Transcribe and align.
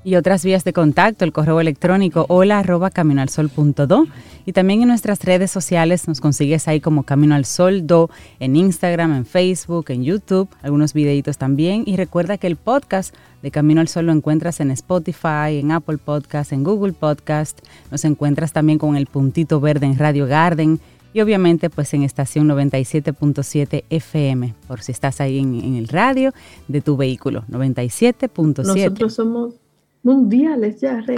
y 0.05 0.17
otras 0.17 0.45
vías 0.45 0.65
de 0.65 0.73
contacto, 0.73 1.25
el 1.25 1.33
correo 1.33 1.61
electrónico 1.61 2.27
hola 2.29 2.59
arroba 2.59 2.91
caminoalsol.do 2.91 4.07
y 4.45 4.53
también 4.53 4.83
en 4.83 4.89
nuestras 4.89 5.23
redes 5.23 5.51
sociales 5.51 6.09
nos 6.09 6.21
consigues 6.21 6.67
ahí 6.67 6.81
como 6.81 7.05
Camino 7.05 7.35
al 7.35 7.45
Sol 7.45 7.87
Do, 7.87 8.11
en 8.41 8.57
Instagram, 8.57 9.15
en 9.15 9.27
Facebook, 9.27 9.87
en 9.91 10.03
YouTube, 10.03 10.49
algunos 10.63 10.93
videitos 10.93 11.39
también. 11.39 11.85
Y 11.87 11.97
recuerda 11.97 12.39
que 12.39 12.49
el 12.49 12.57
podcast 12.57 13.15
de 13.43 13.51
Camino 13.51 13.81
al 13.81 13.89
Sol 13.89 14.07
lo 14.07 14.13
encuentras 14.13 14.61
en 14.61 14.71
Spotify, 14.73 15.59
en 15.61 15.71
Apple 15.71 15.99
Podcast, 15.99 16.53
en 16.53 16.65
Google 16.65 16.93
Podcast, 16.93 17.61
nos 17.91 18.05
encuentras 18.05 18.53
también 18.53 18.79
con 18.79 18.97
el 18.97 19.07
puntito 19.07 19.61
verde 19.61 19.87
en 19.87 19.99
Radio 19.99 20.27
Garden 20.27 20.81
y 21.15 21.21
obviamente 21.21 21.71
pues 21.71 21.93
en 21.95 22.03
estación 22.03 22.49
97.7 22.49 23.85
FM, 23.91 24.55
por 24.67 24.81
si 24.81 24.93
estás 24.93 25.21
ahí 25.21 25.39
en, 25.39 25.55
en 25.55 25.77
el 25.77 25.89
radio 25.89 26.33
de 26.69 26.81
tu 26.81 26.97
vehículo, 26.97 27.45
97.7. 27.49 28.65
Nosotros 28.65 29.15
somos 29.15 29.62
mundiales 30.03 30.81
ya, 30.81 31.01
Rey. 31.01 31.17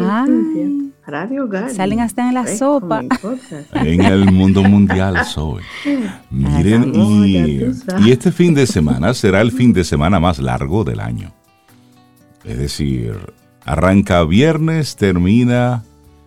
Radio 1.07 1.49
Garden. 1.49 1.75
Salen 1.75 2.01
hasta 2.01 2.29
en 2.29 2.35
la 2.35 2.47
sopa. 2.47 3.03
En 3.75 4.03
el 4.03 4.33
mundo 4.33 4.63
mundial 4.63 5.25
soy. 5.27 5.63
Miren, 6.31 6.93
y, 6.95 7.61
y, 8.01 8.11
este 8.11 8.33
fin 8.33 8.55
de 8.55 8.67
semana 8.67 9.13
será 9.13 9.43
el 9.43 9.53
fin 9.53 9.73
de 9.73 9.85
semana 9.85 10.19
más 10.19 10.39
largo 10.39 10.83
del 10.83 11.01
año. 11.01 11.33
Es 12.45 12.59
decir, 12.59 13.17
arranca 13.65 14.25
viernes, 14.25 14.97
termina 14.97 15.83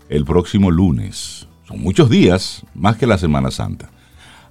el 0.10 0.26
próximo 0.26 0.72
lunes. 0.72 1.48
Son 1.68 1.82
muchos 1.82 2.10
días, 2.10 2.64
más 2.74 2.98
que 2.98 3.08
la 3.08 3.18
Semana 3.18 3.52
Santa. 3.52 3.90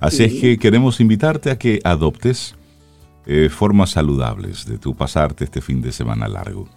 Así 0.01 0.25
es 0.25 0.35
que 0.35 0.59
queremos 0.59 1.01
invitarte 1.01 1.51
a 1.51 1.59
que 1.59 1.81
adoptes 1.83 2.55
eh, 3.27 3.49
formas 3.49 3.91
saludables 3.91 4.67
de 4.67 4.79
tu 4.79 4.95
pasarte 4.95 5.45
este 5.45 5.61
fin 5.61 5.81
de 5.81 5.93
semana 5.93 6.29
largo. 6.29 6.69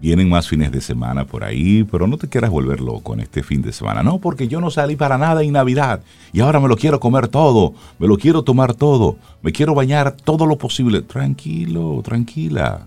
Vienen 0.00 0.30
más 0.30 0.48
fines 0.48 0.72
de 0.72 0.80
semana 0.80 1.26
por 1.26 1.44
ahí, 1.44 1.84
pero 1.84 2.06
no 2.06 2.16
te 2.16 2.26
quieras 2.26 2.50
volver 2.50 2.80
loco 2.80 3.12
en 3.12 3.20
este 3.20 3.42
fin 3.42 3.60
de 3.60 3.70
semana. 3.70 4.02
No, 4.02 4.18
porque 4.18 4.48
yo 4.48 4.58
no 4.58 4.70
salí 4.70 4.96
para 4.96 5.18
nada 5.18 5.42
en 5.42 5.52
Navidad 5.52 6.00
y 6.32 6.40
ahora 6.40 6.58
me 6.58 6.68
lo 6.68 6.76
quiero 6.76 6.98
comer 6.98 7.28
todo, 7.28 7.74
me 7.98 8.08
lo 8.08 8.16
quiero 8.16 8.42
tomar 8.42 8.74
todo, 8.74 9.18
me 9.42 9.52
quiero 9.52 9.74
bañar 9.74 10.12
todo 10.12 10.46
lo 10.46 10.56
posible. 10.56 11.02
Tranquilo, 11.02 12.00
tranquila. 12.02 12.86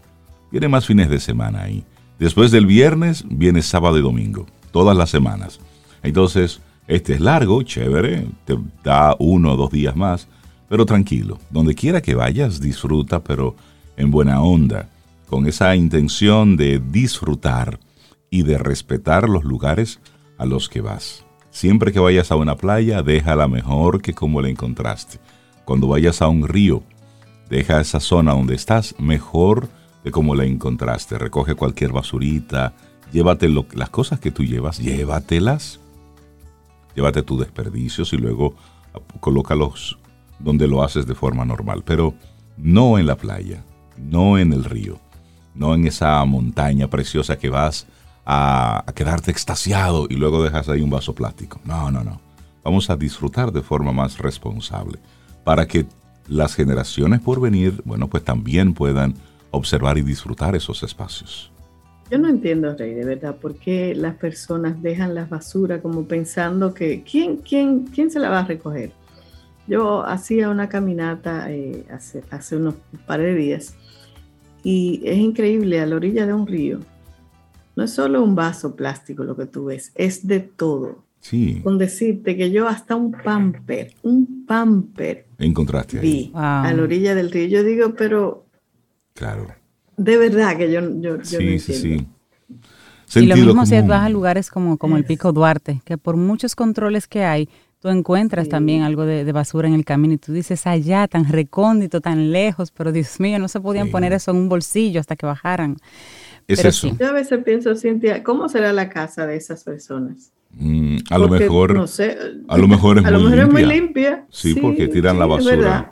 Vienen 0.52 0.72
más 0.72 0.88
fines 0.88 1.08
de 1.08 1.20
semana 1.20 1.62
ahí. 1.62 1.84
Después 2.18 2.50
del 2.50 2.66
viernes 2.66 3.24
viene 3.30 3.62
sábado 3.62 4.00
y 4.00 4.02
domingo, 4.02 4.48
todas 4.72 4.98
las 4.98 5.12
semanas. 5.12 5.60
Entonces, 6.02 6.62
este 6.88 7.14
es 7.14 7.20
largo, 7.20 7.62
chévere, 7.62 8.26
te 8.46 8.58
da 8.84 9.16
uno 9.20 9.54
o 9.54 9.56
dos 9.56 9.72
días 9.72 9.96
más, 9.96 10.28
pero 10.68 10.86
tranquilo. 10.86 11.38
Donde 11.52 11.76
quiera 11.76 12.02
que 12.02 12.16
vayas, 12.16 12.60
disfruta, 12.60 13.20
pero 13.20 13.56
en 13.98 14.10
buena 14.10 14.42
onda 14.42 14.90
con 15.28 15.48
esa 15.48 15.76
intención 15.76 16.58
de 16.58 16.80
disfrutar 16.80 17.80
y 18.30 18.44
de 18.44 18.58
respetar 18.58 19.30
los 19.30 19.44
lugares 19.44 20.00
a 20.38 20.46
los 20.46 20.70
que 20.70 20.82
vas. 20.82 21.26
Siempre 21.52 21.92
que 21.92 22.00
vayas 22.00 22.32
a 22.32 22.36
una 22.36 22.56
playa, 22.56 23.04
déjala 23.04 23.48
mejor 23.48 24.02
que 24.02 24.14
como 24.14 24.42
la 24.42 24.50
encontraste. 24.50 25.20
Cuando 25.66 25.88
vayas 25.88 26.22
a 26.22 26.28
un 26.28 26.48
río, 26.48 26.84
deja 27.50 27.80
esa 27.80 28.00
zona 28.00 28.34
donde 28.34 28.56
estás 28.56 28.96
mejor 28.98 29.70
de 30.04 30.12
como 30.12 30.36
la 30.36 30.46
encontraste. 30.46 31.18
Recoge 31.18 31.56
cualquier 31.56 31.92
basurita, 31.92 32.74
llévate 33.12 33.50
las 33.50 33.90
cosas 33.90 34.20
que 34.20 34.32
tú 34.32 34.44
llevas, 34.44 34.80
llévatelas. 34.80 35.80
Llévate 36.96 37.22
tus 37.22 37.40
desperdicios 37.40 38.14
y 38.14 38.18
luego 38.18 38.56
colócalos 39.20 39.98
donde 40.40 40.68
lo 40.68 40.84
haces 40.84 41.08
de 41.08 41.16
forma 41.16 41.46
normal, 41.46 41.84
pero 41.86 42.14
no 42.58 42.98
en 42.98 43.08
la 43.08 43.16
playa, 43.16 43.64
no 43.98 44.38
en 44.38 44.54
el 44.54 44.64
río 44.64 45.00
no 45.56 45.76
en 45.76 45.88
esa 45.88 46.24
montaña 46.26 46.90
preciosa 46.90 47.38
que 47.38 47.50
vas 47.50 47.86
a, 48.26 48.84
quedarte 48.96 49.32
extasiado 49.32 50.08
y 50.10 50.16
luego 50.16 50.44
dejas 50.44 50.70
ahí 50.70 50.82
un 50.82 50.90
vaso 50.90 51.14
plástico. 51.14 51.60
No, 51.66 51.92
no, 51.92 52.04
no. 52.04 52.20
Vamos 52.64 52.90
a 52.90 52.96
disfrutar 52.96 53.52
de 53.52 53.62
forma 53.62 53.92
más 53.92 54.18
responsable 54.18 55.00
para 55.44 55.68
que 55.68 55.86
las 56.28 56.56
generaciones 56.56 57.20
por 57.20 57.42
venir, 57.42 57.82
bueno, 57.84 58.08
pues 58.08 58.24
también 58.24 58.74
puedan 58.74 59.14
observar 59.52 59.98
y 59.98 60.02
disfrutar 60.02 60.56
esos 60.56 60.82
espacios. 60.84 61.52
Yo 62.10 62.18
no 62.18 62.30
entiendo, 62.30 62.76
Rey, 62.76 62.94
de 62.94 63.06
verdad, 63.06 63.36
por 63.36 63.56
qué 63.56 63.96
las 63.96 64.16
personas 64.16 64.82
dejan 64.82 65.16
la 65.16 65.26
basura 65.26 65.82
como 65.82 66.06
pensando 66.06 66.74
que 66.74 67.04
¿quién, 67.04 67.38
quién, 67.38 67.88
quién 67.88 68.12
se 68.12 68.20
la 68.20 68.30
va 68.30 68.40
a 68.40 68.46
recoger? 68.46 68.92
Yo 69.68 70.06
hacía 70.06 70.50
una 70.50 70.70
caminata 70.70 71.50
eh, 71.52 71.86
hace, 71.92 72.24
hace 72.30 72.58
unos 72.58 72.76
par 73.06 73.22
de 73.22 73.34
días 73.34 73.76
y 74.64 75.02
es 75.04 75.18
increíble, 75.18 75.80
a 75.82 75.86
la 75.86 75.96
orilla 75.98 76.26
de 76.26 76.34
un 76.34 76.48
río, 76.48 76.80
no 77.76 77.84
es 77.84 77.92
solo 77.92 78.24
un 78.24 78.36
vaso 78.36 78.76
plástico 78.76 79.24
lo 79.24 79.36
que 79.36 79.46
tú 79.46 79.66
ves, 79.66 79.92
es 79.96 80.26
de 80.26 80.40
todo. 80.40 81.04
Sí. 81.20 81.62
Con 81.64 81.78
decirte 81.78 82.36
que 82.36 82.52
yo 82.52 82.68
hasta 82.68 82.96
un 82.96 83.12
pamper, 83.12 83.94
un 84.04 84.46
pamper. 84.46 85.26
Encontraste 85.38 86.00
ahí. 86.00 86.32
a 86.34 86.72
la 86.76 86.84
orilla 86.84 87.16
del 87.16 87.32
río. 87.32 87.48
Yo 87.48 87.64
digo, 87.64 87.94
pero. 87.96 88.46
Claro. 89.14 89.48
De 89.96 90.18
verdad 90.18 90.58
que 90.58 90.72
yo, 90.72 90.82
yo, 91.00 91.24
sí, 91.24 91.60
sí, 91.60 91.74
sí. 91.74 93.22
y 93.22 93.26
lo 93.26 93.36
mismo 93.38 93.66
si 93.66 93.80
vas 93.82 94.06
a 94.06 94.10
lugares 94.10 94.50
como, 94.50 94.78
como 94.78 94.98
el 94.98 95.06
Pico 95.06 95.32
Duarte, 95.32 95.82
que 95.86 95.98
por 95.98 96.18
muchos 96.18 96.56
controles 96.56 97.08
que 97.08 97.24
hay, 97.24 97.48
tú 97.84 97.90
encuentras 97.90 98.48
también 98.48 98.84
algo 98.84 99.06
de, 99.06 99.30
basura 99.34 99.68
en 99.68 99.74
el 99.74 99.84
camino 99.84 100.14
y 100.14 100.18
tú 100.18 100.32
dices 100.32 100.66
allá, 100.68 101.06
tan 101.10 101.28
recóndito, 101.28 102.00
tan 102.00 102.32
lejos, 102.32 102.72
pero 102.72 102.94
Dios 102.94 103.20
mío, 103.20 103.40
no 103.40 103.50
se 103.50 103.60
podían 103.60 103.90
poner 103.90 104.14
eso 104.14 104.32
en 104.32 104.38
un 104.38 104.48
bolsillo 104.48 105.02
hasta 105.02 105.18
que 105.18 105.26
bajaran. 105.26 105.76
Es 106.48 106.64
eso. 106.64 106.96
Yo 106.98 107.10
a 107.10 107.12
veces 107.12 107.44
pienso, 107.44 107.76
Cintia, 107.76 108.24
¿cómo 108.24 108.48
será 108.48 108.72
la 108.72 108.88
casa 108.88 109.28
de 109.28 109.36
esas 109.36 109.66
personas? 109.66 110.32
Mm, 110.52 111.00
a 111.10 111.18
lo 111.18 111.28
mejor, 111.28 111.74
no 111.74 111.86
sé, 111.86 112.18
a 112.48 112.58
lo 112.58 112.70
mejor 112.70 113.00
es, 113.00 113.52
muy, 113.52 113.66
limpia. 113.66 114.28
Sí, 114.30 114.56
porque 114.56 114.88
tiran 114.88 115.20
la 115.20 115.26
basura. 115.26 115.92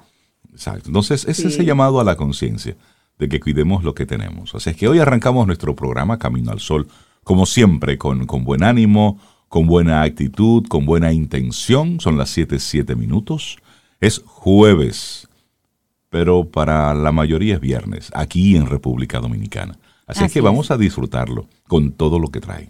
Exacto. 0.49 0.88
Entonces, 0.88 1.25
es 1.27 1.39
ese 1.39 1.65
llamado 1.65 1.99
a 1.99 2.05
la 2.05 2.15
conciencia 2.15 2.77
de 3.19 3.27
que 3.27 3.41
cuidemos 3.41 3.83
lo 3.83 3.93
que 3.93 4.05
tenemos. 4.05 4.51
Sea, 4.51 4.71
es 4.71 4.77
que 4.77 4.88
hoy 4.88 4.99
arrancamos 4.99 5.45
nuestro 5.45 5.75
programa 5.75 6.17
Camino 6.17 6.51
al 6.51 6.61
Sol, 6.61 6.88
como 7.25 7.45
siempre, 7.45 7.97
con, 7.97 8.27
con 8.27 8.45
buen 8.45 8.63
ánimo, 8.63 9.19
con 9.51 9.68
buena 9.68 10.03
actitud, 10.03 10.65
con 10.69 10.86
buena 10.86 11.12
intención. 11.12 12.00
Son 12.00 12.18
las 12.18 12.30
7, 12.30 12.57
7 12.57 12.95
minutos. 12.95 13.57
Es 14.00 14.24
jueves, 14.25 15.27
pero 16.09 16.45
para 16.45 16.94
la 16.94 17.12
mayoría 17.12 17.56
es 17.56 17.59
viernes, 17.59 18.12
aquí 18.15 18.56
en 18.56 18.68
República 18.68 19.19
Dominicana. 19.19 19.77
Así, 20.07 20.24
es 20.24 20.31
que 20.31 20.39
vamos 20.39 20.71
a 20.71 20.77
disfrutarlo 20.77 21.50
con 21.68 21.92
todo 21.92 22.18
lo 22.18 22.30
que 22.30 22.39
trae. 22.39 22.69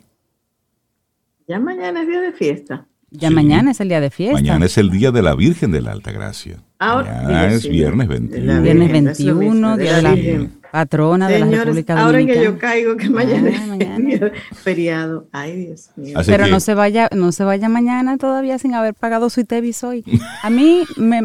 Ya 1.47 1.59
mañana 1.59 2.01
es 2.01 2.07
día 2.07 2.19
de 2.19 2.33
fiesta. 2.33 2.87
Ya 3.13 3.29
mañana 3.29 3.71
es 3.71 3.81
el 3.81 3.89
día 3.89 3.99
de 3.99 4.09
fiesta. 4.09 4.35
Mañana 4.35 4.65
es 4.65 4.77
el 4.77 4.89
día 4.89 5.11
de 5.11 5.21
la 5.21 5.35
Virgen 5.35 5.71
de 5.71 5.81
la 5.81 5.91
Alta 5.91 6.13
Gracia. 6.13 6.59
Ahora 6.79 7.51
es 7.51 7.67
viernes 7.67 8.07
21. 8.07 8.61
Viernes 8.61 8.91
21, 8.91 9.77
día 9.77 9.95
de 9.97 10.01
la 10.01 10.47
patrona 10.71 11.27
de 11.27 11.39
la 11.39 11.45
República 11.45 11.95
Dominicana. 11.95 12.01
Ahora 12.03 12.25
que 12.25 12.41
yo 12.41 12.57
caigo 12.57 12.95
que 12.95 13.09
mañana, 13.09 13.49
es 13.49 14.57
feriado. 14.57 15.27
Ay, 15.33 15.65
Dios 15.65 15.89
mío. 15.97 16.17
Pero 16.25 16.47
no 16.47 16.61
se 16.61 16.73
vaya, 16.73 17.09
no 17.13 17.33
se 17.33 17.43
vaya 17.43 17.67
mañana 17.67 18.17
todavía 18.17 18.57
sin 18.57 18.73
haber 18.75 18.93
pagado 18.93 19.29
su 19.29 19.41
ITEVIS 19.41 19.83
hoy. 19.83 20.05
A 20.41 20.49
mí 20.49 20.83
me, 20.95 21.21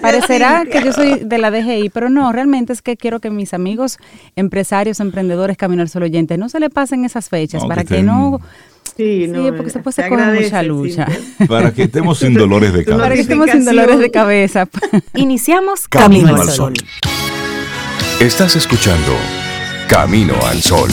parecerá 0.00 0.64
que 0.64 0.82
yo 0.82 0.94
soy 0.94 1.20
de 1.22 1.36
la 1.36 1.50
DGI, 1.50 1.90
pero 1.90 2.08
no, 2.08 2.32
realmente 2.32 2.72
es 2.72 2.80
que 2.80 2.96
quiero 2.96 3.20
que 3.20 3.28
mis 3.28 3.52
amigos 3.52 3.98
empresarios, 4.36 5.00
empresarios, 5.00 5.56
Camino 5.58 5.82
al 5.82 5.90
Sol 5.90 6.04
oyentes, 6.04 6.38
no 6.38 6.48
se 6.48 6.60
le 6.60 6.70
pasen 6.70 7.04
esas 7.04 7.28
fechas 7.28 7.66
para 7.66 7.84
que 7.84 8.02
no 8.02 8.40
Sí, 8.96 9.26
no, 9.28 9.54
porque 9.54 9.72
después 9.72 9.94
se, 9.94 10.08
coge 10.08 10.24
mucha 10.24 10.62
lucha. 10.62 11.06
Para 11.48 11.70
que 11.72 11.82
estemos 11.82 12.18
sin 12.18 12.32
dolores 12.32 12.72
de 12.72 12.84
cabeza. 12.84 13.02
Para 13.02 13.14
que 13.14 13.20
estemos 13.20 13.50
sin 13.50 13.64
dolores 13.64 13.98
de 13.98 14.10
cabeza. 14.10 14.68
Iniciamos 15.14 15.86
Camino, 15.86 16.34
al 16.34 16.48
Sol. 16.48 16.72
Estás 18.20 18.56
escuchando 18.56 19.12
Camino 19.86 20.34
al 20.46 20.62
Sol. 20.62 20.90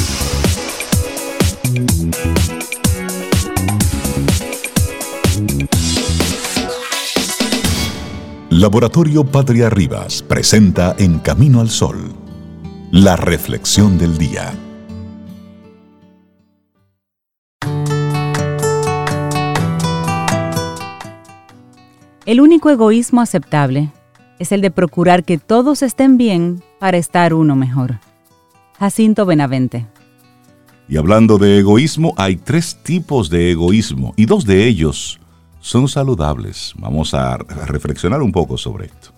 Laboratorio 8.50 9.24
Patria 9.24 9.70
Rivas 9.70 10.22
presenta 10.22 10.96
En 11.00 11.20
Camino 11.20 11.62
al 11.62 11.70
Sol, 11.70 12.14
la 12.92 13.16
reflexión 13.16 13.98
del 13.98 14.18
día. 14.18 14.54
El 22.26 22.40
único 22.40 22.70
egoísmo 22.70 23.20
aceptable 23.20 23.92
es 24.40 24.54
el 24.54 24.62
de 24.62 24.72
procurar 24.72 25.26
que 25.26 25.38
todos 25.38 25.82
estén 25.82 26.18
bien 26.18 26.64
para 26.80 26.96
estar 26.98 27.34
uno 27.34 27.58
mejor. 27.58 28.00
Jacinto 28.80 29.26
Benavente. 29.26 29.88
Y 30.88 30.96
hablando 30.96 31.38
de 31.38 31.60
egoísmo, 31.60 32.14
hay 32.16 32.38
tres 32.38 32.82
tipos 32.82 33.30
de 33.30 33.52
egoísmo 33.52 34.14
y 34.16 34.26
dos 34.26 34.46
de 34.46 34.66
ellos 34.66 35.20
son 35.60 35.90
saludables. 35.90 36.74
Vamos 36.78 37.14
a 37.14 37.38
reflexionar 37.38 38.22
un 38.22 38.32
poco 38.32 38.58
sobre 38.58 38.86
esto. 38.86 39.10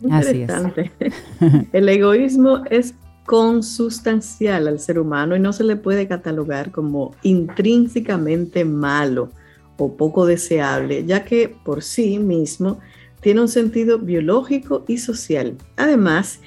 Interesante. 0.00 0.92
El 1.72 1.88
egoísmo 1.88 2.62
es 2.70 2.94
consustancial 3.26 4.68
al 4.68 4.78
ser 4.78 5.00
humano 5.00 5.34
y 5.34 5.40
no 5.40 5.52
se 5.52 5.64
le 5.64 5.74
puede 5.74 6.06
catalogar 6.06 6.70
como 6.70 7.16
intrínsecamente 7.22 8.64
malo 8.64 9.30
o 9.78 9.96
poco 9.96 10.26
deseable, 10.26 11.04
ya 11.06 11.24
que 11.24 11.48
por 11.48 11.82
sí 11.82 12.18
mismo 12.18 12.80
tiene 13.20 13.40
un 13.40 13.48
sentido 13.48 13.98
biológico 13.98 14.84
y 14.86 14.98
social. 14.98 15.56
Además, 15.76 16.40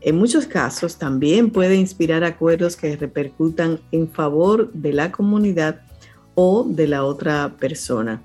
en 0.00 0.16
muchos 0.16 0.46
casos 0.46 0.98
también 0.98 1.50
puede 1.50 1.76
inspirar 1.76 2.24
acuerdos 2.24 2.76
que 2.76 2.96
repercutan 2.96 3.80
en 3.92 4.08
favor 4.10 4.72
de 4.72 4.92
la 4.92 5.12
comunidad 5.12 5.82
o 6.34 6.64
de 6.64 6.88
la 6.88 7.04
otra 7.04 7.56
persona. 7.58 8.20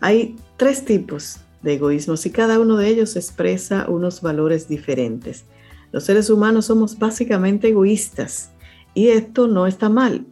Hay 0.00 0.36
tres 0.56 0.84
tipos 0.84 1.40
de 1.62 1.74
egoísmos 1.74 2.24
y 2.26 2.30
cada 2.30 2.58
uno 2.58 2.76
de 2.76 2.88
ellos 2.88 3.14
expresa 3.16 3.86
unos 3.88 4.22
valores 4.22 4.68
diferentes. 4.68 5.44
Los 5.92 6.04
seres 6.04 6.30
humanos 6.30 6.66
somos 6.66 6.98
básicamente 6.98 7.68
egoístas 7.68 8.50
y 8.94 9.08
esto 9.08 9.46
no 9.46 9.66
está 9.66 9.88
mal. 9.88 10.26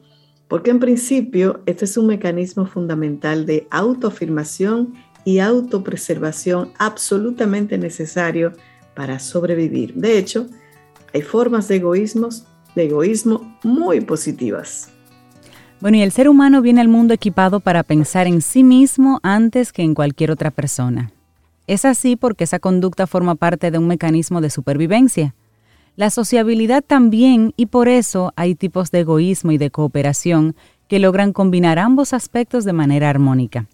Porque 0.50 0.72
en 0.72 0.80
principio 0.80 1.62
este 1.64 1.84
es 1.84 1.96
un 1.96 2.08
mecanismo 2.08 2.66
fundamental 2.66 3.46
de 3.46 3.68
autoafirmación 3.70 4.94
y 5.24 5.38
autopreservación 5.38 6.72
absolutamente 6.76 7.78
necesario 7.78 8.52
para 8.96 9.20
sobrevivir. 9.20 9.94
De 9.94 10.18
hecho, 10.18 10.48
hay 11.14 11.22
formas 11.22 11.68
de 11.68 11.76
egoísmos, 11.76 12.48
de 12.74 12.86
egoísmo 12.86 13.56
muy 13.62 14.00
positivas. 14.00 14.90
Bueno, 15.80 15.98
y 15.98 16.02
el 16.02 16.10
ser 16.10 16.28
humano 16.28 16.62
viene 16.62 16.80
al 16.80 16.88
mundo 16.88 17.14
equipado 17.14 17.60
para 17.60 17.84
pensar 17.84 18.26
en 18.26 18.42
sí 18.42 18.64
mismo 18.64 19.20
antes 19.22 19.72
que 19.72 19.82
en 19.82 19.94
cualquier 19.94 20.32
otra 20.32 20.50
persona. 20.50 21.12
Es 21.68 21.84
así 21.84 22.16
porque 22.16 22.42
esa 22.42 22.58
conducta 22.58 23.06
forma 23.06 23.36
parte 23.36 23.70
de 23.70 23.78
un 23.78 23.86
mecanismo 23.86 24.40
de 24.40 24.50
supervivencia. 24.50 25.32
La 26.00 26.08
sociabilidad 26.08 26.82
también, 26.82 27.52
y 27.58 27.66
por 27.66 27.86
eso 27.86 28.32
hay 28.34 28.54
tipos 28.54 28.90
de 28.90 29.00
egoísmo 29.00 29.52
y 29.52 29.58
de 29.58 29.70
cooperación 29.70 30.56
que 30.88 30.98
logran 30.98 31.34
combinar 31.34 31.78
ambos 31.78 32.14
aspectos 32.14 32.64
de 32.64 32.72
manera 32.72 33.10
armónica. 33.10 33.66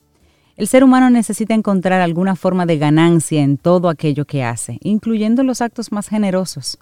El 0.57 0.67
ser 0.67 0.83
humano 0.83 1.09
necesita 1.09 1.55
encontrar 1.55 2.01
alguna 2.01 2.35
forma 2.35 2.67
de 2.67 2.79
ganancia 2.79 3.45
en 3.45 3.59
todo 3.59 3.89
aquello 3.89 4.25
que 4.25 4.43
hace, 4.43 4.81
incluyendo 4.83 5.45
los 5.45 5.61
actos 5.61 5.93
más 5.93 6.09
generosos. 6.09 6.79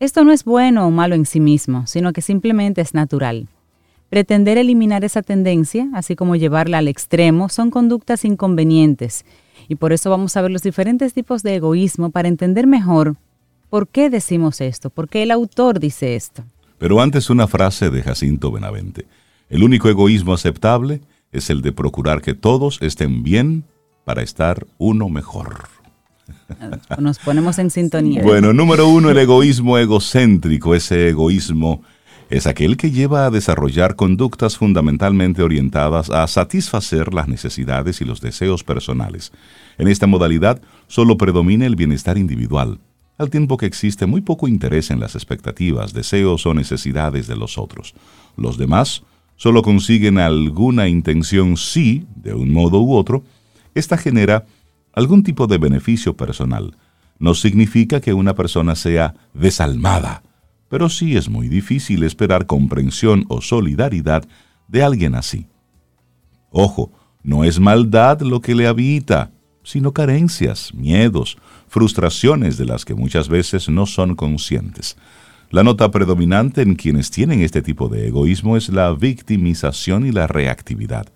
Esto 0.00 0.24
no 0.24 0.32
es 0.32 0.42
bueno 0.42 0.86
o 0.86 0.90
malo 0.90 1.14
en 1.14 1.26
sí 1.26 1.38
mismo, 1.38 1.86
sino 1.86 2.14
que 2.14 2.22
simplemente 2.22 2.80
es 2.80 2.94
natural. 2.94 3.46
Pretender 4.08 4.56
eliminar 4.56 5.04
esa 5.04 5.20
tendencia, 5.20 5.90
así 5.92 6.16
como 6.16 6.34
llevarla 6.34 6.78
al 6.78 6.88
extremo, 6.88 7.50
son 7.50 7.70
conductas 7.70 8.24
inconvenientes, 8.24 9.26
y 9.68 9.74
por 9.74 9.92
eso 9.92 10.08
vamos 10.08 10.34
a 10.38 10.40
ver 10.40 10.50
los 10.50 10.62
diferentes 10.62 11.12
tipos 11.12 11.42
de 11.42 11.56
egoísmo 11.56 12.08
para 12.08 12.28
entender 12.28 12.66
mejor 12.66 13.16
¿Por 13.70 13.88
qué 13.88 14.08
decimos 14.08 14.60
esto? 14.60 14.88
¿Por 14.88 15.08
qué 15.08 15.22
el 15.22 15.30
autor 15.30 15.78
dice 15.78 16.16
esto? 16.16 16.44
Pero 16.78 17.00
antes 17.00 17.28
una 17.28 17.46
frase 17.46 17.90
de 17.90 18.02
Jacinto 18.02 18.50
Benavente. 18.50 19.06
El 19.50 19.62
único 19.62 19.88
egoísmo 19.88 20.32
aceptable 20.32 21.02
es 21.32 21.50
el 21.50 21.60
de 21.60 21.72
procurar 21.72 22.22
que 22.22 22.34
todos 22.34 22.78
estén 22.80 23.22
bien 23.22 23.64
para 24.04 24.22
estar 24.22 24.66
uno 24.78 25.08
mejor. 25.08 25.68
Nos 26.98 27.18
ponemos 27.18 27.58
en 27.58 27.70
sintonía. 27.70 28.22
Bueno, 28.22 28.52
número 28.52 28.88
uno, 28.88 29.10
el 29.10 29.18
egoísmo 29.18 29.76
egocéntrico. 29.76 30.74
Ese 30.74 31.08
egoísmo 31.08 31.82
es 32.30 32.46
aquel 32.46 32.76
que 32.76 32.90
lleva 32.90 33.26
a 33.26 33.30
desarrollar 33.30 33.96
conductas 33.96 34.56
fundamentalmente 34.56 35.42
orientadas 35.42 36.08
a 36.10 36.26
satisfacer 36.26 37.12
las 37.12 37.28
necesidades 37.28 38.00
y 38.00 38.04
los 38.04 38.20
deseos 38.20 38.64
personales. 38.64 39.32
En 39.76 39.88
esta 39.88 40.06
modalidad 40.06 40.60
solo 40.86 41.18
predomina 41.18 41.66
el 41.66 41.76
bienestar 41.76 42.16
individual 42.16 42.78
al 43.18 43.30
tiempo 43.30 43.56
que 43.56 43.66
existe 43.66 44.06
muy 44.06 44.20
poco 44.20 44.48
interés 44.48 44.90
en 44.90 45.00
las 45.00 45.16
expectativas, 45.16 45.92
deseos 45.92 46.46
o 46.46 46.54
necesidades 46.54 47.26
de 47.26 47.36
los 47.36 47.58
otros. 47.58 47.94
Los 48.36 48.56
demás 48.56 49.02
solo 49.36 49.62
consiguen 49.62 50.18
alguna 50.18 50.88
intención 50.88 51.56
si, 51.56 52.06
de 52.14 52.32
un 52.32 52.52
modo 52.52 52.80
u 52.80 52.94
otro, 52.94 53.24
ésta 53.74 53.96
genera 53.98 54.46
algún 54.92 55.22
tipo 55.22 55.46
de 55.46 55.58
beneficio 55.58 56.16
personal. 56.16 56.76
No 57.18 57.34
significa 57.34 58.00
que 58.00 58.14
una 58.14 58.34
persona 58.34 58.76
sea 58.76 59.14
desalmada, 59.34 60.22
pero 60.68 60.88
sí 60.88 61.16
es 61.16 61.28
muy 61.28 61.48
difícil 61.48 62.04
esperar 62.04 62.46
comprensión 62.46 63.24
o 63.28 63.40
solidaridad 63.40 64.26
de 64.68 64.82
alguien 64.82 65.16
así. 65.16 65.46
Ojo, 66.50 66.92
no 67.22 67.44
es 67.44 67.58
maldad 67.58 68.20
lo 68.20 68.40
que 68.40 68.54
le 68.54 68.66
habita, 68.66 69.32
sino 69.64 69.92
carencias, 69.92 70.72
miedos, 70.74 71.36
frustraciones 71.68 72.56
de 72.58 72.64
las 72.64 72.84
que 72.84 72.94
muchas 72.94 73.28
veces 73.28 73.68
no 73.68 73.86
son 73.86 74.14
conscientes. 74.14 74.96
La 75.50 75.62
nota 75.62 75.90
predominante 75.90 76.62
en 76.62 76.74
quienes 76.74 77.10
tienen 77.10 77.40
este 77.40 77.62
tipo 77.62 77.88
de 77.88 78.08
egoísmo 78.08 78.56
es 78.56 78.68
la 78.68 78.92
victimización 78.92 80.06
y 80.06 80.12
la 80.12 80.26
reactividad. 80.26 81.06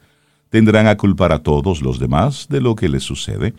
Tendrán 0.48 0.86
a 0.86 0.96
culpar 0.96 1.32
a 1.32 1.42
todos 1.42 1.82
los 1.82 1.98
demás 1.98 2.46
de 2.48 2.60
lo 2.60 2.74
que 2.74 2.88
les 2.88 3.02
sucede 3.02 3.54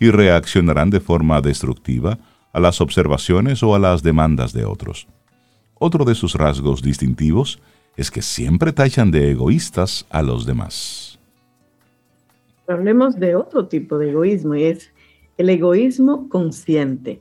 y 0.00 0.10
reaccionarán 0.10 0.90
de 0.90 1.00
forma 1.00 1.40
destructiva 1.40 2.18
a 2.52 2.60
las 2.60 2.80
observaciones 2.80 3.62
o 3.62 3.74
a 3.74 3.78
las 3.78 4.02
demandas 4.02 4.52
de 4.52 4.64
otros. 4.64 5.06
Otro 5.74 6.04
de 6.04 6.14
sus 6.14 6.34
rasgos 6.34 6.82
distintivos 6.82 7.60
es 7.96 8.10
que 8.10 8.22
siempre 8.22 8.72
tachan 8.72 9.10
de 9.10 9.30
egoístas 9.30 10.06
a 10.10 10.22
los 10.22 10.46
demás. 10.46 11.18
Hablemos 12.66 13.18
de 13.18 13.36
otro 13.36 13.66
tipo 13.66 13.98
de 13.98 14.10
egoísmo 14.10 14.54
y 14.54 14.64
es 14.64 14.90
el 15.38 15.50
egoísmo 15.50 16.28
consciente. 16.28 17.20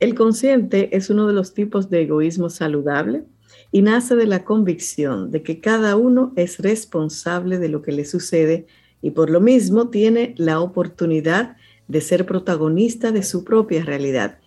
El 0.00 0.14
consciente 0.14 0.96
es 0.96 1.10
uno 1.10 1.26
de 1.26 1.32
los 1.32 1.54
tipos 1.54 1.90
de 1.90 2.02
egoísmo 2.02 2.50
saludable 2.50 3.24
y 3.70 3.82
nace 3.82 4.16
de 4.16 4.26
la 4.26 4.44
convicción 4.44 5.30
de 5.30 5.42
que 5.42 5.60
cada 5.60 5.96
uno 5.96 6.32
es 6.36 6.58
responsable 6.58 7.58
de 7.58 7.68
lo 7.68 7.82
que 7.82 7.92
le 7.92 8.04
sucede 8.04 8.66
y 9.00 9.12
por 9.12 9.30
lo 9.30 9.40
mismo 9.40 9.88
tiene 9.88 10.34
la 10.38 10.60
oportunidad 10.60 11.56
de 11.88 12.00
ser 12.00 12.26
protagonista 12.26 13.12
de 13.12 13.22
su 13.22 13.44
propia 13.44 13.84
realidad. 13.84 14.38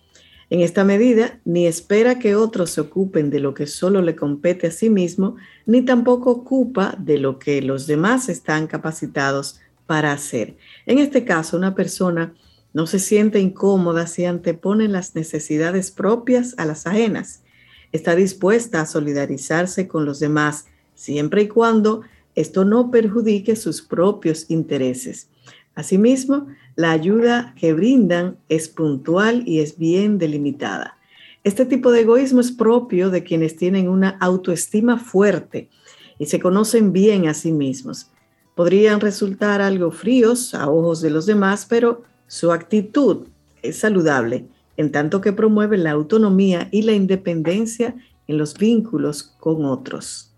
En 0.48 0.60
esta 0.60 0.84
medida, 0.84 1.40
ni 1.44 1.66
espera 1.66 2.18
que 2.18 2.36
otros 2.36 2.70
se 2.70 2.80
ocupen 2.80 3.30
de 3.30 3.40
lo 3.40 3.52
que 3.52 3.66
solo 3.66 4.00
le 4.00 4.14
compete 4.14 4.68
a 4.68 4.70
sí 4.70 4.88
mismo, 4.90 5.36
ni 5.66 5.82
tampoco 5.82 6.30
ocupa 6.30 6.96
de 6.98 7.18
lo 7.18 7.38
que 7.38 7.60
los 7.62 7.86
demás 7.86 8.28
están 8.28 8.68
capacitados 8.68 9.58
para 9.86 10.12
hacer. 10.12 10.56
En 10.86 10.98
este 10.98 11.24
caso, 11.24 11.56
una 11.56 11.74
persona 11.74 12.34
no 12.76 12.86
se 12.86 12.98
siente 12.98 13.40
incómoda 13.40 14.06
si 14.06 14.26
antepone 14.26 14.86
las 14.86 15.14
necesidades 15.14 15.90
propias 15.90 16.54
a 16.58 16.66
las 16.66 16.86
ajenas. 16.86 17.42
Está 17.90 18.14
dispuesta 18.14 18.82
a 18.82 18.86
solidarizarse 18.86 19.88
con 19.88 20.04
los 20.04 20.20
demás 20.20 20.66
siempre 20.94 21.40
y 21.40 21.48
cuando 21.48 22.02
esto 22.34 22.66
no 22.66 22.90
perjudique 22.90 23.56
sus 23.56 23.80
propios 23.80 24.50
intereses. 24.50 25.30
Asimismo, 25.74 26.48
la 26.74 26.90
ayuda 26.90 27.54
que 27.58 27.72
brindan 27.72 28.36
es 28.50 28.68
puntual 28.68 29.42
y 29.46 29.60
es 29.60 29.78
bien 29.78 30.18
delimitada. 30.18 30.98
Este 31.44 31.64
tipo 31.64 31.90
de 31.90 32.02
egoísmo 32.02 32.42
es 32.42 32.52
propio 32.52 33.08
de 33.08 33.24
quienes 33.24 33.56
tienen 33.56 33.88
una 33.88 34.18
autoestima 34.20 34.98
fuerte 34.98 35.70
y 36.18 36.26
se 36.26 36.40
conocen 36.40 36.92
bien 36.92 37.26
a 37.26 37.32
sí 37.32 37.52
mismos. 37.52 38.10
Podrían 38.54 39.00
resultar 39.00 39.62
algo 39.62 39.90
fríos 39.92 40.54
a 40.54 40.68
ojos 40.68 41.00
de 41.00 41.08
los 41.08 41.24
demás, 41.24 41.64
pero 41.66 42.04
su 42.26 42.52
actitud 42.52 43.28
es 43.62 43.78
saludable, 43.78 44.46
en 44.76 44.92
tanto 44.92 45.20
que 45.20 45.32
promueve 45.32 45.78
la 45.78 45.92
autonomía 45.92 46.68
y 46.70 46.82
la 46.82 46.92
independencia 46.92 47.94
en 48.26 48.38
los 48.38 48.54
vínculos 48.54 49.22
con 49.22 49.64
otros. 49.64 50.32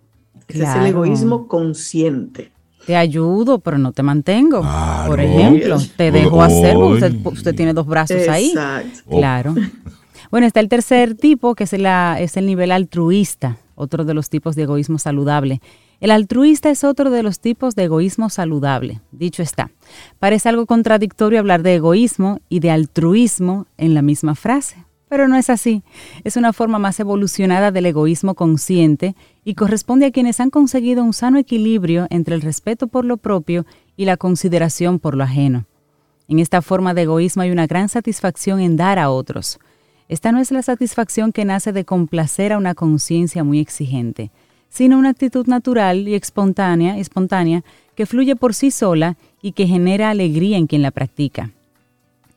Ese 0.47 0.63
es 0.63 0.75
el 0.77 0.87
egoísmo 0.87 1.49
consciente 1.49 2.53
te 2.89 2.97
ayudo, 2.97 3.59
pero 3.59 3.77
no 3.77 3.93
te 3.93 4.03
mantengo. 4.03 4.67
Por 5.07 5.21
ejemplo, 5.21 5.77
te 5.99 6.11
dejo 6.11 6.41
hacer, 6.41 6.75
usted, 6.75 7.15
usted, 7.23 7.55
tiene 7.55 7.75
dos 7.75 7.87
brazos 7.87 8.27
ahí. 8.29 8.55
Claro. 9.09 9.55
Bueno, 10.31 10.47
está 10.47 10.61
el 10.61 10.69
tercer 10.69 11.15
tipo, 11.15 11.55
que 11.55 11.65
es, 11.65 11.73
la, 11.73 12.19
es 12.21 12.37
el 12.37 12.45
nivel 12.45 12.71
altruista, 12.71 13.57
otro 13.77 14.05
de 14.05 14.13
los 14.13 14.29
tipos 14.29 14.57
de 14.57 14.65
egoísmo 14.65 14.99
saludable. 14.99 15.63
El 16.01 16.13
altruista 16.13 16.71
es 16.71 16.85
otro 16.85 17.11
de 17.11 17.25
los 17.25 17.41
tipos 17.41 17.75
de 17.75 17.85
egoísmo 17.85 18.31
saludable. 18.31 19.01
Dicho 19.11 19.43
está, 19.43 19.71
parece 20.21 20.49
algo 20.49 20.65
contradictorio 20.67 21.41
hablar 21.41 21.63
de 21.63 21.75
egoísmo 21.75 22.41
y 22.49 22.61
de 22.61 22.71
altruismo 22.71 23.67
en 23.79 23.95
la 23.95 24.03
misma 24.03 24.37
frase. 24.37 24.85
Pero 25.09 25.27
no 25.27 25.37
es 25.37 25.51
así. 25.51 25.83
Es 26.23 26.37
una 26.37 26.53
forma 26.53 26.79
más 26.79 27.01
evolucionada 27.01 27.73
del 27.73 27.87
egoísmo 27.87 28.35
consciente 28.35 29.17
y 29.43 29.55
corresponde 29.55 30.07
a 30.07 30.11
quienes 30.13 30.39
han 30.39 30.51
conseguido 30.51 31.03
un 31.03 31.15
sano 31.15 31.39
equilibrio 31.39 32.07
entre 32.11 32.35
el 32.35 32.43
respeto 32.43 32.87
por 32.87 33.05
lo 33.05 33.17
propio 33.17 33.67
y 33.97 34.05
la 34.05 34.17
consideración 34.17 35.01
por 35.01 35.17
lo 35.17 35.25
ajeno. 35.25 35.67
En 36.29 36.39
esta 36.39 36.63
forma 36.63 36.95
de 36.95 37.03
egoísmo 37.03 37.43
hay 37.43 37.51
una 37.51 37.67
gran 37.67 37.89
satisfacción 37.89 38.61
en 38.61 38.77
dar 38.77 38.99
a 38.99 39.11
otros. 39.11 39.59
Esta 40.09 40.31
no 40.31 40.41
es 40.41 40.53
la 40.53 40.63
satisfacción 40.63 41.33
que 41.33 41.47
nace 41.47 41.73
de 41.73 41.85
complacer 41.85 42.53
a 42.53 42.59
una 42.59 42.75
conciencia 42.75 43.45
muy 43.45 43.61
exigente, 43.61 44.31
sino 44.69 44.99
una 44.99 45.11
actitud 45.11 45.47
natural 45.47 46.09
y 46.09 46.15
espontánea, 46.15 46.99
espontánea 46.99 47.65
que 47.95 48.07
fluye 48.07 48.37
por 48.37 48.55
sí 48.55 48.71
sola 48.71 49.17
y 49.43 49.53
que 49.53 49.67
genera 49.67 50.11
alegría 50.11 50.57
en 50.57 50.67
quien 50.67 50.83
la 50.83 50.91
practica. 50.91 51.51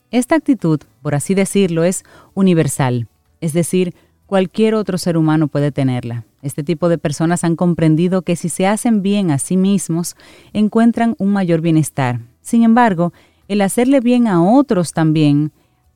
Esta 0.09 0.35
actitud, 0.35 0.79
por 1.01 1.15
así 1.15 1.33
decirlo, 1.35 1.83
es 1.83 2.03
universal, 2.33 3.07
es 3.39 3.53
decir, 3.53 3.93
cualquier 4.25 4.75
otro 4.75 4.97
ser 4.97 5.17
humano 5.17 5.47
puede 5.47 5.71
tenerla. 5.71 6.25
Este 6.41 6.63
tipo 6.63 6.89
de 6.89 6.97
personas 6.97 7.43
han 7.43 7.55
comprendido 7.55 8.21
que 8.23 8.35
si 8.35 8.49
se 8.49 8.65
hacen 8.65 9.01
bien 9.01 9.29
a 9.29 9.37
sí 9.37 9.57
mismos, 9.57 10.15
encuentran 10.53 11.15
un 11.17 11.31
mayor 11.31 11.61
bienestar. 11.61 12.21
Sin 12.41 12.63
embargo, 12.63 13.13
el 13.47 13.61
hacerle 13.61 13.99
bien 13.99 14.27
a 14.27 14.41
otros 14.41 14.93
también, 14.93 15.51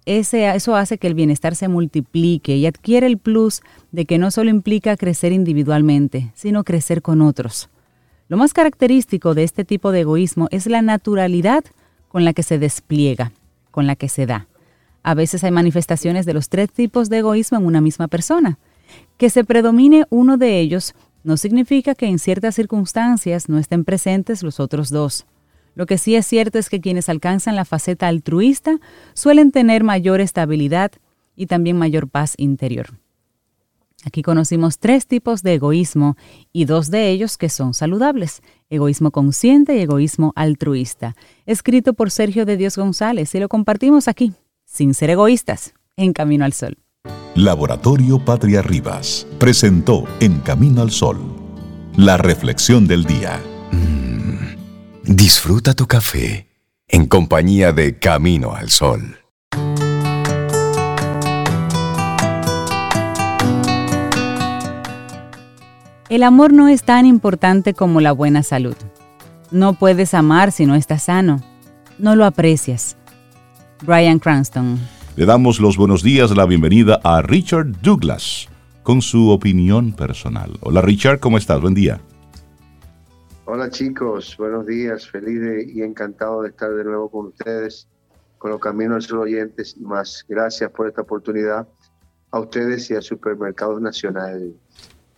eso 0.06 0.76
hace 0.76 0.98
que 0.98 1.08
el 1.08 1.14
bienestar 1.14 1.56
se 1.56 1.68
multiplique 1.68 2.56
y 2.56 2.66
adquiere 2.66 3.08
el 3.08 3.18
plus 3.18 3.62
de 3.92 4.06
que 4.06 4.18
no 4.18 4.32
solo 4.32 4.50
implica 4.50 4.98
crecer 4.98 5.32
individualmente, 5.32 6.32
sino 6.36 6.64
crecer 6.64 7.02
con 7.02 7.22
otros. 7.22 7.70
Lo 8.28 8.38
más 8.38 8.54
característico 8.54 9.34
de 9.34 9.44
este 9.44 9.66
tipo 9.66 9.92
de 9.92 10.02
egoísmo 10.02 10.48
es 10.52 10.68
la 10.68 10.82
naturalidad 10.82 11.64
con 12.08 12.26
la 12.26 12.34
que 12.34 12.44
se 12.44 12.60
despliega 12.60 13.32
con 13.76 13.88
la 13.88 13.98
que 13.98 14.08
se 14.08 14.26
da. 14.26 14.48
A 15.04 15.16
veces 15.16 15.44
hay 15.44 15.52
manifestaciones 15.52 16.26
de 16.26 16.34
los 16.34 16.48
tres 16.48 16.72
tipos 16.72 17.10
de 17.10 17.18
egoísmo 17.18 17.58
en 17.58 17.66
una 17.66 17.82
misma 17.82 18.08
persona. 18.08 18.58
Que 19.18 19.30
se 19.30 19.44
predomine 19.44 20.06
uno 20.10 20.38
de 20.38 20.62
ellos 20.62 20.96
no 21.26 21.36
significa 21.36 21.94
que 21.94 22.06
en 22.06 22.18
ciertas 22.18 22.56
circunstancias 22.56 23.50
no 23.50 23.60
estén 23.60 23.84
presentes 23.84 24.44
los 24.44 24.62
otros 24.62 24.92
dos. 24.92 25.26
Lo 25.76 25.86
que 25.86 25.98
sí 25.98 26.16
es 26.16 26.26
cierto 26.26 26.58
es 26.58 26.70
que 26.70 26.82
quienes 26.82 27.10
alcanzan 27.10 27.56
la 27.56 27.66
faceta 27.66 28.08
altruista 28.08 28.80
suelen 29.14 29.52
tener 29.52 29.84
mayor 29.84 30.22
estabilidad 30.22 30.92
y 31.36 31.46
también 31.46 31.78
mayor 31.78 32.10
paz 32.10 32.34
interior. 32.38 32.98
Aquí 34.06 34.22
conocimos 34.22 34.78
tres 34.78 35.08
tipos 35.08 35.42
de 35.42 35.56
egoísmo 35.56 36.16
y 36.54 36.66
dos 36.66 36.92
de 36.92 37.10
ellos 37.10 37.38
que 37.38 37.50
son 37.50 37.74
saludables, 37.74 38.42
egoísmo 38.70 39.12
consciente 39.12 39.76
y 39.76 39.82
egoísmo 39.82 40.32
altruista, 40.36 41.16
escrito 41.46 41.94
por 41.94 42.12
Sergio 42.12 42.46
de 42.46 42.56
Dios 42.56 42.78
González 42.78 43.34
y 43.34 43.40
lo 43.40 43.50
compartimos 43.50 44.08
aquí, 44.08 44.34
sin 44.66 44.94
ser 44.94 45.10
egoístas, 45.10 45.74
en 45.98 46.14
Camino 46.14 46.46
al 46.46 46.54
Sol. 46.54 46.78
Laboratorio 47.34 48.24
Patria 48.24 48.62
Rivas 48.62 49.26
presentó 49.40 50.06
En 50.20 50.40
Camino 50.40 50.84
al 50.84 50.92
Sol, 50.92 51.18
la 51.98 52.18
reflexión 52.18 52.88
del 52.88 53.06
día. 53.06 53.42
Disfruta 55.08 55.76
tu 55.76 55.86
café 55.86 56.48
en 56.88 57.06
compañía 57.06 57.72
de 57.72 58.00
Camino 58.00 58.56
al 58.56 58.72
Sol. 58.72 59.20
El 66.10 66.24
amor 66.24 66.54
no 66.54 66.70
es 66.70 66.84
tan 66.84 67.06
importante 67.06 67.76
como 67.76 68.02
la 68.02 68.14
buena 68.14 68.42
salud. 68.42 68.76
No 69.52 69.74
puedes 69.74 70.16
amar 70.16 70.52
si 70.52 70.66
no 70.66 70.74
estás 70.74 71.04
sano. 71.04 71.44
No 72.00 72.16
lo 72.16 72.26
aprecias. 72.26 72.98
Brian 73.84 74.18
Cranston. 74.18 74.80
Le 75.16 75.28
damos 75.28 75.60
los 75.60 75.78
buenos 75.78 76.02
días, 76.02 76.36
la 76.36 76.48
bienvenida 76.48 77.00
a 77.04 77.22
Richard 77.22 77.80
Douglas 77.84 78.48
con 78.82 79.04
su 79.04 79.30
opinión 79.30 79.94
personal. 79.94 80.58
Hola 80.62 80.82
Richard, 80.82 81.20
¿cómo 81.20 81.38
estás? 81.38 81.62
Buen 81.62 81.76
día. 81.76 82.02
Hola 83.48 83.70
chicos, 83.70 84.36
buenos 84.40 84.66
días, 84.66 85.08
feliz 85.08 85.68
y 85.68 85.84
encantado 85.84 86.42
de 86.42 86.50
estar 86.50 86.74
de 86.74 86.84
nuevo 86.84 87.10
con 87.10 87.28
ustedes, 87.28 87.88
con 88.40 88.50
los 88.50 88.60
Caminos 88.60 89.08
los 89.12 89.22
oyentes 89.22 89.76
y 89.78 89.82
más. 89.82 90.26
Gracias 90.28 90.72
por 90.72 90.88
esta 90.88 91.04
oportunidad 91.04 91.68
a 92.32 92.40
ustedes 92.40 92.90
y 92.90 92.96
a 92.96 93.04
Supermercados 93.04 93.80
Nacional. 93.80 94.52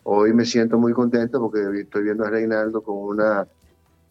Hoy 0.02 0.34
me 0.34 0.44
siento 0.44 0.78
muy 0.78 0.92
contento 0.92 1.40
porque 1.40 1.80
estoy 1.80 2.02
viendo 2.02 2.26
a 2.26 2.28
Reinaldo 2.28 2.82
con 2.82 2.98
una 2.98 3.48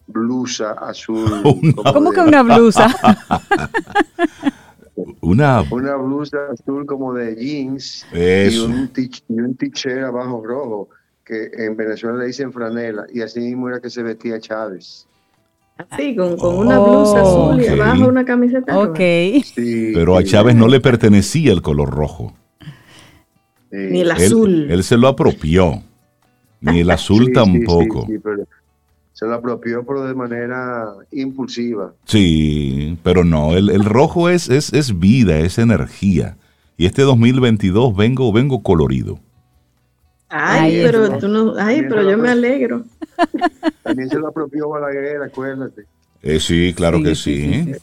blusa 0.08 0.72
azul. 0.72 1.30
¿Cómo 1.94 2.12
que 2.12 2.22
una 2.22 2.42
blusa? 2.42 2.88
una... 5.22 5.64
una 5.70 5.96
blusa 5.96 6.38
azul 6.52 6.88
como 6.88 7.14
de 7.14 7.36
jeans 7.36 8.04
y 8.12 8.58
un, 8.58 8.88
t-shirt 8.90 10.06
abajo 10.06 10.44
rojo, 10.44 10.90
que 11.28 11.52
en 11.54 11.76
Venezuela 11.76 12.18
le 12.18 12.28
dicen 12.28 12.54
franela, 12.54 13.06
y 13.14 13.22
así 13.22 13.42
mismo 13.42 13.68
era 13.68 13.82
que 13.82 13.90
se 13.90 14.02
vestía 14.02 14.40
Chávez. 14.40 15.06
Así, 15.78 16.16
con, 16.16 16.40
una 16.42 16.80
blusa 16.80 17.22
azul 17.22 17.62
y 17.62 17.68
abajo 17.68 18.08
una 18.08 18.26
camiseta. 18.26 18.80
Ok. 18.80 18.98
Pero 19.56 20.18
a 20.18 20.24
Chávez 20.24 20.56
no 20.56 20.68
le 20.68 20.80
pertenecía 20.80 21.52
el 21.52 21.62
color 21.62 21.90
rojo. 21.90 22.34
Ni 23.70 24.02
el 24.02 24.10
azul. 24.10 24.72
Él, 24.72 24.84
se 24.84 24.98
lo 24.98 25.08
apropió. 25.10 25.84
Ni 26.62 26.80
el 26.80 26.90
azul 26.90 27.32
tampoco. 27.34 28.08
se 29.12 29.26
lo 29.28 29.36
apropió, 29.36 29.86
pero 29.86 30.06
de 30.06 30.16
manera 30.16 30.94
impulsiva. 31.12 31.94
Sí, 32.06 32.98
pero 33.04 33.24
no, 33.24 33.56
el, 33.56 33.84
rojo 33.84 34.30
es, 34.30 34.50
es, 34.50 34.74
es, 34.74 34.98
vida, 34.98 35.38
es 35.40 35.60
energía. 35.60 36.38
Y 36.78 36.86
este 36.86 37.04
2022 37.04 37.96
vengo, 37.96 38.32
vengo 38.32 38.64
colorido. 38.64 39.20
Ay, 40.30 40.82
pero 40.84 41.18
tú 41.18 41.28
no, 41.28 41.56
ay, 41.58 41.84
pero 41.88 42.10
yo 42.10 42.18
me 42.18 42.30
alegro. 42.30 42.84
También 43.84 44.10
se 44.10 44.18
lo 44.18 44.28
apropió 44.28 44.70
Balaguer, 44.70 45.22
acuérdate. 45.24 45.86
Eh, 46.22 46.40
sí, 46.40 46.74
claro 46.76 47.02
que 47.02 47.16
sí. 47.16 47.74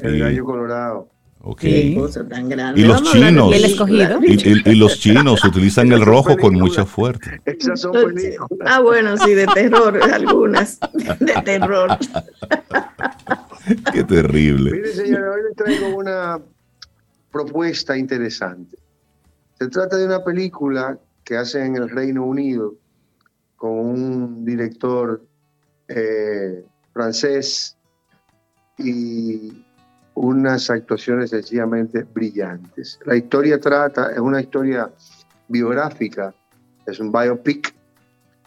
el 0.00 0.18
gallo 0.18 0.44
colorado. 0.44 1.08
Okay. 1.44 1.98
Tan 2.30 2.52
y 2.76 2.84
los 2.84 3.02
chinos, 3.02 3.52
y, 3.52 4.74
los 4.76 5.00
chinos 5.00 5.44
utilizan 5.44 5.90
el 5.90 6.00
rojo 6.00 6.36
con 6.36 6.54
mucha 6.54 6.86
fuerza. 6.86 7.32
Ah, 8.64 8.80
bueno, 8.80 9.16
sí, 9.16 9.34
de 9.34 9.48
terror, 9.48 10.00
algunas, 10.12 10.78
de 11.18 11.32
terror. 11.44 11.98
Qué 13.92 14.04
terrible. 14.04 14.70
Mire, 14.70 14.92
señora, 14.92 15.32
hoy 15.32 15.40
le 15.48 15.54
traigo 15.56 15.96
una 15.96 16.38
propuesta 17.32 17.98
interesante. 17.98 18.76
Se 19.58 19.66
trata 19.66 19.96
de 19.96 20.06
una 20.06 20.22
película 20.22 20.96
que 21.24 21.36
hace 21.36 21.64
en 21.64 21.76
el 21.76 21.88
Reino 21.88 22.24
Unido 22.24 22.74
con 23.56 23.78
un 23.78 24.44
director 24.44 25.22
eh, 25.88 26.64
francés 26.92 27.76
y 28.78 29.64
unas 30.14 30.70
actuaciones 30.70 31.30
sencillamente 31.30 32.02
brillantes. 32.02 32.98
La 33.04 33.16
historia 33.16 33.60
trata, 33.60 34.12
es 34.12 34.18
una 34.18 34.40
historia 34.40 34.90
biográfica, 35.48 36.34
es 36.86 36.98
un 36.98 37.12
biopic, 37.12 37.74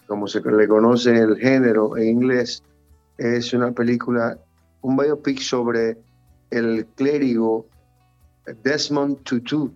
como 0.07 0.27
se 0.27 0.41
le 0.41 0.67
conoce 0.67 1.17
el 1.17 1.37
género 1.37 1.97
en 1.97 2.07
inglés, 2.07 2.61
es 3.17 3.53
una 3.53 3.71
película, 3.71 4.37
un 4.81 4.97
biopic 4.97 5.39
sobre 5.39 5.97
el 6.51 6.85
clérigo 6.95 7.67
Desmond 8.63 9.23
Tutu 9.23 9.73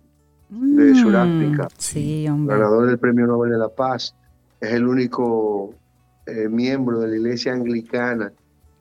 de 0.50 0.92
mm, 0.92 0.94
Sudáfrica, 0.96 1.68
sí, 1.78 2.24
ganador 2.24 2.86
del 2.86 2.98
Premio 2.98 3.26
Nobel 3.26 3.52
de 3.52 3.58
la 3.58 3.68
Paz. 3.68 4.14
Es 4.60 4.72
el 4.72 4.86
único 4.86 5.74
eh, 6.26 6.48
miembro 6.48 7.00
de 7.00 7.08
la 7.08 7.16
iglesia 7.16 7.52
anglicana 7.52 8.32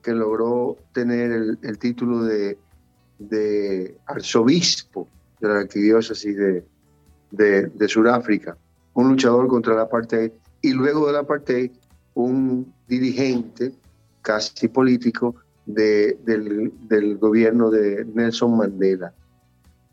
que 0.02 0.12
logró 0.12 0.78
tener 0.94 1.32
el, 1.62 1.78
título 1.78 2.24
de, 2.24 2.58
de, 3.20 3.98
arzobispo 4.08 5.08
de 5.40 5.48
la 5.48 5.60
arquidiócesis 5.60 6.36
de, 6.36 6.64
de, 7.32 7.88
Sudáfrica, 7.88 8.58
un 8.94 9.10
luchador 9.10 9.48
contra 9.48 9.76
la 9.76 9.84
apartheid 9.84 10.32
y 10.62 10.74
luego 10.74 11.08
de 11.08 11.14
la 11.14 11.20
apartheid 11.20 11.72
un 12.16 12.74
dirigente 12.88 13.74
casi 14.22 14.68
político 14.68 15.36
de, 15.66 16.18
del, 16.26 17.18
gobierno 17.18 17.70
de 17.70 18.06
Nelson 18.06 18.58
Mandela. 18.58 19.14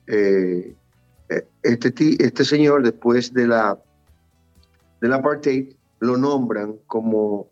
Eh, 0.07 0.75
este, 1.63 2.25
este 2.25 2.45
señor, 2.45 2.83
después 2.83 3.33
de 3.33 3.47
la, 3.47 3.79
de 5.01 5.09
la 5.09 5.17
apartheid, 5.17 5.75
lo 6.01 6.17
nombran 6.17 6.77
como 6.87 7.49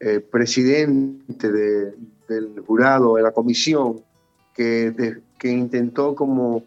eh, 0.00 0.20
presidente 0.20 1.52
del 1.52 2.64
jurado, 2.66 3.16
de 3.16 3.22
la 3.22 3.32
comisión, 3.32 4.02
que, 4.54 5.20
que 5.38 5.48
intentó 5.48 6.14
como 6.14 6.64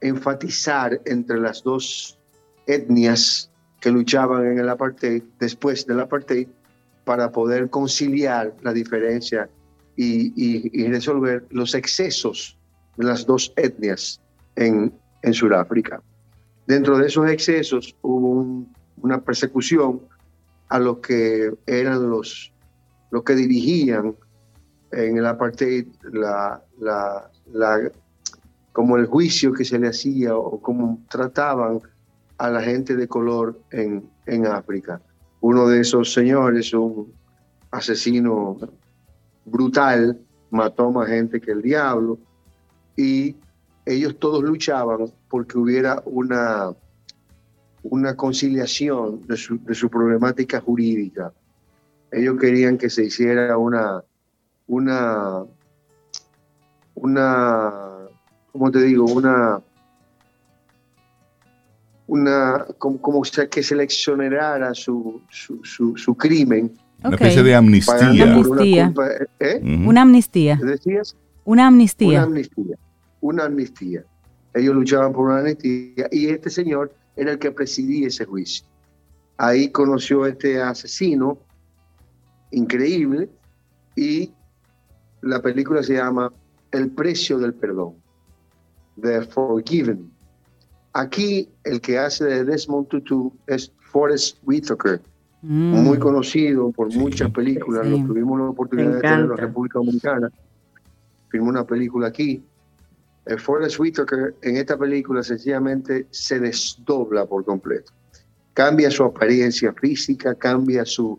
enfatizar 0.00 1.00
entre 1.04 1.38
las 1.38 1.62
dos 1.62 2.18
etnias 2.66 3.50
que 3.80 3.90
luchaban 3.90 4.46
en 4.46 4.58
el 4.58 4.68
apartheid, 4.68 5.22
después 5.38 5.86
del 5.86 6.00
apartheid, 6.00 6.48
para 7.04 7.32
poder 7.32 7.70
conciliar 7.70 8.54
la 8.62 8.72
diferencia 8.72 9.48
y, 9.96 10.86
resolver 10.88 11.44
los 11.50 11.74
excesos 11.74 12.56
de 12.96 13.04
las 13.04 13.26
dos 13.26 13.52
etnias 13.56 14.20
en, 14.56 14.92
en 15.22 15.34
Sudáfrica. 15.34 16.02
Dentro 16.66 16.98
de 16.98 17.06
esos 17.06 17.28
excesos 17.28 17.96
hubo 18.02 18.66
una 19.02 19.20
persecución 19.20 20.00
a 20.68 20.78
los 20.78 20.98
que 20.98 21.52
eran 21.66 22.08
los, 22.08 22.52
los 23.10 23.24
que 23.24 23.34
dirigían 23.34 24.14
en 24.92 25.18
el 25.18 25.26
apartheid 25.26 25.86
la, 26.12 26.62
la, 26.78 27.30
la, 27.52 27.90
como 28.72 28.96
el 28.96 29.06
juicio 29.06 29.52
que 29.52 29.64
se 29.64 29.78
le 29.78 29.88
hacía 29.88 30.36
o 30.36 30.60
cómo 30.60 31.02
trataban 31.08 31.80
a 32.38 32.50
la 32.50 32.62
gente 32.62 32.96
de 32.96 33.06
color 33.06 33.60
en, 33.70 34.08
en 34.26 34.46
África. 34.46 35.00
Uno 35.40 35.66
de 35.68 35.80
esos 35.80 36.12
señores, 36.12 36.72
un 36.72 37.12
asesino 37.70 38.56
brutal, 39.44 40.20
mató 40.50 40.90
más 40.90 41.08
gente 41.08 41.40
que 41.40 41.52
el 41.52 41.62
diablo 41.62 42.18
y 42.96 43.36
ellos 43.86 44.18
todos 44.18 44.42
luchaban 44.42 45.12
porque 45.28 45.58
hubiera 45.58 46.02
una, 46.04 46.70
una 47.82 48.16
conciliación 48.16 49.26
de 49.26 49.36
su, 49.36 49.62
de 49.64 49.74
su 49.74 49.88
problemática 49.88 50.60
jurídica. 50.60 51.32
Ellos 52.12 52.38
querían 52.40 52.76
que 52.76 52.90
se 52.90 53.04
hiciera 53.04 53.56
una, 53.56 54.02
una, 54.66 55.44
una, 56.94 57.72
¿cómo 58.52 58.70
te 58.70 58.82
digo? 58.82 59.04
Una, 59.04 59.60
una, 62.06 62.66
como, 62.78 63.00
como 63.00 63.22
que 63.22 63.62
seleccionara 63.62 64.74
su, 64.74 65.22
su, 65.30 65.60
su, 65.64 65.96
su 65.96 66.16
crimen 66.16 66.72
una 67.02 67.16
especie 67.16 67.42
de 67.42 67.54
amnistía. 67.54 68.10
Una 68.10 68.34
amnistía. 68.34 68.94
¿eh? 69.40 69.60
Una 69.62 70.02
amnistía. 70.02 70.60
¿Decías? 70.62 71.16
Una 71.44 71.66
amnistía. 71.66 72.08
Una 72.08 72.22
amnistía. 72.22 72.76
Una 73.20 73.44
amnistía. 73.44 74.04
Ellos 74.54 74.74
luchaban 74.74 75.12
por 75.12 75.26
una 75.26 75.38
amnistía 75.38 76.08
y 76.10 76.28
este 76.28 76.50
señor 76.50 76.92
era 77.16 77.32
el 77.32 77.38
que 77.38 77.50
presidía 77.52 78.08
ese 78.08 78.24
juicio. 78.24 78.66
Ahí 79.36 79.70
conoció 79.70 80.24
a 80.24 80.30
este 80.30 80.60
asesino 80.60 81.38
increíble 82.50 83.28
y 83.96 84.32
la 85.22 85.40
película 85.40 85.82
se 85.82 85.94
llama 85.94 86.32
El 86.70 86.90
precio 86.90 87.38
del 87.38 87.54
perdón, 87.54 87.94
The 89.00 89.22
Forgiven. 89.22 90.10
Aquí 90.92 91.48
el 91.64 91.80
que 91.80 91.98
hace 91.98 92.24
de 92.24 92.44
Desmond 92.44 92.88
Tutu 92.88 93.32
es 93.46 93.72
Forrest 93.78 94.38
Whitaker, 94.44 95.00
Mm. 95.42 95.84
muy 95.84 95.98
conocido 95.98 96.70
por 96.70 96.94
muchas 96.94 97.30
películas, 97.30 97.86
lo 97.86 97.96
tuvimos 98.06 98.38
la 98.38 98.50
oportunidad 98.50 98.92
de 98.96 99.00
tener 99.00 99.20
en 99.20 99.28
la 99.30 99.36
República 99.36 99.78
Dominicana, 99.78 100.30
filmó 101.30 101.48
una 101.48 101.64
película 101.64 102.08
aquí. 102.08 102.42
El 103.26 103.38
Forrest 103.38 103.78
Whitaker 103.78 104.34
en 104.42 104.56
esta 104.56 104.76
película 104.76 105.22
sencillamente 105.22 106.06
se 106.10 106.40
desdobla 106.40 107.26
por 107.26 107.44
completo. 107.44 107.92
Cambia 108.54 108.90
su 108.90 109.04
apariencia 109.04 109.72
física, 109.74 110.34
cambia 110.34 110.84
su, 110.84 111.18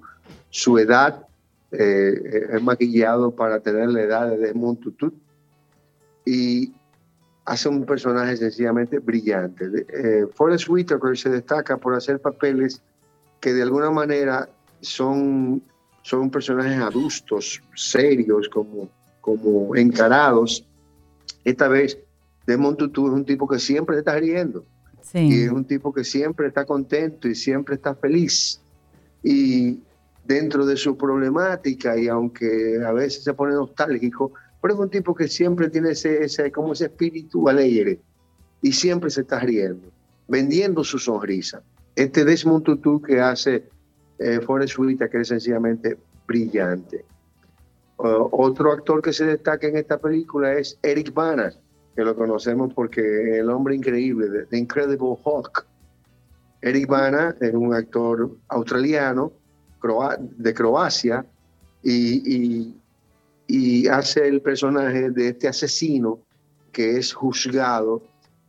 su 0.49 0.77
edad, 0.77 1.25
eh, 1.71 2.49
es 2.51 2.61
maquillado 2.61 3.31
para 3.31 3.59
tener 3.61 3.89
la 3.89 4.01
edad 4.01 4.29
de 4.29 4.37
Desmond 4.37 4.79
Tutu 4.79 5.13
y 6.25 6.73
hace 7.45 7.69
un 7.69 7.85
personaje 7.85 8.37
sencillamente 8.37 8.99
brillante. 8.99 9.85
Eh, 9.89 10.27
Forrest 10.33 10.67
Whitaker 10.69 11.17
se 11.17 11.29
destaca 11.29 11.77
por 11.77 11.95
hacer 11.95 12.19
papeles 12.19 12.81
que 13.39 13.53
de 13.53 13.63
alguna 13.63 13.89
manera 13.89 14.49
son, 14.81 15.63
son 16.03 16.29
personajes 16.29 16.79
adultos, 16.79 17.61
serios, 17.75 18.47
como, 18.49 18.89
como 19.21 19.75
encarados. 19.75 20.65
Esta 21.43 21.67
vez, 21.67 21.97
Desmond 22.45 22.77
Tutu 22.77 23.08
es 23.08 23.13
un 23.13 23.25
tipo 23.25 23.47
que 23.47 23.60
siempre 23.60 23.97
está 23.97 24.15
riendo. 24.15 24.65
Y 25.13 25.43
es 25.43 25.51
un 25.51 25.65
tipo 25.65 25.91
que 25.91 26.04
siempre 26.04 26.47
está 26.47 26.63
contento 26.65 27.27
y 27.27 27.36
siempre 27.36 27.75
está 27.75 27.95
feliz. 27.95 28.62
Y 29.23 29.80
dentro 30.25 30.65
de 30.65 30.77
su 30.77 30.95
problemática, 30.95 31.97
y 31.97 32.08
aunque 32.08 32.82
a 32.86 32.93
veces 32.93 33.23
se 33.23 33.34
pone 33.34 33.54
nostálgico, 33.54 34.32
pero 34.62 34.75
es 34.75 34.80
un 34.80 34.89
tipo 34.89 35.13
que 35.13 35.27
siempre 35.27 35.69
tiene 35.69 35.91
ese, 35.91 36.23
ese, 36.23 36.51
como 36.51 36.73
ese 36.73 36.86
espíritu 36.86 37.49
alegre 37.49 37.99
y 38.62 38.71
siempre 38.71 39.10
se 39.10 39.21
está 39.21 39.39
riendo, 39.39 39.89
vendiendo 40.27 40.84
su 40.84 40.99
sonrisa 40.99 41.62
este 41.95 42.23
Desmond 42.25 42.63
Tutu 42.63 43.01
que 43.01 43.19
hace 43.19 43.69
eh, 44.19 44.39
Forrest 44.41 44.77
que 45.12 45.21
es 45.21 45.27
sencillamente 45.27 45.97
brillante. 46.27 47.06
Otro 48.03 48.71
actor 48.71 49.01
que 49.01 49.13
se 49.13 49.25
destaca 49.25 49.67
en 49.67 49.77
esta 49.77 49.99
película 49.99 50.53
es 50.53 50.77
Eric 50.81 51.13
Bana, 51.13 51.51
que 51.95 52.03
lo 52.03 52.15
conocemos 52.15 52.73
porque 52.73 53.39
el 53.39 53.49
hombre 53.49 53.75
increíble, 53.75 54.45
The 54.49 54.57
Incredible 54.57 55.17
Hulk. 55.23 55.65
Eric 56.61 56.87
Bana 56.87 57.35
es 57.39 57.53
un 57.53 57.73
actor 57.73 58.31
australiano 58.49 59.31
de 60.19 60.53
Croacia 60.53 61.25
y, 61.83 62.75
y 63.47 63.87
hace 63.87 64.27
el 64.27 64.41
personaje 64.41 65.09
de 65.09 65.29
este 65.29 65.47
asesino 65.47 66.19
que 66.71 66.97
es 66.97 67.13
juzgado 67.13 68.01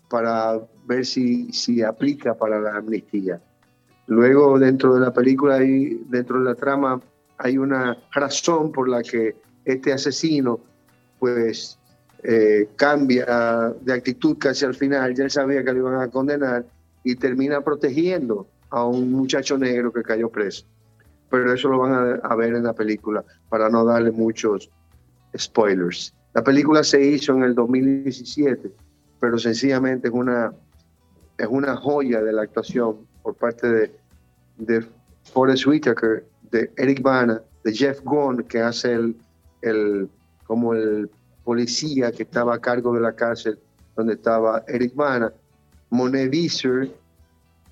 para 0.08 0.60
ver 0.84 1.06
si, 1.06 1.50
si 1.52 1.82
aplica 1.82 2.34
para 2.34 2.60
la 2.60 2.76
amnistía. 2.76 3.40
Luego, 4.06 4.58
dentro 4.58 4.94
de 4.94 5.00
la 5.00 5.12
película 5.12 5.62
y 5.64 6.04
dentro 6.08 6.38
de 6.38 6.44
la 6.44 6.54
trama, 6.54 7.00
hay 7.38 7.58
una 7.58 7.96
razón 8.12 8.72
por 8.72 8.88
la 8.88 9.02
que 9.02 9.36
este 9.64 9.92
asesino, 9.92 10.60
pues, 11.18 11.78
eh, 12.22 12.68
cambia 12.76 13.74
de 13.80 13.92
actitud 13.92 14.36
casi 14.38 14.64
al 14.64 14.74
final. 14.74 15.14
Ya 15.14 15.24
él 15.24 15.30
sabía 15.30 15.64
que 15.64 15.72
lo 15.72 15.78
iban 15.78 16.00
a 16.00 16.08
condenar 16.08 16.64
y 17.04 17.16
termina 17.16 17.60
protegiendo 17.60 18.46
a 18.70 18.84
un 18.84 19.10
muchacho 19.12 19.58
negro 19.58 19.92
que 19.92 20.02
cayó 20.02 20.28
preso. 20.28 20.66
Pero 21.30 21.52
eso 21.52 21.68
lo 21.68 21.78
van 21.78 21.92
a, 21.92 22.14
a 22.26 22.36
ver 22.36 22.54
en 22.54 22.64
la 22.64 22.74
película 22.74 23.24
para 23.48 23.68
no 23.68 23.84
darle 23.84 24.10
muchos 24.10 24.70
spoilers. 25.36 26.14
La 26.34 26.42
película 26.42 26.84
se 26.84 27.02
hizo 27.02 27.34
en 27.34 27.42
el 27.42 27.54
2017, 27.54 28.70
pero 29.20 29.38
sencillamente 29.38 30.08
es 30.08 30.14
una 30.14 30.52
es 31.38 31.48
una 31.48 31.76
joya 31.76 32.22
de 32.22 32.32
la 32.32 32.42
actuación 32.42 33.06
por 33.22 33.34
parte 33.34 33.68
de, 33.68 33.90
de 34.58 34.86
Forrest 35.24 35.66
Whitaker, 35.66 36.24
de 36.52 36.70
Eric 36.76 37.02
Bana, 37.02 37.42
de 37.64 37.72
Jeff 37.72 38.00
Gone, 38.04 38.44
que 38.44 38.60
hace 38.60 38.92
el, 38.92 39.16
el, 39.62 40.08
como 40.46 40.74
el 40.74 41.10
policía 41.42 42.12
que 42.12 42.22
estaba 42.22 42.54
a 42.54 42.58
cargo 42.60 42.94
de 42.94 43.00
la 43.00 43.14
cárcel 43.14 43.58
donde 43.96 44.14
estaba 44.14 44.62
Eric 44.68 44.94
Bana, 44.94 45.32
Monet 45.90 46.30
Visser, 46.30 46.90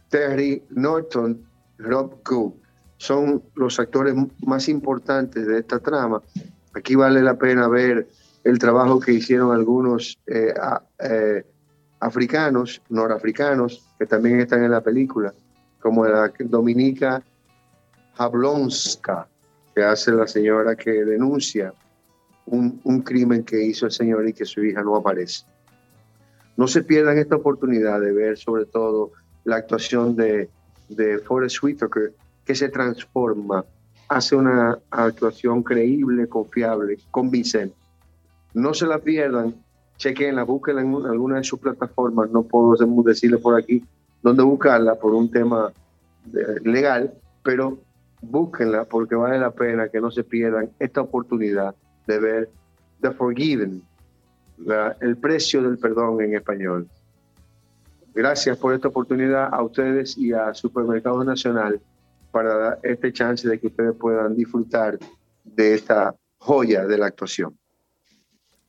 Terry 0.08 0.62
Norton, 0.70 1.46
Rob 1.78 2.20
Gould. 2.24 2.54
Son 2.96 3.42
los 3.54 3.80
actores 3.80 4.14
más 4.44 4.68
importantes 4.68 5.46
de 5.46 5.60
esta 5.60 5.78
trama. 5.78 6.22
Aquí 6.74 6.94
vale 6.94 7.22
la 7.22 7.38
pena 7.38 7.68
ver 7.68 8.08
el 8.44 8.58
trabajo 8.58 9.00
que 9.00 9.12
hicieron 9.12 9.52
algunos 9.52 10.18
eh, 10.26 10.52
eh, 10.98 11.44
africanos, 12.00 12.82
norafricanos, 12.90 13.86
que 13.98 14.06
también 14.06 14.40
están 14.40 14.64
en 14.64 14.70
la 14.70 14.82
película, 14.82 15.32
como 15.80 16.04
la 16.06 16.30
Dominica 16.40 17.22
Jablonska, 18.20 19.26
que 19.74 19.82
hace 19.82 20.12
la 20.12 20.26
señora 20.26 20.76
que 20.76 20.90
denuncia 20.90 21.72
un, 22.44 22.78
un, 22.84 23.00
crimen 23.00 23.42
que 23.44 23.64
hizo 23.64 23.86
el 23.86 23.92
señor 23.92 24.28
y 24.28 24.34
que 24.34 24.44
su 24.44 24.62
hija 24.62 24.82
no 24.82 24.94
aparece. 24.94 25.46
No 26.58 26.68
se 26.68 26.82
pierdan 26.82 27.16
esta 27.16 27.36
oportunidad 27.36 27.98
de 27.98 28.12
ver 28.12 28.36
sobre 28.36 28.66
todo 28.66 29.12
la 29.44 29.56
actuación 29.56 30.16
de, 30.16 30.50
de 30.90 31.18
Forrest 31.20 31.62
Whitaker, 31.62 32.12
que 32.44 32.54
se 32.54 32.68
transforma 32.68 33.64
hace 34.08 34.36
una 34.36 34.78
actuación 34.90 35.62
creíble, 35.62 36.28
confiable, 36.28 36.98
convincente. 37.10 37.74
No 38.52 38.74
se 38.74 38.84
la 38.84 38.98
pierdan, 38.98 39.54
chequenla, 39.96 40.42
búsquenla 40.42 40.82
en 40.82 41.06
alguna 41.06 41.36
de 41.38 41.44
sus 41.44 41.58
plataformas, 41.58 42.28
no 42.30 42.42
puedo 42.42 42.76
decirle 43.02 43.38
por 43.38 43.58
aquí 43.58 43.82
dónde 44.20 44.42
buscarla 44.42 44.96
por 44.96 45.14
un 45.14 45.30
tema 45.30 45.72
legal, 46.62 47.14
pero 47.42 47.78
búsquenla 48.22 48.84
porque 48.84 49.14
vale 49.14 49.38
la 49.38 49.50
pena 49.50 49.88
que 49.88 50.00
no 50.00 50.10
se 50.10 50.24
pierdan 50.24 50.70
esta 50.78 51.00
oportunidad 51.00 51.74
de 52.06 52.18
ver 52.18 52.50
The 53.00 53.12
Forgiven, 53.12 53.82
el 55.00 55.16
precio 55.16 55.62
del 55.62 55.78
perdón 55.78 56.20
en 56.20 56.34
español. 56.34 56.88
Gracias 58.14 58.58
por 58.58 58.74
esta 58.74 58.88
oportunidad 58.88 59.48
a 59.52 59.62
ustedes 59.62 60.18
y 60.18 60.32
a 60.32 60.52
Supermercado 60.52 61.22
Nacional 61.24 61.80
para 62.32 62.56
dar 62.56 62.78
este 62.82 63.12
chance 63.12 63.48
de 63.48 63.58
que 63.58 63.68
ustedes 63.68 63.94
puedan 63.94 64.36
disfrutar 64.36 64.98
de 65.44 65.74
esta 65.74 66.14
joya 66.38 66.86
de 66.86 66.98
la 66.98 67.06
actuación. 67.06 67.56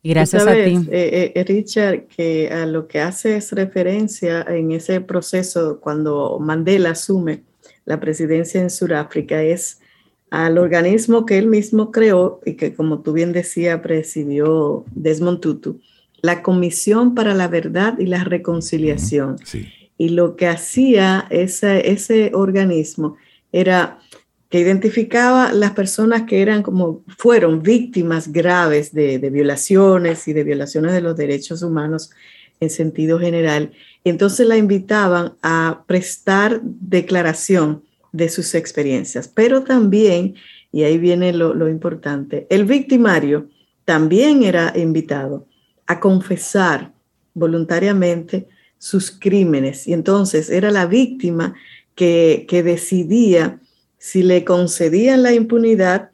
gracias 0.03 0.47
a 0.47 0.53
ti. 0.53 0.87
Eh, 0.91 1.33
eh, 1.35 1.43
Richard, 1.43 2.07
que 2.07 2.49
a 2.51 2.65
lo 2.65 2.87
que 2.87 3.01
hace 3.01 3.37
es 3.37 3.51
referencia 3.51 4.41
en 4.43 4.71
ese 4.71 5.01
proceso 5.01 5.79
cuando 5.79 6.39
Mandela 6.39 6.91
asume 6.91 7.43
la 7.85 7.99
presidencia 7.99 8.61
en 8.61 8.69
Sudáfrica 8.69 9.41
es 9.43 9.79
al 10.29 10.57
organismo 10.57 11.25
que 11.25 11.37
él 11.37 11.47
mismo 11.47 11.91
creó 11.91 12.39
y 12.45 12.53
que, 12.53 12.73
como 12.73 13.01
tú 13.01 13.13
bien 13.13 13.33
decía, 13.33 13.81
presidió 13.81 14.85
Desmond 14.91 15.41
Tutu, 15.41 15.81
la 16.21 16.41
Comisión 16.41 17.15
para 17.15 17.33
la 17.33 17.49
Verdad 17.49 17.99
y 17.99 18.05
la 18.05 18.23
Reconciliación. 18.23 19.35
Y 19.97 20.09
lo 20.09 20.35
que 20.37 20.47
hacía 20.47 21.27
ese, 21.29 21.91
ese 21.91 22.31
organismo 22.33 23.17
era 23.51 23.99
que 24.49 24.59
identificaba 24.59 25.51
las 25.53 25.71
personas 25.71 26.23
que 26.23 26.41
eran 26.41 26.63
como 26.63 27.03
fueron 27.17 27.61
víctimas 27.61 28.31
graves 28.31 28.93
de, 28.93 29.19
de, 29.19 29.29
violaciones 29.29 30.27
y 30.27 30.33
de 30.33 30.43
violaciones 30.43 30.93
de 30.93 31.01
los 31.01 31.15
derechos 31.15 31.61
humanos 31.61 32.11
en 32.61 32.69
sentido 32.69 33.19
general. 33.19 33.73
Entonces 34.05 34.47
la 34.47 34.55
invitaban 34.55 35.33
a 35.43 35.83
prestar 35.87 36.61
declaración 36.63 37.83
de 38.13 38.29
sus 38.29 38.55
experiencias, 38.55 39.27
pero 39.27 39.63
también, 39.63 40.35
y 40.71 40.83
ahí 40.83 40.97
viene 40.97 41.33
lo, 41.33 41.53
lo 41.53 41.67
importante, 41.67 42.47
el 42.49 42.65
victimario 42.65 43.49
también 43.83 44.43
era 44.43 44.73
invitado 44.77 45.45
a 45.87 45.99
confesar 45.99 46.93
voluntariamente 47.33 48.47
sus 48.77 49.11
crímenes. 49.11 49.87
Y 49.87 49.93
entonces 49.93 50.49
era 50.49 50.71
la 50.71 50.85
víctima 50.85 51.55
que, 51.95 52.45
que 52.47 52.63
decidía 52.63 53.59
si 53.97 54.23
le 54.23 54.43
concedían 54.43 55.23
la 55.23 55.33
impunidad 55.33 56.09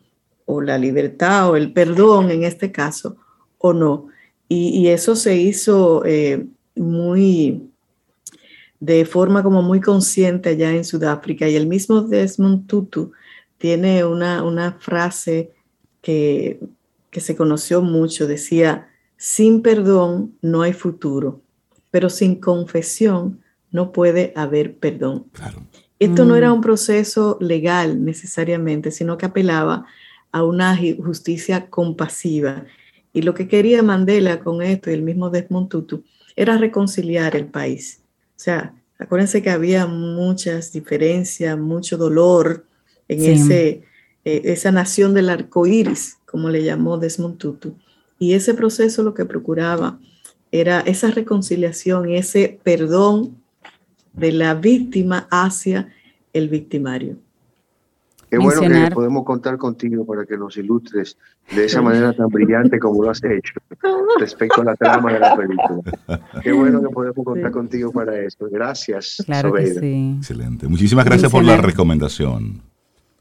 o 0.46 0.62
la 0.62 0.78
libertad 0.78 1.50
o 1.50 1.56
el 1.56 1.72
perdón 1.74 2.32
en 2.32 2.44
este 2.44 2.72
caso 2.72 3.18
o 3.58 3.74
no. 3.74 4.08
Y, 4.50 4.88
eso 4.88 5.16
se 5.16 5.36
hizo 5.36 6.06
eh, 6.06 6.46
muy 6.76 7.70
de 8.80 9.06
forma 9.06 9.44
como 9.44 9.62
muy 9.62 9.82
consciente 9.82 10.50
allá 10.50 10.72
en 10.72 10.86
Sudáfrica. 10.86 11.50
Y 11.50 11.56
el 11.56 11.68
mismo 11.68 12.02
Desmond 12.02 12.68
Tutu 12.68 13.12
tiene 13.58 14.06
una, 14.06 14.44
una 14.44 14.74
frase 14.74 15.52
que, 16.02 16.60
que 17.10 17.20
se 17.20 17.36
conoció 17.36 17.82
mucho, 17.82 18.28
decía, 18.28 18.88
sin 19.18 19.62
perdón 19.62 20.36
no 20.42 20.62
hay 20.62 20.74
futuro, 20.74 21.42
pero 21.92 22.10
sin 22.10 22.36
confesión 22.36 23.42
no 23.72 23.92
puede 23.92 24.32
haber 24.36 24.78
perdón. 24.78 25.26
Esto 26.00 26.26
no 26.26 26.36
era 26.36 26.52
mm. 26.52 26.54
un 26.54 26.62
proceso 26.62 27.38
legal 27.42 28.04
necesariamente, 28.06 28.92
sino 28.92 29.18
que 29.18 29.26
apelaba 29.26 29.86
a 30.32 30.44
una 30.44 30.78
justicia 30.98 31.70
compasiva. 31.70 32.66
Y 33.14 33.22
lo 33.22 33.34
que 33.34 33.48
quería 33.48 33.82
Mandela 33.84 34.40
con 34.40 34.62
esto 34.62 34.90
y 34.90 34.94
el 34.94 35.02
mismo 35.02 35.30
Desmond 35.30 35.70
Tutu 35.70 36.04
era 36.36 36.58
reconciliar 36.58 37.36
el 37.36 37.46
país. 37.46 38.02
O 38.36 38.40
sea, 38.40 38.74
acuérdense 39.00 39.42
que 39.42 39.50
había 39.50 39.88
muchas 39.88 40.72
diferencias, 40.72 41.58
mucho 41.58 41.98
dolor 41.98 42.66
en 43.08 43.24
ese, 43.24 43.84
eh, 44.24 44.42
esa 44.44 44.72
nación 44.72 45.14
del 45.14 45.30
arco 45.30 45.66
iris, 45.66 46.18
como 46.26 46.50
le 46.50 46.64
llamó 46.64 46.98
Desmond 46.98 47.38
Tutu. 47.38 47.76
Y 48.20 48.34
ese 48.34 48.54
proceso 48.54 49.04
lo 49.04 49.14
que 49.14 49.26
procuraba 49.26 50.00
era 50.52 50.82
esa 50.82 51.10
reconciliación 51.12 52.10
y 52.10 52.18
ese 52.18 52.60
perdón 52.64 53.38
de 54.14 54.32
la 54.32 54.54
víctima 54.54 55.28
hacia 55.30 55.94
el 56.34 56.50
victimario. 56.50 57.18
Qué 58.30 58.38
bueno 58.38 58.62
que 58.62 58.92
podemos 58.92 59.24
contar 59.24 59.58
contigo 59.58 60.06
para 60.06 60.26
que 60.26 60.38
nos 60.38 60.58
ilustres 60.58 61.18
de 61.56 61.66
esa 61.66 61.82
manera 61.82 62.14
tan 62.14 62.28
brillante 62.28 62.78
como 62.78 63.04
lo 63.04 63.10
has 63.10 63.24
hecho 63.24 63.54
respecto 64.20 64.62
a 64.62 64.66
la 64.66 64.76
trama 64.76 65.14
de 65.14 65.20
la 65.20 65.36
película. 65.36 66.22
Qué 66.44 66.52
bueno 66.52 66.82
que 66.82 66.90
podemos 66.90 67.26
contar 67.26 67.52
contigo 67.52 67.92
para 67.92 68.20
esto. 68.20 68.48
Gracias. 68.52 69.24
Claro 69.26 69.54
que 69.54 69.68
sí. 69.68 70.16
Excelente. 70.18 70.68
Muchísimas 70.68 71.06
gracias 71.06 71.32
por 71.32 71.44
la 71.44 71.58
recomendación, 71.58 72.62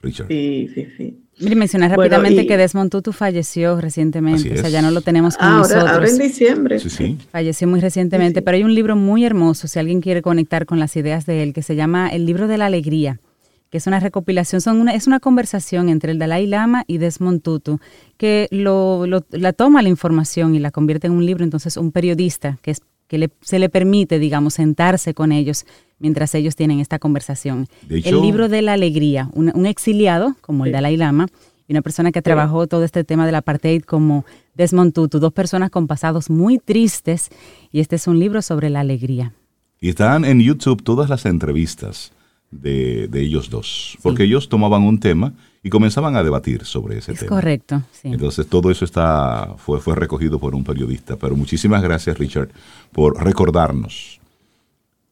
Richard. 0.02 0.26
Sí, 0.26 0.70
sí, 0.74 0.88
sí. 0.96 1.22
Mire, 1.38 1.54
mencionar 1.54 1.90
rápidamente 1.90 2.46
que 2.46 2.56
Desmond 2.56 2.90
Tutu 2.90 3.12
falleció 3.12 3.78
recientemente, 3.78 4.54
o 4.54 4.56
sea, 4.56 4.70
ya 4.70 4.80
no 4.80 4.90
lo 4.90 5.02
tenemos 5.02 5.36
con 5.36 5.58
nosotros. 5.58 5.90
Ahora 5.90 6.08
en 6.08 6.18
diciembre. 6.18 6.78
Sí, 6.78 6.88
sí. 6.88 7.18
Falleció 7.30 7.68
muy 7.68 7.80
recientemente, 7.80 8.40
pero 8.40 8.56
hay 8.56 8.64
un 8.64 8.74
libro 8.74 8.96
muy 8.96 9.24
hermoso, 9.24 9.68
si 9.68 9.78
alguien 9.78 10.00
quiere 10.00 10.22
conectar 10.22 10.64
con 10.64 10.80
las 10.80 10.96
ideas 10.96 11.26
de 11.26 11.42
él, 11.42 11.52
que 11.52 11.62
se 11.62 11.76
llama 11.76 12.08
El 12.08 12.24
libro 12.24 12.48
de 12.48 12.56
la 12.56 12.66
alegría, 12.66 13.20
que 13.70 13.78
es 13.78 13.86
una 13.86 14.00
recopilación, 14.00 14.60
son 14.60 14.80
una, 14.80 14.94
es 14.94 15.06
una 15.06 15.20
conversación 15.20 15.88
entre 15.88 16.12
el 16.12 16.18
Dalai 16.18 16.46
Lama 16.46 16.84
y 16.86 16.98
Desmond 16.98 17.42
Tutu, 17.42 17.80
que 18.16 18.48
lo, 18.50 19.04
la 19.30 19.52
toma 19.52 19.82
la 19.82 19.88
información 19.88 20.54
y 20.54 20.58
la 20.58 20.70
convierte 20.70 21.08
en 21.08 21.14
un 21.14 21.26
libro, 21.26 21.44
entonces 21.44 21.76
un 21.76 21.92
periodista 21.92 22.58
que 22.62 22.72
es 22.72 22.80
que 23.08 23.30
se 23.40 23.58
le 23.58 23.68
permite, 23.68 24.18
digamos, 24.18 24.54
sentarse 24.54 25.14
con 25.14 25.32
ellos 25.32 25.64
mientras 25.98 26.34
ellos 26.34 26.56
tienen 26.56 26.80
esta 26.80 26.98
conversación. 26.98 27.68
el 27.88 28.20
libro 28.20 28.48
de 28.48 28.62
la 28.62 28.72
alegría, 28.72 29.30
un, 29.32 29.66
exiliado 29.66 30.34
como 30.40 30.66
el 30.66 30.72
Dalai 30.72 30.96
Lama 30.96 31.28
y 31.68 31.72
una 31.72 31.82
persona 31.82 32.12
que 32.12 32.22
trabajó 32.22 32.66
todo 32.66 32.84
este 32.84 33.04
tema 33.04 33.26
del 33.26 33.36
apartheid 33.36 33.82
como 33.82 34.24
Desmond 34.54 34.92
Tutu, 34.92 35.18
dos 35.18 35.32
personas 35.32 35.70
con 35.70 35.86
pasados 35.86 36.30
muy 36.30 36.58
tristes 36.58 37.28
y 37.72 37.80
este 37.80 37.96
es 37.96 38.06
un 38.06 38.18
libro 38.18 38.42
sobre 38.42 38.70
la 38.70 38.80
alegría. 38.80 39.32
Y 39.80 39.90
están 39.90 40.24
en 40.24 40.40
YouTube 40.40 40.82
todas 40.82 41.08
las 41.08 41.26
entrevistas 41.26 42.12
de, 42.50 43.08
ellos 43.14 43.50
dos, 43.50 43.98
porque 44.02 44.24
ellos 44.24 44.48
tomaban 44.48 44.82
un 44.82 44.98
tema 44.98 45.32
y 45.62 45.70
comenzaban 45.70 46.16
a 46.16 46.22
debatir 46.22 46.64
sobre 46.64 46.98
ese 46.98 47.14
tema. 47.14 47.28
Correcto, 47.28 47.82
sí. 47.92 48.08
Entonces 48.08 48.46
todo 48.46 48.70
eso 48.70 48.84
está 48.84 49.54
fue, 49.58 49.80
fue 49.80 49.96
recogido 49.96 50.38
por 50.38 50.54
un 50.54 50.64
periodista. 50.64 51.16
Pero 51.16 51.36
muchísimas 51.36 51.82
gracias, 51.82 52.18
Richard, 52.18 52.50
por 52.92 53.22
recordarnos 53.22 54.20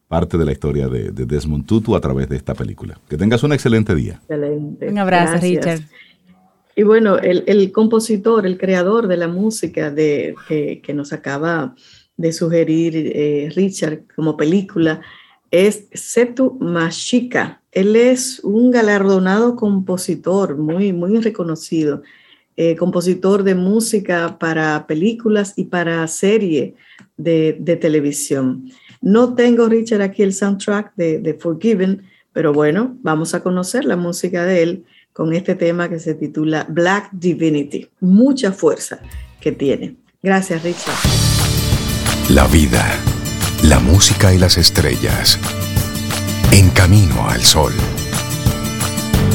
parte 0.07 0.37
de 0.37 0.45
la 0.45 0.51
historia 0.51 0.87
de, 0.87 1.11
Desmond 1.11 1.65
Tutu 1.65 1.95
a 1.95 2.01
través 2.01 2.29
de 2.29 2.35
esta 2.37 2.53
película. 2.53 2.97
Que 3.09 3.17
tengas 3.17 3.43
un 3.43 3.53
excelente 3.53 3.95
día. 3.95 4.13
Excelente. 4.21 4.87
Un 4.87 4.97
abrazo, 4.97 5.41
Richard. 5.41 5.81
Y 6.75 6.83
bueno, 6.83 7.17
el, 7.17 7.71
compositor, 7.71 8.45
el 8.45 8.57
creador 8.57 9.07
de 9.07 9.17
la 9.17 9.27
música 9.27 9.91
de, 9.91 10.35
que, 10.47 10.93
nos 10.93 11.13
acaba 11.13 11.73
de 12.17 12.33
sugerir 12.33 12.93
eh, 12.95 13.49
Richard 13.55 14.03
como 14.15 14.35
película 14.35 15.01
es 15.51 15.85
Setu 15.93 16.57
Mashika. 16.59 17.61
Él 17.71 17.95
es 17.95 18.39
un 18.43 18.71
galardonado 18.71 19.55
compositor 19.55 20.57
muy, 20.57 20.93
muy 20.93 21.19
reconocido, 21.19 22.03
eh, 22.57 22.75
compositor 22.75 23.43
de 23.43 23.55
música 23.55 24.37
para 24.39 24.87
películas 24.87 25.53
y 25.57 25.65
para 25.65 26.07
serie 26.07 26.75
de, 27.17 27.53
televisión. 27.81 28.71
No 29.01 29.35
tengo, 29.35 29.67
Richard, 29.67 30.01
aquí 30.01 30.23
el 30.23 30.33
soundtrack 30.33 30.93
de, 30.95 31.19
de 31.19 31.33
Forgiven, 31.33 32.03
pero 32.33 32.53
bueno, 32.53 32.97
vamos 33.01 33.33
a 33.33 33.43
conocer 33.43 33.85
la 33.85 33.97
música 33.97 34.45
de 34.45 34.63
él 34.63 34.85
con 35.13 35.33
este 35.33 35.55
tema 35.55 35.89
que 35.89 35.99
se 35.99 36.13
titula 36.13 36.65
Black 36.69 37.09
Divinity. 37.13 37.87
Mucha 38.01 38.51
fuerza 38.51 38.99
que 39.39 39.51
tiene. 39.51 39.95
Gracias, 40.21 40.63
Richard. 40.63 40.95
La 42.29 42.47
vida 42.47 42.99
la 43.69 43.79
música 43.79 44.31
y 44.31 44.37
las 44.37 44.59
estrellas. 44.59 45.39
En 46.51 46.69
camino 46.69 47.27
al 47.27 47.41
sol. 47.41 47.73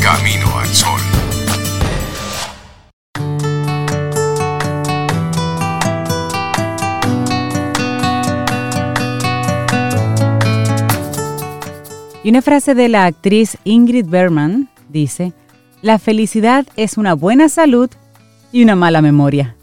Camino 0.01 0.57
al 0.57 0.69
sol. 0.69 1.01
Y 12.23 12.29
una 12.29 12.41
frase 12.41 12.77
de 12.77 12.89
la 12.89 13.07
actriz 13.07 13.59
Ingrid 13.65 14.07
Bergman 14.07 14.69
dice, 14.89 15.33
la 15.83 15.99
felicidad 15.99 16.67
es 16.77 16.99
una 16.99 17.15
buena 17.15 17.49
salud 17.49 17.91
y 18.53 18.63
una 18.63 18.77
mala 18.77 19.03
memoria. 19.03 19.57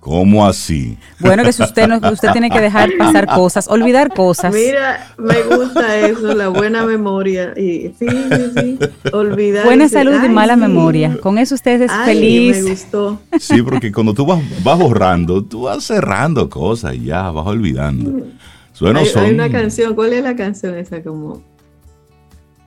¿Cómo 0.00 0.46
así? 0.46 0.96
Bueno, 1.18 1.42
que 1.42 1.52
si 1.52 1.62
usted 1.62 1.86
no, 1.86 2.00
usted 2.10 2.32
tiene 2.32 2.48
que 2.48 2.58
dejar 2.58 2.88
pasar 2.98 3.26
cosas, 3.26 3.68
olvidar 3.68 4.14
cosas. 4.14 4.54
Mira, 4.54 5.12
me 5.18 5.42
gusta 5.42 5.98
eso, 5.98 6.34
la 6.34 6.48
buena 6.48 6.86
memoria. 6.86 7.52
Y, 7.54 7.92
sí, 7.98 8.06
sí, 8.08 8.52
sí. 8.56 8.78
Olvidar. 9.12 9.66
Buena 9.66 9.88
salud 9.90 10.24
y 10.24 10.28
mala 10.30 10.56
memoria. 10.56 11.18
Con 11.20 11.36
eso 11.36 11.54
usted 11.54 11.82
es 11.82 11.92
feliz. 12.06 12.64
Me 12.64 12.70
gustó. 12.70 13.20
Sí, 13.38 13.60
porque 13.60 13.92
cuando 13.92 14.14
tú 14.14 14.24
vas, 14.24 14.40
vas 14.64 14.78
borrando, 14.78 15.44
tú 15.44 15.62
vas 15.62 15.84
cerrando 15.84 16.48
cosas 16.48 16.94
y 16.94 17.04
ya 17.04 17.30
vas 17.30 17.46
olvidando. 17.46 18.24
Bueno, 18.80 19.00
hay, 19.00 19.06
hay 19.14 19.34
una 19.34 19.50
canción, 19.50 19.94
¿cuál 19.94 20.14
es 20.14 20.24
la 20.24 20.34
canción 20.34 20.74
esa? 20.78 21.02
Como 21.02 21.42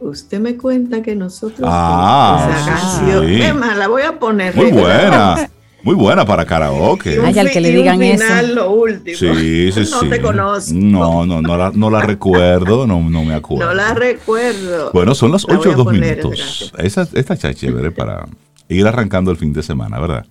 Usted 0.03 0.39
me 0.39 0.57
cuenta 0.57 1.01
que 1.01 1.15
nosotros. 1.15 1.61
Ah, 1.63 2.49
esa 2.51 2.65
canción. 2.65 3.25
Sí. 3.25 3.77
la 3.77 3.87
voy 3.87 4.01
a 4.01 4.19
poner. 4.19 4.53
Muy 4.53 4.71
buena. 4.71 5.49
Muy 5.83 5.95
buena 5.95 6.25
para 6.25 6.45
karaoke. 6.45 7.19
Ay, 7.21 7.37
al 7.37 7.51
que 7.51 7.59
le 7.59 7.71
digan 7.71 7.99
final, 7.99 8.45
eso. 8.45 8.55
lo 8.55 8.71
último. 8.71 9.17
Sí, 9.17 9.71
sí, 9.73 9.91
no 9.91 10.09
te 10.09 10.21
conozco. 10.21 10.73
No, 10.73 11.25
no, 11.25 11.41
no 11.41 11.57
la, 11.57 11.71
no 11.75 11.89
la 11.89 12.01
recuerdo, 12.01 12.87
no, 12.87 13.01
no 13.01 13.25
me 13.25 13.33
acuerdo. 13.33 13.67
No 13.67 13.73
la 13.73 13.93
recuerdo. 13.93 14.91
Bueno, 14.93 15.13
son 15.13 15.33
las 15.33 15.43
8 15.43 15.71
o 15.71 15.73
2 15.73 15.91
minutos. 15.91 16.73
Esa, 16.77 17.01
esta 17.13 17.33
está 17.33 17.53
chévere 17.53 17.91
para 17.91 18.25
ir 18.69 18.87
arrancando 18.87 19.29
el 19.29 19.37
fin 19.37 19.51
de 19.51 19.61
semana, 19.61 19.99
¿verdad? 19.99 20.25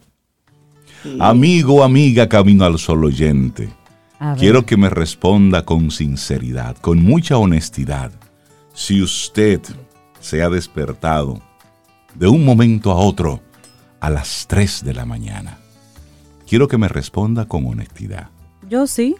Sí. 1.02 1.18
Amigo, 1.20 1.84
amiga, 1.84 2.28
camino 2.28 2.64
al 2.64 2.78
sol 2.78 3.04
oyente. 3.04 3.68
Quiero 4.38 4.64
que 4.64 4.76
me 4.76 4.88
responda 4.88 5.64
con 5.64 5.90
sinceridad, 5.90 6.76
con 6.76 7.02
mucha 7.02 7.38
honestidad. 7.38 8.12
Si 8.72 9.02
usted 9.02 9.60
se 10.20 10.42
ha 10.42 10.48
despertado 10.48 11.42
de 12.14 12.28
un 12.28 12.44
momento 12.44 12.92
a 12.92 12.96
otro, 12.96 13.40
a 14.02 14.10
las 14.10 14.48
3 14.48 14.84
de 14.84 14.94
la 14.94 15.06
mañana. 15.06 15.58
Quiero 16.48 16.66
que 16.66 16.76
me 16.76 16.88
responda 16.88 17.46
con 17.46 17.64
honestidad. 17.68 18.30
Yo 18.68 18.88
sí. 18.88 19.14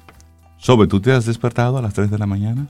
Sobe, 0.59 0.89
¿tú 0.89 1.01
te 1.01 1.13
has 1.13 1.25
despertado 1.25 1.79
a 1.79 1.83
las 1.83 1.95
3 1.95 2.11
de 2.11 2.19
la 2.19 2.27
mañana? 2.27 2.67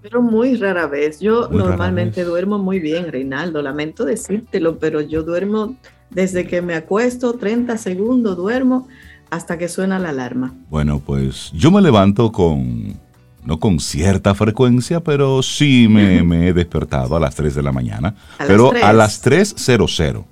Pero 0.00 0.22
muy 0.22 0.56
rara 0.56 0.86
vez. 0.86 1.20
Yo 1.20 1.50
muy 1.50 1.58
normalmente 1.58 2.24
duermo 2.24 2.58
muy 2.58 2.80
bien, 2.80 3.12
Reinaldo. 3.12 3.60
Lamento 3.60 4.06
decírtelo, 4.06 4.78
pero 4.78 5.02
yo 5.02 5.22
duermo 5.22 5.76
desde 6.08 6.46
que 6.46 6.62
me 6.62 6.74
acuesto, 6.74 7.34
30 7.34 7.76
segundos 7.76 8.38
duermo 8.38 8.88
hasta 9.28 9.58
que 9.58 9.68
suena 9.68 9.98
la 9.98 10.08
alarma. 10.08 10.54
Bueno, 10.70 10.98
pues 10.98 11.50
yo 11.52 11.70
me 11.70 11.82
levanto 11.82 12.32
con, 12.32 12.98
no 13.44 13.60
con 13.60 13.80
cierta 13.80 14.34
frecuencia, 14.34 15.00
pero 15.00 15.42
sí 15.42 15.88
me, 15.90 16.22
me 16.24 16.48
he 16.48 16.52
despertado 16.54 17.16
a 17.16 17.20
las 17.20 17.34
3 17.34 17.54
de 17.54 17.62
la 17.62 17.72
mañana. 17.72 18.14
¿A 18.38 18.46
pero 18.46 18.72
a 18.82 18.94
las 18.94 19.22
3.00. 19.22 20.31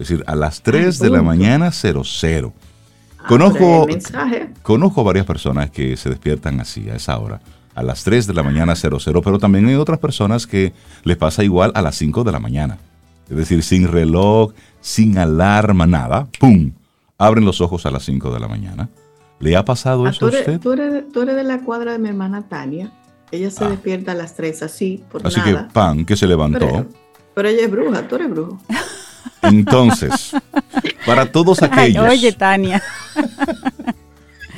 Es 0.00 0.08
decir, 0.08 0.24
a 0.26 0.34
las 0.34 0.62
3 0.62 0.98
de 0.98 1.10
la 1.10 1.20
mañana 1.20 1.70
00. 1.72 2.54
Conozco, 3.28 3.86
conozco 4.62 5.04
varias 5.04 5.26
personas 5.26 5.70
que 5.70 5.94
se 5.98 6.08
despiertan 6.08 6.58
así, 6.58 6.88
a 6.88 6.94
esa 6.94 7.18
hora, 7.18 7.42
a 7.74 7.82
las 7.82 8.02
3 8.04 8.26
de 8.26 8.32
la 8.32 8.42
mañana 8.42 8.74
00, 8.74 9.20
pero 9.20 9.38
también 9.38 9.66
hay 9.66 9.74
otras 9.74 9.98
personas 9.98 10.46
que 10.46 10.72
les 11.04 11.18
pasa 11.18 11.44
igual 11.44 11.70
a 11.74 11.82
las 11.82 11.96
5 11.96 12.24
de 12.24 12.32
la 12.32 12.38
mañana. 12.38 12.78
Es 13.28 13.36
decir, 13.36 13.62
sin 13.62 13.88
reloj, 13.88 14.54
sin 14.80 15.18
alarma, 15.18 15.86
nada, 15.86 16.28
¡pum! 16.40 16.72
Abren 17.18 17.44
los 17.44 17.60
ojos 17.60 17.84
a 17.84 17.90
las 17.90 18.02
5 18.04 18.32
de 18.32 18.40
la 18.40 18.48
mañana. 18.48 18.88
¿Le 19.38 19.54
ha 19.54 19.66
pasado 19.66 20.06
ah, 20.06 20.10
eso 20.10 20.24
a 20.24 20.28
usted? 20.30 20.60
Tú 20.60 20.72
eres, 20.72 21.12
de 21.12 21.44
la 21.44 21.60
cuadra 21.60 21.92
de 21.92 21.98
mi 21.98 22.08
hermana 22.08 22.48
Tania. 22.48 22.90
Ella 23.30 23.50
se 23.50 23.66
ah. 23.66 23.68
despierta 23.68 24.12
a 24.12 24.14
las 24.14 24.34
3 24.34 24.62
así, 24.62 25.04
por 25.12 25.26
Así 25.26 25.42
que, 25.42 25.54
pan, 25.74 26.06
que 26.06 26.16
se 26.16 26.26
levantó. 26.26 26.58
Pero, 26.58 26.88
pero 27.34 27.48
ella 27.50 27.64
es 27.66 27.70
bruja, 27.70 28.08
tú 28.08 28.14
eres 28.16 28.30
brujo. 28.30 28.58
Entonces, 29.42 30.32
para 31.06 31.30
todos 31.30 31.62
aquellos. 31.62 32.08
oye, 32.08 32.32
Tania. 32.32 32.82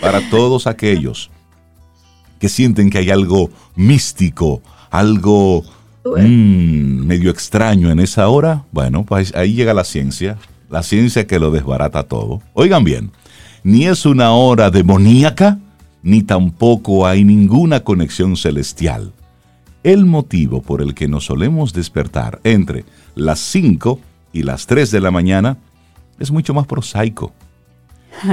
Para 0.01 0.21
todos 0.31 0.66
aquellos 0.66 1.31
que 2.38 2.49
sienten 2.49 2.90
que 2.90 2.99
hay 2.99 3.11
algo 3.11 3.51
místico, 3.77 4.62
algo 4.90 5.64
mmm, 6.05 7.07
medio 7.07 7.31
extraño 7.31 7.90
en 7.90 8.01
esa 8.01 8.29
hora, 8.29 8.64
bueno, 8.73 9.05
pues 9.05 9.35
ahí 9.37 9.55
llega 9.55 9.75
la 9.75 9.85
ciencia, 9.85 10.38
la 10.68 10.83
ciencia 10.83 11.27
que 11.27 11.38
lo 11.38 11.51
desbarata 11.51 12.03
todo. 12.03 12.42
Oigan 12.55 12.83
bien, 12.83 13.12
ni 13.62 13.87
es 13.87 14.07
una 14.07 14.33
hora 14.33 14.71
demoníaca, 14.71 15.59
ni 16.03 16.23
tampoco 16.23 17.07
hay 17.07 17.25
ninguna 17.25 17.81
conexión 17.81 18.37
celestial. 18.37 19.12
El 19.85 20.05
motivo 20.05 20.62
por 20.62 20.83
el 20.83 20.95
que 20.95 21.09
nos 21.09 21.27
solemos 21.27 21.73
despertar 21.73 22.40
entre 22.45 22.85
las 23.14 23.38
5 23.38 23.99
y 23.99 24.12
las 24.33 24.66
3 24.66 24.90
de 24.90 25.01
la 25.01 25.11
mañana 25.11 25.59
es 26.18 26.31
mucho 26.31 26.55
más 26.55 26.66
prosaico. 26.66 27.33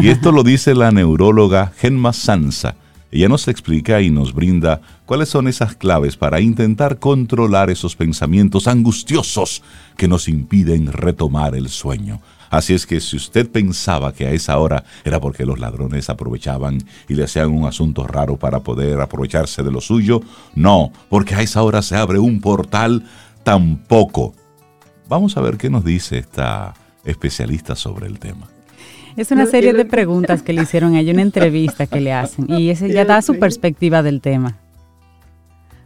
Y 0.02 0.10
esto 0.10 0.32
lo 0.32 0.44
dice 0.44 0.76
la 0.76 0.92
neuróloga 0.92 1.74
Genma 1.78 2.14
Sansa. 2.14 2.76
Ella 3.12 3.28
nos 3.28 3.48
explica 3.48 4.02
y 4.02 4.12
nos 4.12 4.34
brinda 4.34 4.82
cuáles 5.06 5.30
son 5.30 5.48
esas 5.48 5.76
claves 5.76 6.16
para 6.16 6.40
intentar 6.42 7.00
controlar 7.00 7.72
esos 7.72 7.96
pensamientos 7.96 8.68
angustiosos 8.68 9.64
que 9.98 10.08
nos 10.08 10.30
impiden 10.30 10.92
retomar 10.92 11.56
el 11.56 11.70
sueño. 11.70 12.22
Así 12.52 12.74
es 12.74 12.86
que 12.86 13.00
si 13.00 13.16
usted 13.16 13.50
pensaba 13.50 14.14
que 14.14 14.26
a 14.26 14.32
esa 14.32 14.58
hora 14.58 14.84
era 15.04 15.20
porque 15.20 15.46
los 15.46 15.60
ladrones 15.60 16.10
aprovechaban 16.10 16.84
y 17.08 17.16
le 17.16 17.24
hacían 17.24 17.50
un 17.50 17.66
asunto 17.66 18.06
raro 18.06 18.38
para 18.38 18.60
poder 18.60 19.02
aprovecharse 19.02 19.64
de 19.64 19.72
lo 19.72 19.82
suyo, 19.82 20.22
no, 20.56 20.92
porque 21.10 21.36
a 21.36 21.42
esa 21.42 21.62
hora 21.64 21.82
se 21.82 21.96
abre 21.96 22.20
un 22.20 22.42
portal 22.42 23.04
tampoco. 23.44 24.36
Vamos 25.10 25.36
a 25.38 25.42
ver 25.42 25.58
qué 25.58 25.72
nos 25.72 25.84
dice 25.84 26.20
esta 26.20 26.76
especialista 27.04 27.76
sobre 27.76 28.06
el 28.06 28.20
tema. 28.20 28.48
Es 29.18 29.32
una 29.32 29.48
serie 29.48 29.74
de 29.74 29.84
preguntas 29.84 30.44
que 30.44 30.54
le 30.54 30.62
hicieron 30.62 30.94
a 30.94 31.00
ella, 31.00 31.14
una 31.14 31.24
entrevista 31.24 31.88
que 31.88 32.00
le 32.00 32.14
hacen, 32.14 32.46
y 32.48 32.70
ese 32.70 32.94
ya 32.94 33.06
da 33.06 33.24
su 33.24 33.40
perspectiva 33.40 34.04
del 34.04 34.22
tema. 34.22 34.58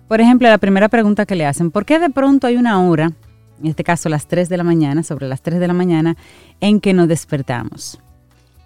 Por 0.10 0.20
ejemplo, 0.20 0.50
la 0.50 0.58
primera 0.58 0.90
pregunta 0.90 1.26
que 1.26 1.36
le 1.36 1.46
hacen, 1.46 1.72
¿por 1.72 1.86
qué 1.86 2.00
de 2.00 2.10
pronto 2.10 2.48
hay 2.48 2.58
una 2.58 2.86
hora, 2.86 3.14
en 3.62 3.68
este 3.68 3.86
caso 3.86 4.10
las 4.10 4.28
3 4.28 4.50
de 4.50 4.58
la 4.58 4.66
mañana, 4.66 5.04
sobre 5.04 5.30
las 5.30 5.42
3 5.42 5.58
de 5.58 5.68
la 5.68 5.74
mañana, 5.74 6.18
en 6.60 6.82
que 6.82 6.94
nos 6.94 7.08
despertamos? 7.08 8.00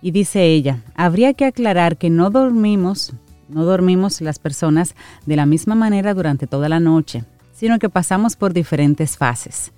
Y 0.01 0.09
dice 0.09 0.43
ella, 0.43 0.81
habría 0.95 1.35
que 1.35 1.45
aclarar 1.45 1.97
que 1.97 2.09
no 2.09 2.31
dormimos, 2.31 3.13
no 3.47 3.63
dormimos 3.63 4.21
las 4.21 4.39
personas 4.39 4.95
de 5.27 5.35
la 5.35 5.45
misma 5.45 5.75
manera 5.75 6.15
durante 6.15 6.47
toda 6.47 6.67
la 6.67 6.79
noche, 6.79 7.25
sino 7.53 7.77
que 7.77 7.89
pasamos 7.89 8.35
por 8.35 8.53
diferentes 8.53 9.17
fases. 9.17 9.71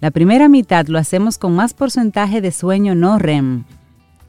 La 0.00 0.10
primera 0.10 0.48
mitad 0.48 0.86
lo 0.86 0.98
hacemos 0.98 1.38
con 1.38 1.54
más 1.54 1.74
porcentaje 1.74 2.40
de 2.40 2.52
sueño 2.52 2.94
no 2.94 3.18
REM, 3.18 3.64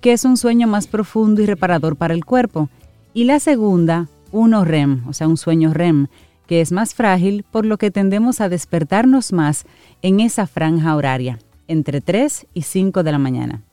que 0.02 0.14
es 0.14 0.26
un 0.26 0.38
sueño 0.38 0.68
más 0.68 0.88
profundo 0.88 1.42
y 1.42 1.46
reparador 1.46 1.96
para 1.96 2.14
el 2.14 2.26
cuerpo. 2.26 2.70
Y 3.14 3.26
la 3.26 3.40
segunda, 3.40 4.08
uno 4.32 4.64
REM, 4.66 5.08
o 5.08 5.14
sea, 5.14 5.28
un 5.28 5.38
sueño 5.38 5.74
REM, 5.74 6.08
que 6.48 6.62
es 6.62 6.72
más 6.72 6.96
frágil, 6.96 7.44
por 7.44 7.66
lo 7.66 7.78
que 7.78 7.92
tendemos 7.92 8.42
a 8.42 8.50
despertarnos 8.50 9.34
más 9.34 9.66
en 10.02 10.20
esa 10.20 10.48
franja 10.48 10.96
horaria, 10.96 11.40
entre 11.68 12.02
3 12.02 12.48
y 12.54 12.62
5 12.62 13.04
de 13.04 13.12
la 13.12 13.20
mañana. 13.20 13.64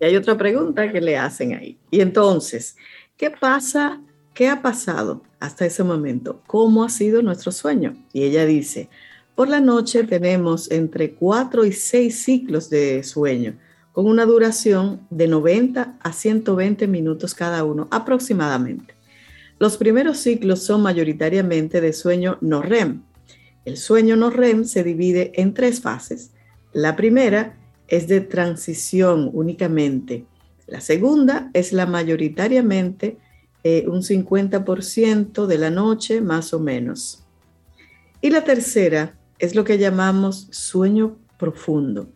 Y 0.00 0.04
hay 0.04 0.16
otra 0.16 0.36
pregunta 0.36 0.90
que 0.90 1.00
le 1.00 1.16
hacen 1.16 1.54
ahí. 1.54 1.78
Y 1.90 2.00
entonces, 2.00 2.76
¿qué 3.16 3.30
pasa? 3.30 4.00
¿Qué 4.34 4.48
ha 4.48 4.60
pasado 4.60 5.22
hasta 5.38 5.64
ese 5.64 5.84
momento? 5.84 6.42
¿Cómo 6.46 6.82
ha 6.82 6.88
sido 6.88 7.22
nuestro 7.22 7.52
sueño? 7.52 7.94
Y 8.12 8.24
ella 8.24 8.44
dice, 8.44 8.88
por 9.34 9.48
la 9.48 9.60
noche 9.60 10.04
tenemos 10.04 10.70
entre 10.70 11.12
4 11.12 11.64
y 11.64 11.72
6 11.72 12.22
ciclos 12.22 12.68
de 12.68 13.02
sueño, 13.02 13.54
con 13.92 14.06
una 14.06 14.24
duración 14.26 15.06
de 15.10 15.28
90 15.28 15.98
a 16.00 16.12
120 16.12 16.86
minutos 16.86 17.34
cada 17.34 17.64
uno 17.64 17.88
aproximadamente. 17.90 18.94
Los 19.58 19.76
primeros 19.76 20.18
ciclos 20.18 20.62
son 20.64 20.82
mayoritariamente 20.82 21.80
de 21.80 21.92
sueño 21.92 22.38
no 22.40 22.62
REM. 22.62 23.02
El 23.64 23.76
sueño 23.76 24.16
no 24.16 24.28
REM 24.30 24.64
se 24.64 24.82
divide 24.82 25.32
en 25.36 25.54
tres 25.54 25.80
fases. 25.80 26.32
La 26.72 26.96
primera 26.96 27.56
es 27.86 28.08
de 28.08 28.20
transición 28.20 29.30
únicamente. 29.32 30.24
La 30.66 30.80
segunda 30.80 31.50
es 31.52 31.72
la 31.72 31.86
mayoritariamente 31.86 33.18
eh, 33.64 33.84
un 33.86 34.02
50% 34.02 35.46
de 35.46 35.58
la 35.58 35.70
noche 35.70 36.20
más 36.20 36.52
o 36.52 36.58
menos. 36.58 37.22
Y 38.20 38.30
la 38.30 38.42
tercera 38.42 39.14
es 39.42 39.56
lo 39.56 39.64
que 39.64 39.76
llamamos 39.76 40.46
sueño 40.52 41.16
profundo, 41.36 42.06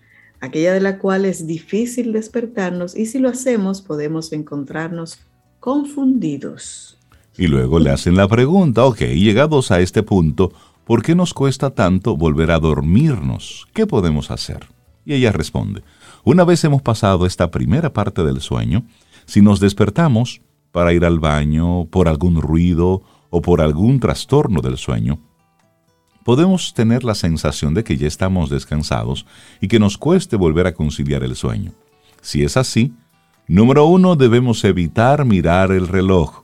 aquella 0.40 0.72
de 0.72 0.80
la 0.80 1.00
cual 1.00 1.24
es 1.24 1.48
difícil 1.48 2.12
despertarnos 2.12 2.96
y 2.96 3.06
si 3.06 3.18
lo 3.18 3.28
hacemos 3.28 3.82
podemos 3.82 4.32
encontrarnos 4.32 5.18
confundidos. 5.58 6.96
Y 7.36 7.48
luego 7.48 7.80
le 7.80 7.90
hacen 7.90 8.14
la 8.14 8.28
pregunta, 8.28 8.84
ok, 8.84 9.00
llegados 9.00 9.72
a 9.72 9.80
este 9.80 10.04
punto, 10.04 10.52
¿por 10.84 11.02
qué 11.02 11.16
nos 11.16 11.34
cuesta 11.34 11.70
tanto 11.70 12.16
volver 12.16 12.52
a 12.52 12.60
dormirnos? 12.60 13.66
¿Qué 13.74 13.88
podemos 13.88 14.30
hacer? 14.30 14.68
Y 15.04 15.14
ella 15.14 15.32
responde, 15.32 15.82
una 16.22 16.44
vez 16.44 16.62
hemos 16.62 16.80
pasado 16.80 17.26
esta 17.26 17.50
primera 17.50 17.92
parte 17.92 18.22
del 18.22 18.40
sueño, 18.40 18.86
si 19.24 19.42
nos 19.42 19.58
despertamos 19.58 20.42
para 20.70 20.92
ir 20.92 21.04
al 21.04 21.18
baño 21.18 21.86
por 21.86 22.06
algún 22.06 22.40
ruido 22.40 23.02
o 23.30 23.42
por 23.42 23.60
algún 23.60 23.98
trastorno 23.98 24.60
del 24.60 24.76
sueño, 24.76 25.18
podemos 26.26 26.74
tener 26.74 27.04
la 27.04 27.14
sensación 27.14 27.72
de 27.72 27.84
que 27.84 27.96
ya 27.96 28.06
estamos 28.06 28.50
descansados 28.50 29.24
y 29.60 29.68
que 29.68 29.78
nos 29.78 29.96
cueste 29.96 30.36
volver 30.36 30.66
a 30.66 30.74
conciliar 30.74 31.22
el 31.22 31.36
sueño. 31.36 31.72
Si 32.20 32.42
es 32.42 32.56
así, 32.56 32.92
Número 33.48 33.86
uno, 33.86 34.16
debemos 34.16 34.64
evitar 34.64 35.24
mirar 35.24 35.70
el 35.70 35.86
reloj, 35.86 36.42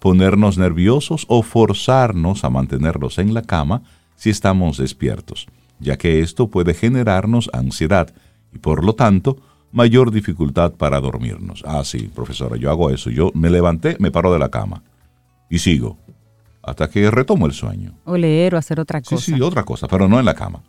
ponernos 0.00 0.58
nerviosos 0.58 1.24
o 1.28 1.44
forzarnos 1.44 2.42
a 2.42 2.50
mantenernos 2.50 3.18
en 3.18 3.34
la 3.34 3.42
cama 3.42 3.82
si 4.16 4.30
estamos 4.30 4.78
despiertos, 4.78 5.46
ya 5.78 5.96
que 5.96 6.18
esto 6.18 6.48
puede 6.48 6.74
generarnos 6.74 7.50
ansiedad 7.52 8.12
y 8.52 8.58
por 8.58 8.84
lo 8.84 8.96
tanto 8.96 9.36
mayor 9.70 10.10
dificultad 10.10 10.72
para 10.72 10.98
dormirnos. 10.98 11.62
Ah, 11.64 11.84
sí, 11.84 12.10
profesora, 12.12 12.56
yo 12.56 12.68
hago 12.68 12.90
eso. 12.90 13.10
Yo 13.10 13.30
me 13.32 13.48
levanté, 13.48 13.96
me 14.00 14.10
paro 14.10 14.32
de 14.32 14.40
la 14.40 14.48
cama 14.48 14.82
y 15.48 15.60
sigo 15.60 15.98
hasta 16.62 16.88
que 16.88 17.10
retomo 17.10 17.46
el 17.46 17.52
sueño. 17.52 17.92
O 18.04 18.16
leer 18.16 18.54
o 18.54 18.58
hacer 18.58 18.80
otra 18.80 19.00
cosa. 19.00 19.16
Sí, 19.16 19.34
sí, 19.34 19.40
otra 19.40 19.64
cosa, 19.64 19.88
pero 19.88 20.08
no 20.08 20.18
en 20.18 20.24
la 20.24 20.34
cama. 20.34 20.62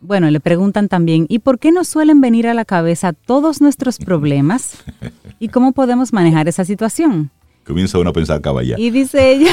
Bueno, 0.00 0.30
le 0.30 0.40
preguntan 0.40 0.88
también, 0.88 1.26
¿y 1.28 1.38
por 1.38 1.58
qué 1.58 1.72
nos 1.72 1.88
suelen 1.88 2.20
venir 2.20 2.46
a 2.46 2.54
la 2.54 2.64
cabeza 2.64 3.12
todos 3.12 3.60
nuestros 3.60 3.98
problemas? 3.98 4.84
¿Y 5.38 5.48
cómo 5.48 5.72
podemos 5.72 6.12
manejar 6.12 6.48
esa 6.48 6.64
situación? 6.64 7.30
Comienza 7.66 7.98
uno 7.98 8.10
a 8.10 8.12
pensar 8.12 8.40
caballá. 8.40 8.76
Y 8.78 8.90
dice 8.90 9.32
ella, 9.32 9.52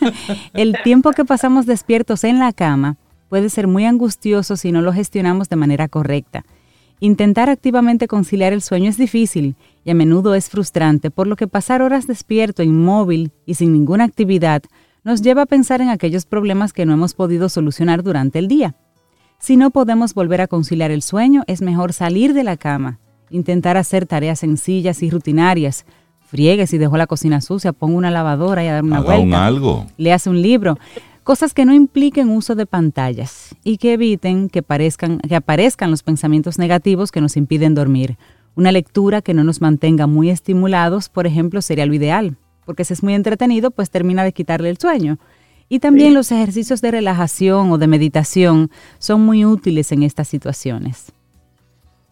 el 0.54 0.76
tiempo 0.82 1.12
que 1.12 1.24
pasamos 1.24 1.66
despiertos 1.66 2.24
en 2.24 2.38
la 2.38 2.52
cama 2.52 2.96
puede 3.28 3.50
ser 3.50 3.68
muy 3.68 3.84
angustioso 3.84 4.56
si 4.56 4.72
no 4.72 4.82
lo 4.82 4.92
gestionamos 4.92 5.48
de 5.48 5.56
manera 5.56 5.88
correcta. 5.88 6.44
Intentar 7.00 7.50
activamente 7.50 8.08
conciliar 8.08 8.52
el 8.52 8.62
sueño 8.62 8.88
es 8.88 8.96
difícil 8.96 9.56
y 9.84 9.90
a 9.90 9.94
menudo 9.94 10.34
es 10.34 10.48
frustrante, 10.48 11.10
por 11.10 11.26
lo 11.26 11.36
que 11.36 11.46
pasar 11.46 11.82
horas 11.82 12.06
despierto, 12.06 12.62
inmóvil 12.62 13.32
y 13.46 13.54
sin 13.54 13.72
ninguna 13.72 14.04
actividad 14.04 14.62
nos 15.04 15.20
lleva 15.22 15.42
a 15.42 15.46
pensar 15.46 15.80
en 15.80 15.90
aquellos 15.90 16.24
problemas 16.24 16.72
que 16.72 16.86
no 16.86 16.94
hemos 16.94 17.14
podido 17.14 17.48
solucionar 17.48 18.02
durante 18.02 18.38
el 18.38 18.48
día. 18.48 18.74
Si 19.38 19.56
no 19.56 19.70
podemos 19.70 20.14
volver 20.14 20.40
a 20.40 20.46
conciliar 20.48 20.90
el 20.90 21.02
sueño, 21.02 21.42
es 21.46 21.60
mejor 21.60 21.92
salir 21.92 22.32
de 22.32 22.44
la 22.44 22.56
cama, 22.56 22.98
intentar 23.30 23.76
hacer 23.76 24.06
tareas 24.06 24.40
sencillas 24.40 25.02
y 25.02 25.10
rutinarias. 25.10 25.84
Friegue 26.26 26.66
si 26.66 26.78
dejó 26.78 26.96
la 26.96 27.06
cocina 27.06 27.42
sucia, 27.42 27.72
ponga 27.72 27.96
una 27.96 28.10
lavadora 28.10 28.64
y 28.64 28.68
a 28.68 28.74
dar 28.74 28.84
una 28.84 28.96
Haga 28.96 29.04
vuelta. 29.06 29.24
un 29.24 29.34
algo. 29.34 29.86
Leas 29.98 30.26
un 30.26 30.40
libro. 30.40 30.78
Cosas 31.22 31.54
que 31.54 31.64
no 31.64 31.74
impliquen 31.74 32.30
uso 32.30 32.54
de 32.54 32.66
pantallas 32.66 33.54
y 33.62 33.76
que 33.78 33.94
eviten 33.94 34.48
que, 34.48 34.62
parezcan, 34.62 35.18
que 35.18 35.36
aparezcan 35.36 35.90
los 35.90 36.02
pensamientos 36.02 36.58
negativos 36.58 37.12
que 37.12 37.20
nos 37.20 37.36
impiden 37.36 37.74
dormir. 37.74 38.16
Una 38.56 38.72
lectura 38.72 39.20
que 39.20 39.34
no 39.34 39.42
nos 39.44 39.60
mantenga 39.60 40.06
muy 40.06 40.30
estimulados, 40.30 41.08
por 41.08 41.26
ejemplo, 41.26 41.60
sería 41.60 41.86
lo 41.86 41.94
ideal, 41.94 42.36
porque 42.64 42.84
si 42.84 42.94
es 42.94 43.02
muy 43.02 43.14
entretenido, 43.14 43.70
pues 43.70 43.90
termina 43.90 44.24
de 44.24 44.32
quitarle 44.32 44.70
el 44.70 44.78
sueño. 44.78 45.18
Y 45.68 45.78
también 45.78 46.14
los 46.14 46.30
ejercicios 46.30 46.80
de 46.80 46.90
relajación 46.90 47.72
o 47.72 47.78
de 47.78 47.86
meditación 47.86 48.70
son 48.98 49.22
muy 49.22 49.44
útiles 49.44 49.92
en 49.92 50.02
estas 50.02 50.28
situaciones. 50.28 51.12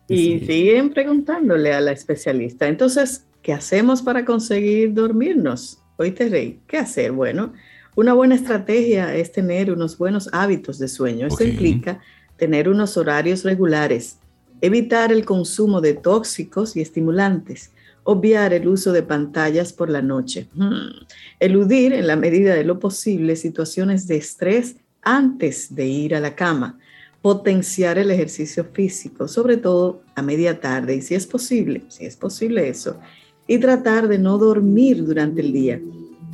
Y 0.08 0.40
siguen 0.40 0.90
preguntándole 0.90 1.72
a 1.72 1.80
la 1.80 1.92
especialista, 1.92 2.66
entonces, 2.66 3.24
¿qué 3.40 3.52
hacemos 3.52 4.02
para 4.02 4.24
conseguir 4.24 4.92
dormirnos? 4.94 5.78
Oíste, 5.96 6.28
Rey, 6.28 6.60
¿qué 6.66 6.78
hacer? 6.78 7.12
Bueno, 7.12 7.52
una 7.94 8.14
buena 8.14 8.34
estrategia 8.34 9.14
es 9.14 9.32
tener 9.32 9.70
unos 9.70 9.98
buenos 9.98 10.28
hábitos 10.32 10.78
de 10.78 10.88
sueño. 10.88 11.26
Esto 11.26 11.44
implica 11.44 12.00
tener 12.36 12.68
unos 12.68 12.96
horarios 12.96 13.44
regulares, 13.44 14.18
evitar 14.60 15.12
el 15.12 15.24
consumo 15.24 15.80
de 15.80 15.94
tóxicos 15.94 16.74
y 16.76 16.80
estimulantes, 16.80 17.70
obviar 18.04 18.52
el 18.52 18.66
uso 18.68 18.92
de 18.92 19.02
pantallas 19.02 19.72
por 19.72 19.88
la 19.88 20.02
noche, 20.02 20.48
Hmm. 20.54 21.04
eludir 21.40 21.92
en 21.92 22.06
la 22.06 22.16
medida 22.16 22.54
de 22.54 22.64
lo 22.64 22.78
posible 22.78 23.36
situaciones 23.36 24.06
de 24.06 24.16
estrés 24.16 24.76
antes 25.02 25.74
de 25.74 25.86
ir 25.86 26.14
a 26.14 26.20
la 26.20 26.34
cama, 26.34 26.78
potenciar 27.20 27.98
el 27.98 28.10
ejercicio 28.10 28.64
físico, 28.72 29.28
sobre 29.28 29.56
todo 29.56 30.02
a 30.16 30.22
media 30.22 30.60
tarde, 30.60 30.96
y 30.96 31.02
si 31.02 31.14
es 31.14 31.26
posible, 31.26 31.84
si 31.88 32.04
es 32.04 32.16
posible 32.16 32.68
eso, 32.68 32.98
y 33.46 33.58
tratar 33.58 34.08
de 34.08 34.18
no 34.18 34.38
dormir 34.38 35.04
durante 35.04 35.40
el 35.40 35.52
día. 35.52 35.80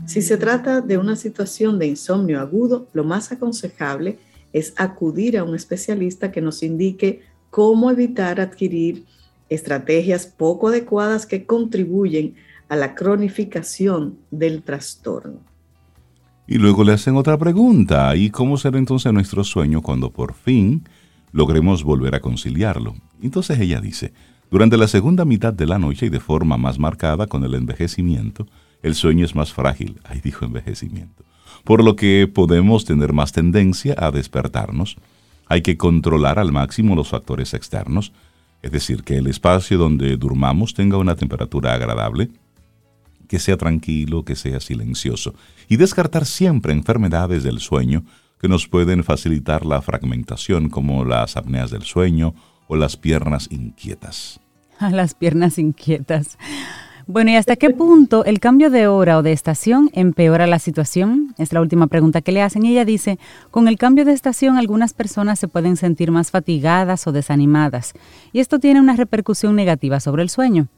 Si 0.07 0.23
se 0.23 0.39
trata 0.39 0.81
de 0.81 0.97
una 0.97 1.17
situación 1.17 1.79
de 1.79 1.87
insomnio 1.87 2.41
agudo, 2.41 2.89
lo 2.95 3.05
más 3.05 3.31
aconsejable 3.31 4.19
es 4.55 4.73
acudir 4.77 5.37
a 5.37 5.45
un 5.45 5.55
especialista 5.55 6.33
que 6.33 6.41
nos 6.41 6.63
indique 6.63 7.21
cómo 7.51 7.91
evitar 7.91 8.41
adquirir 8.41 9.05
estrategias 9.49 10.27
poco 10.27 10.69
adecuadas 10.69 11.27
que 11.27 11.47
contribuyen 11.47 12.35
a 12.69 12.77
la 12.77 12.95
cronificación 12.95 14.19
del 14.31 14.63
trastorno. 14.63 15.41
Y 16.47 16.57
luego 16.57 16.83
le 16.83 16.93
hacen 16.93 17.17
otra 17.17 17.37
pregunta. 17.37 18.15
¿Y 18.17 18.31
cómo 18.31 18.57
será 18.57 18.79
entonces 18.79 19.13
nuestro 19.13 19.45
sueño 19.45 19.83
cuando 19.83 20.11
por 20.11 20.35
fin 20.35 20.83
logremos 21.33 21.85
volver 21.85 22.15
a 22.15 22.21
conciliarlo? 22.21 22.95
Entonces 23.23 23.61
ella 23.61 23.81
dice, 23.81 24.13
durante 24.51 24.79
la 24.79 24.89
segunda 24.89 25.27
mitad 25.27 25.53
de 25.53 25.67
la 25.67 25.79
noche 25.79 26.07
y 26.07 26.09
de 26.09 26.21
forma 26.21 26.57
más 26.57 26.79
marcada 26.79 27.27
con 27.27 27.45
el 27.45 27.55
envejecimiento, 27.55 28.47
el 28.83 28.95
sueño 28.95 29.27
es 29.27 29.35
más 29.35 29.53
frágil. 29.53 30.01
Ahí 30.05 30.21
dijo 30.23 30.47
envejecimiento. 30.47 31.25
Por 31.65 31.85
lo 31.85 31.97
que 31.97 32.27
podemos 32.33 32.87
tener 32.87 33.13
más 33.13 33.33
tendencia 33.33 33.95
a 33.99 34.11
despertarnos. 34.11 34.97
Hay 35.49 35.61
que 35.61 35.77
controlar 35.77 36.39
al 36.39 36.51
máximo 36.51 36.97
los 36.97 37.09
factores 37.09 37.53
externos, 37.53 38.13
es 38.63 38.73
decir, 38.73 39.03
que 39.05 39.17
el 39.17 39.27
espacio 39.27 39.79
donde 39.79 40.17
durmamos 40.17 40.75
tenga 40.75 40.99
una 40.99 41.17
temperatura 41.17 41.75
agradable, 41.75 42.31
que 43.29 43.39
sea 43.39 43.57
tranquilo, 43.57 44.25
que 44.25 44.37
sea 44.37 44.61
silencioso, 44.61 45.35
y 45.69 45.77
descartar 45.77 46.27
siempre 46.27 46.73
enfermedades 46.73 47.43
del 47.43 47.61
sueño 47.61 48.05
que 48.41 48.49
nos 48.49 48.69
pueden 48.69 49.05
facilitar 49.05 49.67
la 49.67 49.83
fragmentación, 49.83 50.69
como 50.71 51.05
las 51.05 51.37
apneas 51.37 51.71
del 51.71 51.83
sueño 51.83 52.35
o 52.69 52.77
las 52.77 52.97
piernas 52.97 53.49
inquietas. 53.51 54.41
Las 54.81 55.15
piernas 55.15 55.59
inquietas. 55.59 56.39
Bueno, 57.11 57.31
¿y 57.31 57.37
hasta 57.37 57.57
qué 57.57 57.71
punto 57.71 58.27
el 58.27 58.39
cambio 58.39 58.69
de 58.69 58.87
hora 58.87 59.17
o 59.17 59.23
de 59.23 59.33
estación 59.33 59.89
empeora 59.95 60.47
la 60.47 60.59
situación? 60.59 61.35
Es 61.39 61.55
la 61.55 61.63
última 61.63 61.87
pregunta 61.87 62.21
que 62.21 62.33
le 62.33 62.43
hacen. 62.43 62.67
Y 62.67 62.73
ella 62.73 62.85
dice, 62.85 63.19
con 63.51 63.67
el 63.67 63.79
cambio 63.79 64.05
de 64.05 64.13
estación 64.13 64.59
algunas 64.59 64.93
personas 64.93 65.39
se 65.39 65.49
pueden 65.49 65.79
sentir 65.79 66.11
más 66.11 66.31
fatigadas 66.31 67.07
o 67.07 67.13
desanimadas, 67.13 67.95
y 68.31 68.41
esto 68.41 68.59
tiene 68.59 68.79
una 68.79 68.95
repercusión 68.95 69.57
negativa 69.57 70.01
sobre 70.01 70.23
el 70.23 70.29
sueño. 70.29 70.69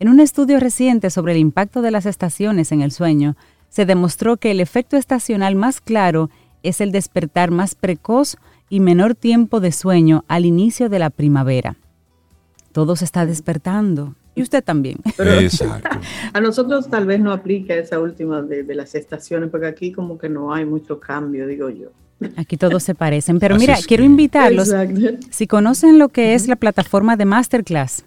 En 0.00 0.08
un 0.08 0.20
estudio 0.20 0.58
reciente 0.58 1.10
sobre 1.10 1.34
el 1.34 1.38
impacto 1.38 1.82
de 1.82 1.90
las 1.90 2.06
estaciones 2.06 2.72
en 2.72 2.80
el 2.80 2.90
sueño, 2.90 3.36
se 3.68 3.84
demostró 3.84 4.38
que 4.38 4.52
el 4.52 4.60
efecto 4.60 4.96
estacional 4.96 5.54
más 5.54 5.82
claro 5.82 6.30
es 6.62 6.80
el 6.80 6.92
despertar 6.92 7.50
más 7.50 7.74
precoz 7.74 8.38
y 8.70 8.80
menor 8.80 9.14
tiempo 9.14 9.60
de 9.60 9.70
sueño 9.70 10.24
al 10.28 10.46
inicio 10.46 10.88
de 10.88 10.98
la 10.98 11.10
primavera. 11.10 11.76
Todo 12.72 12.96
se 12.96 13.04
está 13.04 13.26
despertando. 13.26 14.14
Y 14.34 14.42
usted 14.42 14.62
también. 14.64 14.98
Pero- 15.16 15.32
Exacto. 15.40 15.88
A 16.32 16.40
nosotros 16.40 16.88
tal 16.90 17.06
vez 17.06 17.20
no 17.20 17.32
aplica 17.32 17.74
esa 17.74 18.00
última 18.00 18.42
de, 18.42 18.62
de 18.64 18.74
las 18.74 18.94
estaciones, 18.94 19.50
porque 19.50 19.66
aquí 19.66 19.92
como 19.92 20.18
que 20.18 20.28
no 20.28 20.52
hay 20.52 20.64
mucho 20.64 20.98
cambio, 21.00 21.46
digo 21.46 21.70
yo. 21.70 21.88
Aquí 22.36 22.56
todos 22.56 22.82
se 22.82 22.94
parecen. 22.94 23.38
Pero 23.38 23.56
Así 23.56 23.62
mira, 23.66 23.76
quiero 23.86 24.02
que- 24.02 24.06
invitarlos. 24.06 24.68
Exacto. 24.72 25.26
Si 25.30 25.46
conocen 25.46 25.98
lo 25.98 26.08
que 26.08 26.34
es 26.34 26.48
la 26.48 26.56
plataforma 26.56 27.16
de 27.16 27.24
Masterclass, 27.26 28.04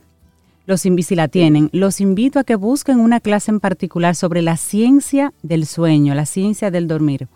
los 0.65 0.85
invi- 0.85 1.03
si 1.03 1.15
la 1.15 1.27
tienen, 1.29 1.69
los 1.71 2.01
invito 2.01 2.39
a 2.39 2.43
que 2.43 2.55
busquen 2.55 2.99
una 2.99 3.19
clase 3.21 3.51
en 3.51 3.59
particular 3.61 4.15
sobre 4.15 4.41
la 4.41 4.57
ciencia 4.57 5.33
del 5.43 5.65
sueño, 5.65 6.13
la 6.13 6.25
ciencia 6.25 6.71
del 6.71 6.87
dormir. 6.87 7.27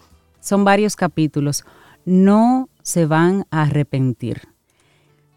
Son 0.41 0.65
varios 0.65 0.95
capítulos. 0.97 1.63
No 2.04 2.67
se 2.82 3.06
van 3.06 3.45
a 3.51 3.62
arrepentir. 3.63 4.41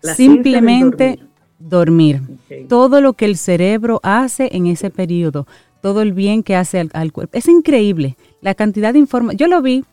La 0.03 0.15
ciencia 0.15 0.35
del 0.43 0.45
Simplemente 0.45 1.19
dormir. 1.59 2.21
Todo 2.69 3.01
lo 3.01 3.13
que 3.15 3.25
el 3.25 3.37
cerebro 3.37 4.01
hace 4.03 4.49
en 4.53 4.67
ese 4.67 4.91
periodo, 4.91 5.47
todo 5.81 6.03
el 6.03 6.13
bien 6.13 6.43
que 6.43 6.57
hace 6.57 6.81
al, 6.81 6.91
al 6.93 7.13
cuerpo. 7.13 7.37
Es 7.37 7.49
increíble 7.49 8.17
la 8.41 8.55
cantidad 8.55 8.93
de 8.93 8.99
información. 8.99 9.39
Yo 9.39 9.47
lo 9.47 9.63
vi 9.63 9.85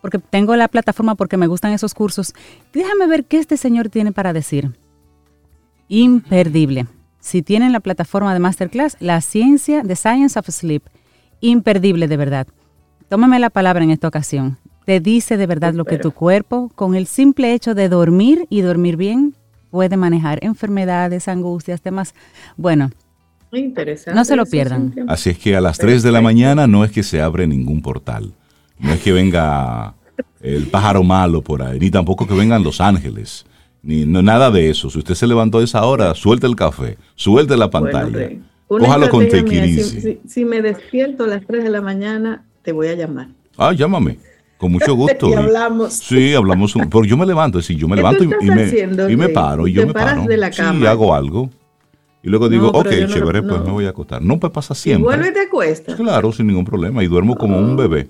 porque 0.00 0.18
tengo 0.18 0.54
la 0.56 0.68
plataforma 0.68 1.14
porque 1.14 1.36
me 1.36 1.46
gustan 1.46 1.72
esos 1.72 1.94
cursos. 1.94 2.34
Déjame 2.72 3.06
ver 3.06 3.24
qué 3.24 3.38
este 3.38 3.56
señor 3.56 3.88
tiene 3.88 4.12
para 4.12 4.32
decir. 4.32 4.78
Imperdible. 5.88 6.86
Si 7.18 7.42
tienen 7.42 7.72
la 7.72 7.80
plataforma 7.80 8.32
de 8.32 8.38
Masterclass, 8.38 8.96
la 9.00 9.20
ciencia, 9.20 9.82
The 9.82 9.96
Science 9.96 10.38
of 10.38 10.48
Sleep, 10.48 10.84
imperdible 11.40 12.06
de 12.06 12.16
verdad. 12.16 12.46
Tómame 13.08 13.40
la 13.40 13.50
palabra 13.50 13.82
en 13.82 13.90
esta 13.90 14.06
ocasión. 14.06 14.58
Te 14.84 15.00
dice 15.00 15.36
de 15.36 15.46
verdad 15.46 15.74
lo 15.74 15.84
que 15.84 15.98
tu 15.98 16.12
cuerpo, 16.12 16.70
con 16.76 16.94
el 16.94 17.08
simple 17.08 17.52
hecho 17.52 17.74
de 17.74 17.88
dormir 17.88 18.46
y 18.48 18.60
dormir 18.60 18.96
bien, 18.96 19.34
puede 19.76 19.98
manejar 19.98 20.38
enfermedades, 20.42 21.28
angustias, 21.28 21.82
temas. 21.82 22.14
Bueno, 22.56 22.90
Interesante. 23.52 24.16
No 24.18 24.24
se 24.24 24.34
lo 24.36 24.44
pierdan. 24.46 24.94
Así 25.06 25.30
es 25.30 25.38
que 25.38 25.54
a 25.54 25.60
las 25.60 25.76
3 25.78 26.02
de 26.02 26.10
la 26.12 26.20
mañana 26.22 26.66
no 26.66 26.82
es 26.84 26.90
que 26.90 27.02
se 27.02 27.20
abre 27.22 27.46
ningún 27.46 27.80
portal. 27.82 28.32
No 28.78 28.92
es 28.92 29.00
que 29.00 29.12
venga 29.12 29.94
el 30.40 30.64
pájaro 30.66 31.02
malo 31.04 31.42
por 31.42 31.62
ahí, 31.62 31.78
ni 31.78 31.90
tampoco 31.90 32.26
que 32.26 32.34
vengan 32.34 32.62
los 32.64 32.80
ángeles. 32.80 33.44
Ni 33.82 34.04
no, 34.06 34.20
nada 34.22 34.50
de 34.50 34.68
eso. 34.70 34.88
Si 34.90 34.98
usted 34.98 35.14
se 35.14 35.26
levantó 35.26 35.58
a 35.58 35.64
esa 35.64 35.84
hora, 35.84 36.14
suelte 36.14 36.46
el 36.46 36.56
café, 36.56 36.96
suelte 37.14 37.56
la 37.56 37.66
Bueno, 37.68 37.90
pantalla. 37.92 38.30
Una 38.68 38.84
Cójalo 38.86 39.08
con 39.10 39.22
estrategia 39.22 39.62
mía, 39.62 39.76
tequirici. 39.76 40.00
si, 40.00 40.00
si- 40.00 40.20
si 40.26 40.44
me 40.44 40.60
despierto 40.62 41.24
a 41.24 41.26
las 41.28 41.46
3 41.46 41.62
de 41.64 41.70
la 41.70 41.80
mañana, 41.82 42.44
te 42.62 42.72
voy 42.72 42.88
a 42.88 42.94
llamar. 42.94 43.28
Ah, 43.58 43.72
llámame. 43.72 44.18
Con 44.58 44.72
mucho 44.72 44.94
gusto. 44.96 45.28
Y 45.28 45.34
hablamos. 45.34 45.92
Sí, 45.94 46.34
hablamos. 46.34 46.74
Porque 46.90 47.08
yo 47.08 47.16
me 47.16 47.26
levanto, 47.26 47.60
sí, 47.62 47.76
yo 47.76 47.88
me 47.88 47.96
¿Qué 47.96 48.02
levanto 48.02 48.24
y, 48.24 48.28
me, 48.50 49.12
y 49.12 49.16
me 49.16 49.28
paro 49.28 49.66
y 49.66 49.72
yo 49.72 49.82
¿Te 49.82 49.86
me 49.88 49.92
paras 49.92 50.14
paro. 50.16 50.28
de 50.28 50.36
la 50.36 50.52
Sí, 50.52 50.62
hago 50.86 51.14
algo. 51.14 51.50
Y 52.22 52.28
luego 52.28 52.48
digo, 52.48 52.68
ok, 52.68 52.88
chévere, 53.06 53.42
pues 53.42 53.60
me 53.62 53.70
voy 53.70 53.86
a 53.86 53.90
acostar. 53.90 54.20
No, 54.20 54.40
pues 54.40 54.52
pasa 54.52 54.74
siempre. 54.74 55.02
Y 55.02 55.04
vuelve 55.04 55.28
y 55.28 55.32
te 55.32 55.40
acuestas. 55.42 55.94
Claro, 55.94 56.32
sin 56.32 56.48
ningún 56.48 56.64
problema. 56.64 57.04
Y 57.04 57.06
duermo 57.06 57.36
como 57.36 57.58
un 57.58 57.76
bebé. 57.76 58.08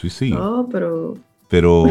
Sí, 0.00 0.10
sí. 0.10 0.30
No, 0.32 0.68
pero... 0.70 1.14
Pero 1.48 1.84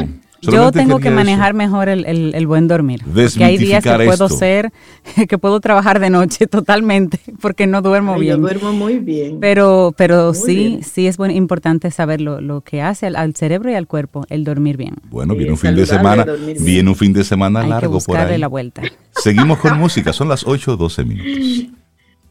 yo 0.51 0.71
tengo 0.71 0.99
que 0.99 1.11
manejar 1.11 1.53
mejor 1.53 1.89
el, 1.89 2.47
buen 2.47 2.67
dormir. 2.67 3.01
Porque 3.03 3.43
hay 3.43 3.57
días 3.57 3.83
que 3.83 4.05
puedo 4.05 4.29
ser, 4.29 4.71
que 5.29 5.37
puedo 5.37 5.59
trabajar 5.59 5.99
de 5.99 6.09
noche 6.09 6.47
totalmente, 6.47 7.19
porque 7.41 7.67
no 7.67 7.81
duermo 7.81 8.17
bien. 8.17 8.35
Yo 8.35 8.41
duermo 8.41 8.73
muy 8.73 8.99
bien. 8.99 9.39
Pero, 9.39 9.93
pero 9.97 10.33
sí, 10.33 10.79
sí 10.83 11.07
es 11.07 11.17
importante 11.29 11.91
saber 11.91 12.21
lo, 12.21 12.61
que 12.61 12.81
hace 12.81 13.07
al, 13.07 13.35
cerebro 13.35 13.71
y 13.71 13.75
al 13.75 13.87
cuerpo 13.87 14.25
el 14.29 14.43
dormir 14.43 14.77
bien. 14.77 14.95
Bueno, 15.09 15.35
viene 15.35 15.51
un 15.51 15.57
fin 15.57 15.75
de 15.75 15.85
semana, 15.85 16.25
viene 16.59 16.89
un 16.89 16.95
fin 16.95 17.13
de 17.13 17.23
semana 17.23 17.65
largo 17.65 17.99
por 17.99 18.17
ahí. 18.17 18.37
la 18.37 18.47
vuelta. 18.47 18.81
Seguimos 19.11 19.59
con 19.59 19.77
música, 19.79 20.13
son 20.13 20.29
las 20.29 20.45
8 20.45 20.73
o 20.73 20.77
12 20.77 21.03
minutos. 21.03 21.75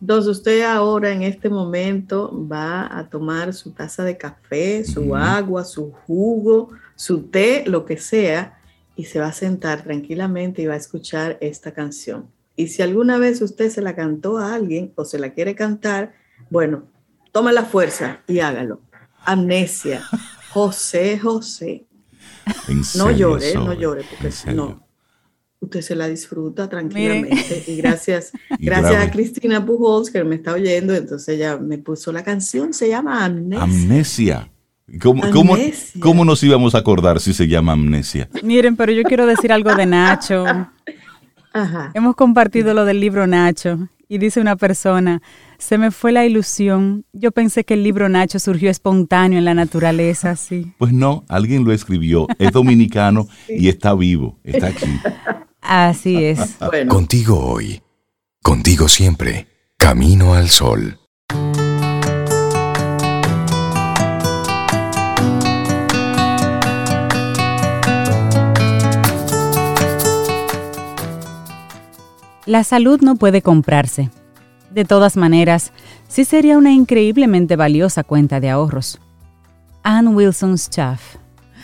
Entonces 0.01 0.31
usted 0.31 0.63
ahora 0.63 1.13
en 1.13 1.23
este 1.23 1.49
momento 1.49 2.31
va 2.47 2.99
a 2.99 3.09
tomar 3.09 3.55
su 3.55 3.71
taza 3.71 4.05
de 4.05 4.19
café, 4.19 4.85
su 4.85 5.17
agua, 5.17 5.65
su 5.65 5.93
jugo, 5.93 6.69
su 6.97 7.23
té, 7.23 7.65
lo 7.67 7.85
que 7.85 7.97
sea, 7.97 8.59
y 8.97 9.05
se 9.05 9.21
va 9.21 9.27
a 9.27 9.33
sentar 9.33 9.83
tranquilamente 9.83 10.63
y 10.63 10.67
va 10.67 10.75
a 10.75 10.79
escuchar 10.79 11.39
esta 11.41 11.73
canción. 11.73 12.29
Y 12.57 12.69
si 12.69 12.83
alguna 12.83 13.19
vez 13.19 13.43
usted 13.43 13.71
se 13.71 13.83
la 13.83 13.97
cantó 13.97 14.39
a 14.39 14.55
alguien 14.55 14.93
o 14.95 15.05
se 15.05 15.19
la 15.19 15.33
quiere 15.33 15.55
cantar, 15.55 16.15
bueno, 16.51 16.85
tome 17.33 17.53
la 17.53 17.65
fuerza 17.65 18.21
y 18.29 18.39
hágalo. 18.39 18.81
Amnesia. 19.25 20.03
José 20.51 21.19
José. 21.19 21.87
no 22.97 23.11
llore, 23.11 23.55
no 23.55 23.73
llore, 23.73 24.05
porque 24.09 24.55
no, 24.55 24.85
usted 25.65 25.81
se 25.81 25.97
la 25.97 26.07
disfruta 26.09 26.69
tranquilamente. 26.69 27.65
Y 27.67 27.77
gracias, 27.77 28.33
gracias 28.61 29.03
a 29.03 29.11
Cristina 29.11 29.65
Pujols 29.65 30.11
que 30.11 30.23
me 30.23 30.37
está 30.37 30.53
oyendo, 30.53 30.95
entonces 30.95 31.37
ella 31.37 31.57
me 31.57 31.79
puso 31.79 32.13
la 32.13 32.23
canción, 32.23 32.73
se 32.73 32.89
llama 32.89 33.25
Amnesia. 33.25 33.65
Amnesia. 33.65 34.51
¿Cómo, 35.01 35.23
¿Cómo, 36.01 36.25
nos 36.25 36.43
íbamos 36.43 36.75
a 36.75 36.79
acordar 36.79 37.21
si 37.21 37.33
se 37.33 37.49
llama 37.49 37.73
amnesia? 37.73 38.29
Miren, 38.43 38.77
pero 38.77 38.93
yo 38.93 39.03
quiero 39.03 39.27
decir 39.27 39.51
algo 39.53 39.75
de 39.75 39.87
Nacho. 39.87 40.45
Hemos 41.95 42.15
compartido 42.17 42.75
lo 42.75 42.85
del 42.85 43.01
libro 43.01 43.27
Nacho 43.27 43.89
y 44.09 44.19
dice 44.19 44.41
una 44.41 44.57
persona, 44.57 45.23
se 45.59 45.79
me 45.79 45.91
fue 45.91 46.13
la 46.13 46.27
ilusión. 46.27 47.05
Yo 47.13 47.33
pensé 47.33 47.65
que 47.65 47.75
el 47.75 47.83
libro 47.83 48.09
Nacho 48.09 48.39
surgió 48.39 48.71
espontáneo 48.71 49.39
en 49.39 49.45
la 49.45 49.55
naturaleza, 49.55 50.37
sí. 50.37 50.73
Pues 50.79 50.93
no, 50.93 51.25
alguien 51.29 51.65
lo 51.65 51.73
escribió, 51.73 52.27
es 52.39 52.53
dominicano 52.53 53.27
y 53.49 53.69
está 53.69 53.95
vivo, 53.95 54.39
está 54.45 54.67
aquí. 54.67 55.01
Así 55.61 56.23
es. 56.23 56.59
Contigo 56.89 57.39
hoy, 57.39 57.83
contigo 58.43 58.89
siempre, 58.89 59.49
camino 59.79 60.35
al 60.35 60.51
sol. 60.51 60.99
La 72.47 72.63
salud 72.63 73.01
no 73.01 73.17
puede 73.17 73.41
comprarse. 73.41 74.11
De 74.71 74.85
todas 74.85 75.17
maneras, 75.17 75.73
sí 76.09 76.25
sería 76.25 76.59
una 76.59 76.73
increíblemente 76.73 77.57
valiosa 77.57 78.05
cuenta 78.05 78.39
de 78.39 78.51
ahorros. 78.51 79.01
Ann 79.83 80.09
Wilson 80.09 80.57
Schaff. 80.57 81.17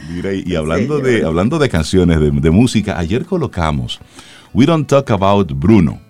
Mira, 0.09 0.33
y 0.33 0.55
hablando 0.55 0.99
de, 1.01 1.25
hablando 1.25 1.59
de 1.59 1.69
canciones, 1.69 2.19
de, 2.21 2.51
música, 2.51 2.99
ayer 2.99 3.27
colocamos 3.27 4.01
We 4.55 4.65
Don't 4.65 4.89
Talk 4.89 5.11
About 5.11 5.53
Bruno, 5.53 6.01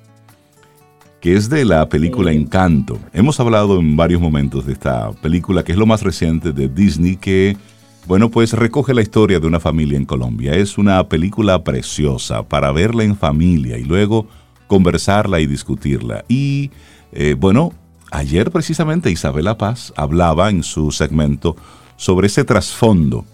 que 1.21 1.35
es 1.35 1.51
de 1.51 1.65
la 1.65 1.89
película 1.89 2.31
Encanto. 2.31 2.99
Hemos 3.13 3.41
hablado 3.41 3.81
en 3.81 3.97
varios 3.97 4.21
momentos 4.21 4.67
de 4.67 4.75
esta 4.75 5.11
película, 5.11 5.65
que 5.65 5.73
es 5.73 5.79
lo 5.79 5.87
más 5.87 6.03
reciente 6.03 6.53
de 6.53 6.69
Disney, 6.69 7.17
que, 7.17 7.57
bueno, 8.07 8.31
pues 8.31 8.53
recoge 8.53 8.95
la 8.95 9.03
historia 9.03 9.41
de 9.41 9.47
una 9.49 9.59
familia 9.59 9.99
en 9.99 10.05
Colombia. 10.05 10.55
Es 10.55 10.79
una 10.79 11.09
película 11.09 11.65
preciosa 11.65 12.45
para 12.45 12.71
verla 12.71 13.03
en 13.03 13.17
familia 13.17 13.77
y 13.77 13.85
luego 13.85 14.29
conversarla 14.71 15.41
y 15.41 15.49
discutirla. 15.49 16.25
Y 16.29 16.71
eh, 17.11 17.35
bueno, 17.37 17.73
ayer 18.13 18.53
precisamente 18.53 19.11
Isabela 19.11 19.59
Paz 19.59 19.93
hablaba 19.97 20.49
en 20.49 20.63
su 20.63 20.93
segmento 20.93 21.57
sobre 21.97 22.29
ese 22.29 22.45
trasfondo 22.45 23.25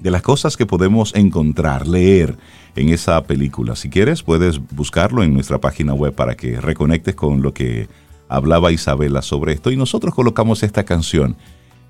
de 0.00 0.10
las 0.10 0.22
cosas 0.22 0.56
que 0.56 0.64
podemos 0.64 1.14
encontrar, 1.14 1.86
leer 1.86 2.38
en 2.74 2.88
esa 2.88 3.22
película. 3.24 3.76
Si 3.76 3.90
quieres, 3.90 4.22
puedes 4.22 4.58
buscarlo 4.74 5.22
en 5.22 5.34
nuestra 5.34 5.60
página 5.60 5.92
web 5.92 6.14
para 6.14 6.36
que 6.36 6.58
reconectes 6.58 7.14
con 7.14 7.42
lo 7.42 7.52
que 7.52 7.86
hablaba 8.26 8.72
Isabela 8.72 9.20
sobre 9.20 9.52
esto. 9.52 9.70
Y 9.70 9.76
nosotros 9.76 10.14
colocamos 10.14 10.62
esta 10.62 10.84
canción. 10.84 11.36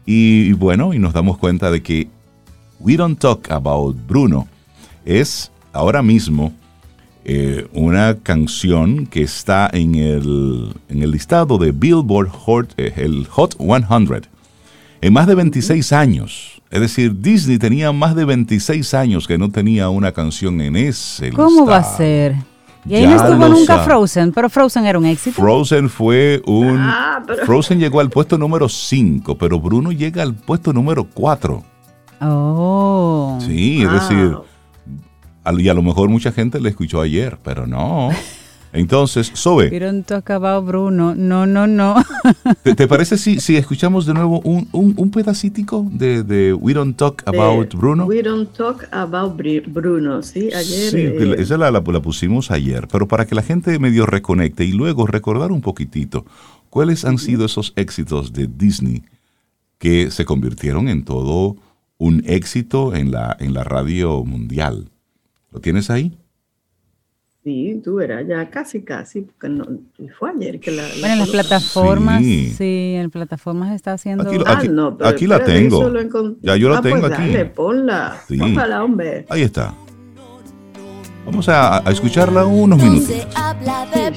Y 0.05 0.55
bueno, 0.55 0.93
y 0.93 0.99
nos 0.99 1.13
damos 1.15 1.39
cuenta 1.39 1.71
de 1.71 1.85
que 1.85 2.09
We 2.81 2.97
Don't 2.97 3.21
Talk 3.21 3.49
About 3.49 3.97
Bruno 4.09 4.49
es 5.05 5.53
ahora 5.73 6.03
mismo 6.03 6.53
eh, 7.29 7.67
una 7.73 8.19
canción 8.23 9.07
que 9.09 9.23
está 9.23 9.69
en 9.73 9.97
el, 9.97 10.73
en 10.89 11.03
el 11.03 11.11
listado 11.11 11.59
de 11.59 11.73
Billboard 11.73 12.29
Hot, 12.29 12.73
eh, 12.77 12.93
el 12.99 13.27
Hot 13.27 13.57
100 13.59 14.29
en 15.01 15.13
más 15.13 15.27
de 15.27 15.35
26 15.35 15.93
años. 15.93 16.63
Es 16.71 16.81
decir, 16.81 17.21
Disney 17.21 17.59
tenía 17.59 17.91
más 17.91 18.15
de 18.15 18.25
26 18.25 18.95
años 18.95 19.27
que 19.27 19.39
no 19.39 19.51
tenía 19.51 19.89
una 19.89 20.13
canción 20.13 20.61
en 20.61 20.77
ese 20.77 21.31
¿Cómo 21.31 21.67
va 21.67 21.79
a 21.79 21.97
ser? 21.97 22.37
Y 22.89 22.95
ahí 22.95 23.07
no 23.09 23.17
estuvo 23.17 23.49
nunca 23.49 23.79
Frozen, 23.81 24.31
pero 24.31 24.49
Frozen 24.49 24.87
era 24.87 24.97
un 24.97 25.07
éxito. 25.07 25.35
Frozen 25.35 25.91
fue 25.91 26.41
un... 26.47 26.79
Ah, 26.79 27.25
Frozen 27.45 27.81
llegó 27.81 27.99
al 27.99 28.09
puesto 28.09 28.39
número 28.39 28.69
5, 28.69 29.37
pero 29.37 29.59
Bruno 29.59 29.91
llega 29.91 30.23
al 30.23 30.35
puesto 30.35 30.73
número 30.73 31.09
4. 31.13 31.65
Oh. 32.21 33.39
Sí, 33.45 33.83
es 33.83 33.91
decir, 33.91 34.37
y 35.59 35.69
a 35.69 35.75
lo 35.75 35.83
mejor 35.83 36.09
mucha 36.09 36.33
gente 36.33 36.61
le 36.61 36.71
escuchó 36.71 37.01
ayer, 37.01 37.39
pero 37.43 37.67
no. 37.67 38.11
Entonces, 38.73 39.31
Sobe. 39.33 39.69
Pero 39.71 39.91
acabado, 40.15 40.61
Bruno. 40.63 41.15
No, 41.15 41.47
no, 41.47 41.67
no. 41.67 41.97
¿Te, 42.63 42.87
parece 42.87 43.17
si, 43.17 43.41
si 43.41 43.57
escuchamos 43.57 44.05
de 44.05 44.13
nuevo 44.13 44.41
un, 44.41 44.69
un, 44.73 44.93
un 44.97 45.11
pedacitico 45.11 45.87
de, 45.91 46.23
de, 46.23 46.53
We 46.53 46.75
Don't 46.75 46.97
Talk 46.97 47.23
About 47.27 47.75
Bruno? 47.75 48.05
We 48.05 48.23
Don't 48.23 48.53
Talk 48.53 48.87
About 48.91 49.41
Bruno, 49.67 50.23
sí, 50.23 50.51
ayer. 50.53 50.91
Sí, 50.91 50.99
eh, 50.99 51.37
esa 51.39 51.57
la, 51.57 51.71
la, 51.71 51.83
pusimos 51.83 52.51
ayer, 52.51 52.87
pero 52.89 53.09
para 53.09 53.27
que 53.27 53.35
la 53.35 53.43
gente 53.43 53.79
medio 53.79 54.05
reconecte 54.05 54.65
y 54.65 54.73
luego 54.73 55.07
recordar 55.07 55.53
un 55.53 55.63
poquitito 55.63 56.27
cuáles 56.69 57.07
han 57.07 57.17
sido 57.19 57.47
esos 57.47 57.73
éxitos 57.77 58.35
de 58.35 58.47
Disney 58.47 59.05
que 59.79 60.11
se 60.11 60.27
convirtieron 60.27 60.89
en 60.89 61.05
todo 61.05 61.57
un 61.99 62.23
éxito 62.27 62.95
en 62.95 63.11
la, 63.11 63.37
en 63.41 63.55
la 63.55 63.65
radio 63.65 64.23
mundial. 64.25 64.91
¿Lo 65.57 65.63
tienes 65.63 65.89
ahí? 65.89 66.15
Sí, 67.43 67.81
tú 67.83 67.95
verás, 67.95 68.27
ya 68.29 68.51
casi, 68.51 68.83
casi, 68.83 69.23
porque 69.23 69.49
no, 69.49 69.65
fue 70.19 70.33
ayer 70.33 70.61
que 70.61 70.71
la... 70.71 70.83
bueno, 71.01 71.15
en 71.15 71.19
las 71.21 71.31
plataformas, 71.31 72.23
sí. 72.23 72.95
en 72.95 73.11
plataformas 73.11 73.75
está 73.75 73.95
haciendo... 73.95 74.29
Aquí, 74.29 74.37
ah, 74.45 74.63
no, 74.69 74.99
aquí 75.03 75.27
la 75.27 75.43
tengo. 75.43 75.91
Ya 76.43 76.57
yo 76.57 76.69
la 76.69 76.77
ah, 76.77 76.83
pues 76.83 76.93
tengo 76.93 77.07
aquí. 77.07 77.23
Dale, 77.33 77.47
ponla, 77.47 78.21
sí. 78.29 78.37
póngala, 78.37 78.85
hombre. 78.85 79.25
Ahí 79.31 79.41
está. 79.41 79.75
Vamos 81.25 81.49
a, 81.49 81.89
a 81.89 81.91
escucharla 81.91 82.45
unos 82.45 82.79
minutos. 82.79 83.07
Se 83.07 83.27
habla 83.35 83.87
de 83.95 84.11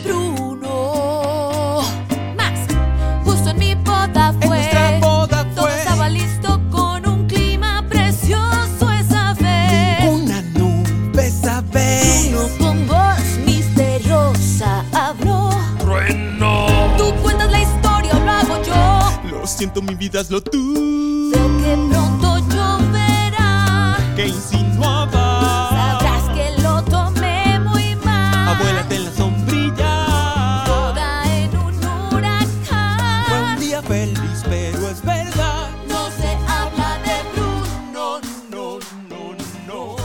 siento 19.69 19.81
mi 19.81 19.95
vida 19.95 20.21
es 20.21 20.31
lo 20.31 20.41
tú. 20.41 21.31
Sé 21.31 21.39
que 21.39 21.75
pronto 21.89 22.37
lloverá. 22.49 23.97
Que 24.15 24.27
insinuaba. 24.27 25.69
Sabrás 25.69 26.29
que 26.35 26.61
lo 26.61 26.83
tomé 26.83 27.59
muy 27.59 27.95
mal. 28.03 28.55
Abuélate 28.55 28.95
en 28.95 29.05
la 29.05 29.11
sombrilla. 29.11 30.63
Toda 30.65 31.23
en 31.37 31.57
un 31.57 31.75
huracán. 32.13 33.25
Fue 33.27 33.41
un 33.41 33.59
día 33.59 33.81
feliz, 33.83 34.43
pero 34.45 34.89
es 34.89 35.03
verdad. 35.03 35.69
No 35.87 36.09
se 36.11 36.29
habla 36.47 36.99
de 37.05 37.17
Bruno. 37.33 38.19
No, 38.49 38.79
no, 39.09 39.35
no. 39.67 39.95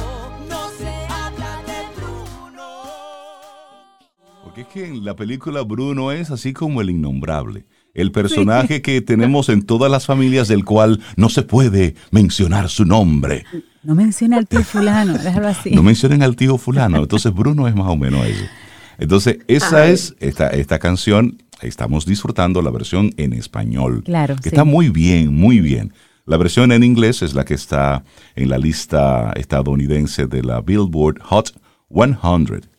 No 0.49 0.71
se 0.79 0.93
habla 1.09 1.63
de 1.67 1.79
Bruno. 1.97 2.67
Porque 4.45 4.63
es 4.63 4.67
que 4.67 4.87
en 4.87 5.05
la 5.05 5.15
película 5.17 5.63
Bruno 5.63 6.13
es 6.13 6.31
así 6.31 6.53
como 6.53 6.81
el 6.83 6.91
innombrable 6.91 7.67
el 7.95 8.13
personaje 8.13 8.83
que 8.83 9.01
tenemos 9.01 9.49
en 9.49 9.63
todas 9.63 9.91
las 9.91 10.07
familias 10.07 10.49
del 10.49 10.65
cual 10.65 11.01
no 11.17 11.29
se 11.29 11.43
puede 11.43 11.95
mencionar 12.11 12.69
su 12.69 12.85
nombre. 12.85 13.45
No 13.83 13.95
menciona 13.95 14.39
al 14.39 14.47
tío 14.47 14.63
fulano, 14.65 15.17
déjalo 15.17 15.49
así. 15.49 15.71
No 15.71 15.83
mencionen 15.83 16.23
al 16.23 16.37
tío 16.37 16.59
fulano, 16.59 16.99
entonces 16.99 17.33
Bruno 17.33 17.69
es 17.69 17.75
más 17.75 17.89
o 17.89 17.97
menos 17.97 18.27
eso. 18.27 18.45
Entonces, 18.99 19.39
esa 19.49 19.83
Ay. 19.83 19.93
es 19.93 20.15
esta, 20.21 20.49
esta 20.51 20.79
canción. 20.79 21.39
Estamos 21.63 22.05
disfrutando 22.05 22.63
la 22.63 22.71
versión 22.71 23.13
en 23.17 23.33
español. 23.33 24.03
Claro, 24.05 24.37
Que 24.37 24.45
sí. 24.45 24.49
está 24.51 24.65
muy 24.65 24.89
bien, 24.91 25.35
muy 25.35 25.61
bien. 25.61 25.93
La 26.27 26.37
versión 26.37 26.73
en 26.73 26.83
inglés 26.83 27.23
es 27.23 27.35
la 27.35 27.45
que 27.45 27.55
está 27.55 28.05
en 28.35 28.49
la 28.49 28.59
lista 28.59 29.33
estadounidense 29.37 30.27
de 30.27 30.43
la 30.43 30.61
Billboard 30.63 31.21
Hot 31.23 31.53
100. 31.95 32.19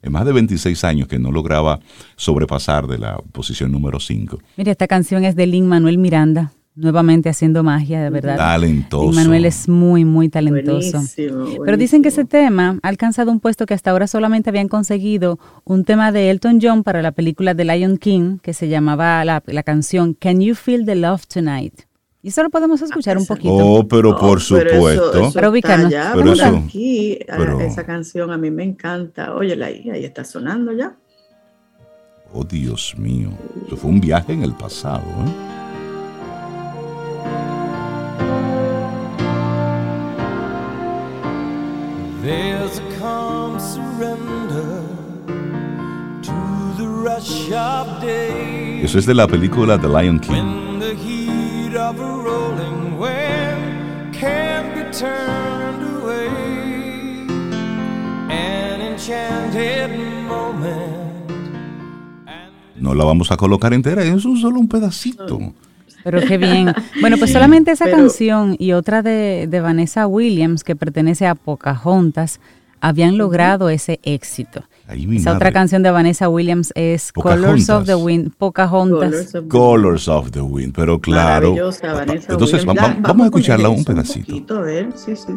En 0.01 0.11
más 0.11 0.25
de 0.25 0.33
26 0.33 0.83
años 0.83 1.07
que 1.07 1.17
no 1.17 1.31
lograba 1.31 1.79
sobrepasar 2.17 2.87
de 2.87 2.97
la 2.97 3.17
posición 3.31 3.71
número 3.71 3.99
5. 3.99 4.39
Mira, 4.57 4.71
esta 4.71 4.87
canción 4.87 5.23
es 5.23 5.35
de 5.35 5.47
Lin 5.47 5.67
Manuel 5.67 5.97
Miranda, 5.97 6.51
nuevamente 6.75 7.29
haciendo 7.29 7.63
magia, 7.63 8.03
de 8.03 8.09
verdad. 8.09 8.35
Talentoso. 8.35 9.07
Lin 9.07 9.15
Manuel 9.15 9.45
es 9.45 9.69
muy, 9.69 10.03
muy 10.03 10.27
talentoso. 10.27 10.97
Buenísimo, 10.97 11.63
Pero 11.63 11.77
dicen 11.77 12.01
que 12.01 12.09
ese 12.09 12.25
tema 12.25 12.77
ha 12.83 12.87
alcanzado 12.87 13.31
un 13.31 13.39
puesto 13.39 13.65
que 13.65 13.73
hasta 13.73 13.91
ahora 13.91 14.07
solamente 14.07 14.49
habían 14.49 14.67
conseguido 14.67 15.39
un 15.63 15.85
tema 15.85 16.11
de 16.11 16.29
Elton 16.29 16.59
John 16.61 16.83
para 16.83 17.01
la 17.01 17.13
película 17.13 17.55
The 17.55 17.65
Lion 17.65 17.97
King, 17.97 18.39
que 18.39 18.53
se 18.53 18.67
llamaba 18.67 19.23
la, 19.23 19.41
la 19.45 19.63
canción 19.63 20.13
Can 20.13 20.41
You 20.41 20.55
Feel 20.55 20.85
the 20.85 20.95
Love 20.95 21.25
Tonight? 21.27 21.84
Y 22.25 22.29
eso 22.29 22.41
lo 22.41 22.49
podemos 22.49 22.81
escuchar 22.81 23.19
un 23.19 23.25
poquito. 23.27 23.53
Oh, 23.53 23.87
pero 23.87 24.09
No, 24.09 24.17
por 24.17 24.39
pero 24.39 24.39
eso- 24.39 24.57
supuesto. 24.75 25.09
eso 25.11 25.31
Pero 25.35 25.53
está 25.53 25.89
ya 25.89 26.11
Pero 26.15 26.33
eso- 26.33 26.45
aquí, 26.65 27.19
a- 27.29 27.37
pero- 27.37 27.61
esa 27.61 27.85
canción 27.85 28.31
a 28.31 28.37
mí 28.39 28.49
me 28.49 28.63
encanta. 28.63 29.35
Óyela 29.35 29.67
ahí, 29.67 29.87
ahí 29.91 30.03
está 30.05 30.23
sonando 30.23 30.71
ya. 30.71 30.95
Oh, 32.33 32.43
Dios 32.43 32.95
mío. 32.97 33.29
Eso 33.67 33.77
fue 33.77 33.91
un 33.91 34.01
viaje 34.01 34.33
en 34.33 34.41
el 34.41 34.53
pasado. 34.55 35.03
¿eh? 35.03 35.51
There's 42.23 42.79
a 42.79 42.99
calm 42.99 43.59
surrender 43.59 44.81
to 46.23 46.33
the 46.77 46.87
rush 46.87 47.51
of 47.53 48.01
day. 48.01 48.81
Eso 48.83 48.97
es 48.97 49.05
de 49.05 49.13
la 49.13 49.27
película 49.27 49.77
The 49.79 49.87
Lion 49.87 50.19
King. 50.19 50.79
When 51.75 51.83
the 51.83 51.91
heat 51.91 51.99
of 51.99 51.99
a 51.99 52.23
rolling 52.23 52.97
wave 52.97 54.11
can 54.13 54.73
be 54.75 54.83
turned 54.97 55.83
away. 56.01 56.29
An 58.29 58.81
enchanted 58.81 59.89
moment. 60.25 61.29
No 62.77 62.93
la 62.93 63.03
vamos 63.03 63.29
a 63.31 63.35
colocar 63.37 63.73
entera, 63.73 64.03
es 64.03 64.23
un 64.23 64.37
solo 64.37 64.59
un 64.59 64.69
pedacito. 64.69 65.53
Pero 66.03 66.21
qué 66.21 66.37
bien. 66.37 66.73
Bueno, 67.01 67.17
pues 67.17 67.33
solamente 67.33 67.71
esa 67.71 67.85
Pero- 67.85 67.97
canción 67.97 68.55
y 68.57 68.71
otra 68.71 69.01
de, 69.01 69.47
de 69.49 69.59
Vanessa 69.59 70.07
Williams, 70.07 70.63
que 70.63 70.75
pertenece 70.77 71.27
a 71.27 71.35
Pocahontas, 71.35 72.39
habían 72.87 73.17
logrado 73.17 73.69
ese 73.69 73.99
éxito. 74.03 74.63
Esa 74.87 75.31
madre. 75.31 75.31
otra 75.31 75.51
canción 75.51 75.81
de 75.81 75.89
Vanessa 75.89 76.29
Williams 76.29 76.71
es 76.75 77.11
Colors 77.11 77.69
of 77.69 77.85
the. 77.85 77.95
Wind, 77.95 78.33
Pocahontas. 78.37 79.09
Colors 79.09 79.35
of 79.35 79.43
the- 79.43 79.49
Colors 79.49 80.07
of 80.07 80.31
the 80.31 80.41
Wind, 80.41 80.73
pero 80.75 80.99
claro. 80.99 81.55
Entonces 81.55 82.65
Williams. 82.65 83.01
vamos 83.01 83.21
a 83.23 83.25
escucharla 83.25 83.69
un 83.69 83.83
pedacito. 83.83 84.27
poquito, 84.27 84.57
a 84.59 84.61
ver, 84.61 84.89
sí, 84.95 85.15
sí. 85.15 85.33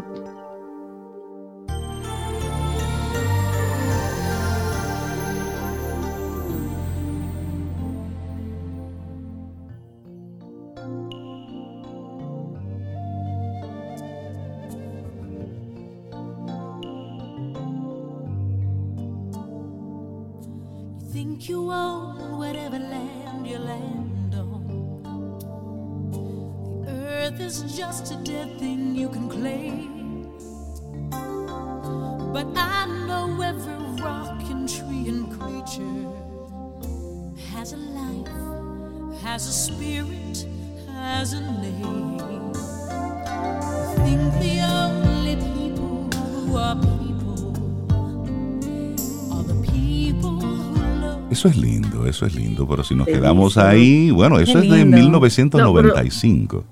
Eso 52.19 52.27
es 52.27 52.35
lindo, 52.35 52.67
pero 52.69 52.83
si 52.85 52.95
nos 52.95 53.07
Bellísimo. 53.07 53.23
quedamos 53.23 53.57
ahí, 53.59 54.11
bueno, 54.11 54.39
eso 54.41 54.59
es 54.59 54.69
de 54.71 54.77
lindo. 54.85 54.97
1995. 54.97 56.65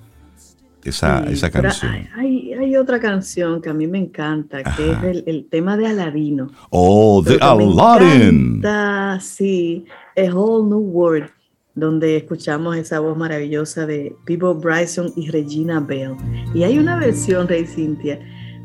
esa, 0.85 1.25
Sí, 1.27 1.33
esa 1.33 1.51
pero 1.51 1.63
canción. 1.63 1.93
Hay, 2.17 2.53
hay- 2.55 2.77
otra 2.77 3.01
canción 3.01 3.61
que 3.63 3.71
a 3.71 3.75
mí 3.75 3.87
me 3.87 3.99
encanta, 3.99 4.63
que 4.63 4.91
Ajá. 4.93 5.09
es 5.09 5.17
el, 5.17 5.25
el 5.27 5.47
tema 5.49 5.77
de 5.77 5.87
Aladino. 5.87 6.51
Oh, 6.71 7.23
The 7.25 7.39
Pero 7.39 7.59
que 7.59 7.65
me 7.65 7.73
Aladdin. 7.73 8.23
encanta, 8.59 9.19
sí, 9.21 9.85
A 10.17 10.33
Whole 10.35 10.69
New 10.69 10.79
World, 10.79 11.29
donde 11.75 12.17
escuchamos 12.17 12.77
esa 12.77 13.01
voz 13.01 13.17
maravillosa 13.17 13.85
de 13.87 14.15
Peebo 14.27 14.55
Bryson 14.55 15.13
y 15.17 15.29
Regina 15.31 15.81
Bell. 15.81 16.13
Y 16.55 16.63
hay 16.65 16.79
una 16.79 16.97
versión, 16.99 17.49
Rey 17.49 17.67
Cintia, 17.67 18.19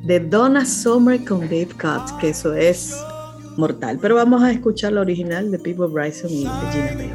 de 0.06 0.20
Donna 0.20 0.66
Summer 0.66 1.24
con 1.26 1.42
Dave 1.42 1.70
Cox, 1.80 2.12
que 2.14 2.30
eso 2.30 2.54
es 2.54 2.96
mortal. 3.58 4.00
Pero 4.02 4.16
vamos 4.16 4.42
a 4.44 4.52
escuchar 4.52 4.94
la 4.94 5.02
original 5.02 5.52
de 5.52 5.60
Peebo 5.60 5.88
Bryson 5.90 6.32
y 6.32 6.46
Regina 6.46 6.96
Bell. 6.98 7.12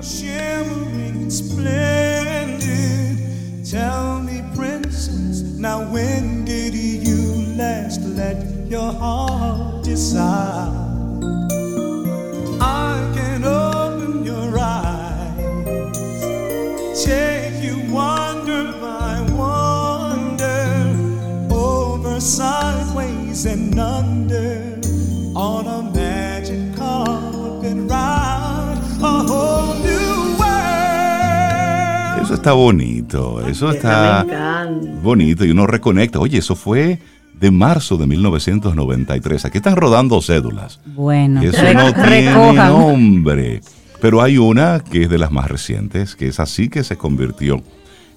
Está 32.47 32.55
bonito, 32.55 33.45
eso 33.49 33.73
está 33.73 34.25
me 34.25 34.33
encanta. 34.33 35.01
bonito 35.03 35.45
y 35.45 35.51
uno 35.51 35.67
reconecta. 35.67 36.21
Oye, 36.21 36.39
eso 36.39 36.55
fue 36.55 37.01
de 37.35 37.51
marzo 37.51 37.97
de 37.97 38.07
1993. 38.07 39.47
Aquí 39.47 39.59
están 39.59 39.75
rodando 39.75 40.23
cédulas. 40.23 40.79
Bueno, 40.85 41.43
eso 41.43 41.61
no 41.75 41.93
tiene 41.93 42.33
recojan. 42.33 42.69
nombre. 42.69 43.63
Pero 44.01 44.23
hay 44.23 44.39
una 44.39 44.79
que 44.79 45.03
es 45.03 45.11
de 45.11 45.19
las 45.19 45.33
más 45.33 45.51
recientes, 45.51 46.15
que 46.15 46.29
es 46.29 46.39
así 46.39 46.69
que 46.69 46.85
se 46.85 46.97
convirtió 46.97 47.65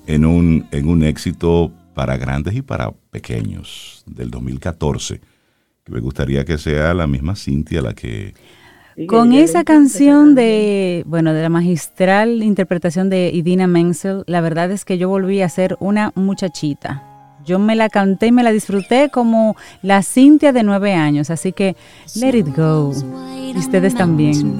en 0.06 0.26
un, 0.26 0.68
en 0.70 0.88
un 0.88 1.04
éxito 1.04 1.72
para 1.96 2.16
grandes 2.18 2.54
y 2.54 2.62
para 2.62 2.92
pequeños, 3.10 4.04
del 4.06 4.30
2014. 4.30 5.22
Que 5.84 5.92
me 5.92 6.02
gustaría 6.02 6.46
que 6.46 6.60
sea 6.60 6.94
la 6.94 7.08
misma 7.08 7.36
Cintia 7.36 7.82
la 7.82 7.96
que... 7.96 8.36
Con 9.08 9.34
esa 9.34 9.64
canción 9.64 10.36
de, 10.36 11.04
bueno, 11.08 11.34
de 11.34 11.42
la 11.42 11.50
magistral 11.50 12.44
interpretación 12.44 13.10
de 13.10 13.32
Idina 13.34 13.66
Menzel, 13.68 14.24
la 14.28 14.42
verdad 14.42 14.72
es 14.72 14.84
que 14.84 14.98
yo 14.98 15.08
volví 15.08 15.42
a 15.42 15.50
ser 15.50 15.78
una 15.80 16.12
muchachita. 16.16 17.04
Yo 17.46 17.60
me 17.60 17.76
la 17.76 17.90
canté 17.90 18.28
y 18.28 18.32
me 18.32 18.44
la 18.44 18.52
disfruté 18.52 19.10
como 19.10 19.56
la 19.82 20.04
Cintia 20.04 20.52
de 20.52 20.64
nueve 20.64 20.94
años, 20.94 21.30
así 21.30 21.54
que 21.54 21.76
let 22.16 22.38
it 22.38 22.48
go. 22.56 22.92
Y 23.56 23.58
ustedes 23.58 23.96
también. 23.96 24.60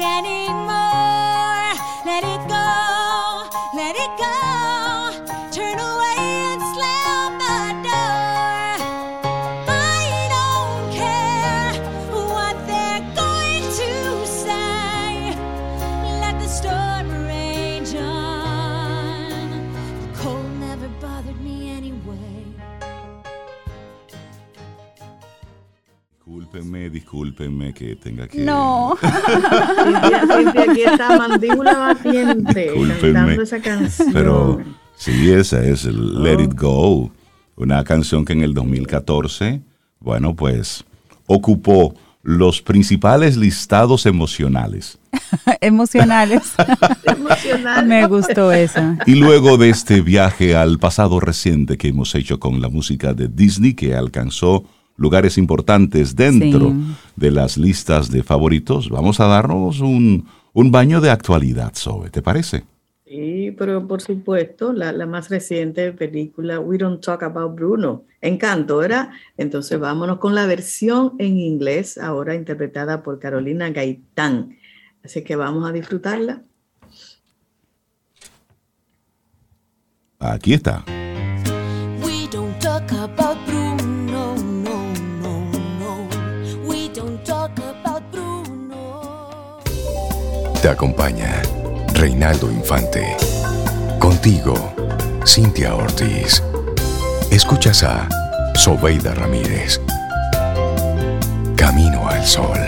anymore. 0.00 1.72
Let 2.04 2.24
it 2.24 2.48
go. 2.48 2.65
Discúlpenme 27.16 27.72
que 27.72 27.96
tenga 27.96 28.28
que. 28.28 28.44
No. 28.44 28.94
aquí 29.02 30.82
está 30.82 31.16
mandíbula 31.16 31.78
batiente 31.78 32.72
cantando 33.00 33.42
esa 33.42 33.60
canción. 33.60 34.12
Pero 34.12 34.60
sí, 34.96 35.30
esa 35.30 35.64
es 35.64 35.84
Let 35.84 36.42
It 36.42 36.54
Go, 36.54 37.10
una 37.56 37.82
canción 37.84 38.24
que 38.24 38.34
en 38.34 38.42
el 38.42 38.52
2014, 38.52 39.62
bueno, 40.00 40.34
pues 40.34 40.84
ocupó 41.26 41.94
los 42.22 42.60
principales 42.60 43.36
listados 43.36 44.04
emocionales. 44.04 44.98
emocionales. 45.60 46.42
Emocionales. 47.04 47.86
Me 47.86 48.06
gustó 48.08 48.52
eso. 48.52 48.80
Y 49.06 49.14
luego 49.14 49.56
de 49.56 49.70
este 49.70 50.02
viaje 50.02 50.54
al 50.54 50.78
pasado 50.78 51.18
reciente 51.20 51.78
que 51.78 51.88
hemos 51.88 52.14
hecho 52.14 52.38
con 52.38 52.60
la 52.60 52.68
música 52.68 53.14
de 53.14 53.28
Disney, 53.28 53.74
que 53.74 53.94
alcanzó 53.94 54.64
lugares 54.96 55.38
importantes 55.38 56.16
dentro 56.16 56.74
de 57.16 57.30
las 57.30 57.56
listas 57.56 58.10
de 58.10 58.22
favoritos, 58.22 58.88
vamos 58.88 59.20
a 59.20 59.26
darnos 59.26 59.80
un, 59.80 60.26
baño 60.54 61.00
de 61.00 61.10
actualidad, 61.10 61.72
Zoe, 61.74 62.10
¿te 62.10 62.22
parece? 62.22 62.64
Sí, 63.06 63.54
pero 63.56 63.86
por 63.86 64.00
supuesto, 64.00 64.72
la, 64.72 64.92
más 65.06 65.28
reciente 65.28 65.92
película, 65.92 66.58
We 66.58 66.78
Don't 66.78 67.04
Talk 67.04 67.22
About 67.22 67.54
Bruno, 67.54 68.04
Encanto, 68.20 68.78
¿verdad? 68.78 69.10
Entonces 69.36 69.78
vámonos 69.78 70.18
con 70.18 70.34
la 70.34 70.46
versión 70.46 71.14
en 71.18 71.38
inglés, 71.38 71.98
ahora 71.98 72.34
interpretada 72.34 73.02
por 73.02 73.20
Carolina 73.20 73.70
Gaitán. 73.70 74.56
Así 75.04 75.22
que 75.22 75.36
vamos 75.36 75.68
a 75.68 75.72
disfrutarla. 75.72 76.42
Aquí 80.18 80.54
está. 80.54 80.84
We 82.02 82.26
don't 82.32 82.58
talk 82.58 82.90
about 82.92 83.25
Te 90.66 90.72
acompaña 90.72 91.42
Reinaldo 91.94 92.50
Infante. 92.50 93.16
Contigo, 94.00 94.74
Cintia 95.24 95.76
Ortiz. 95.76 96.42
Escuchas 97.30 97.84
a 97.84 98.08
Sobeida 98.56 99.14
Ramírez. 99.14 99.80
Camino 101.56 102.08
al 102.08 102.24
Sol. 102.24 102.58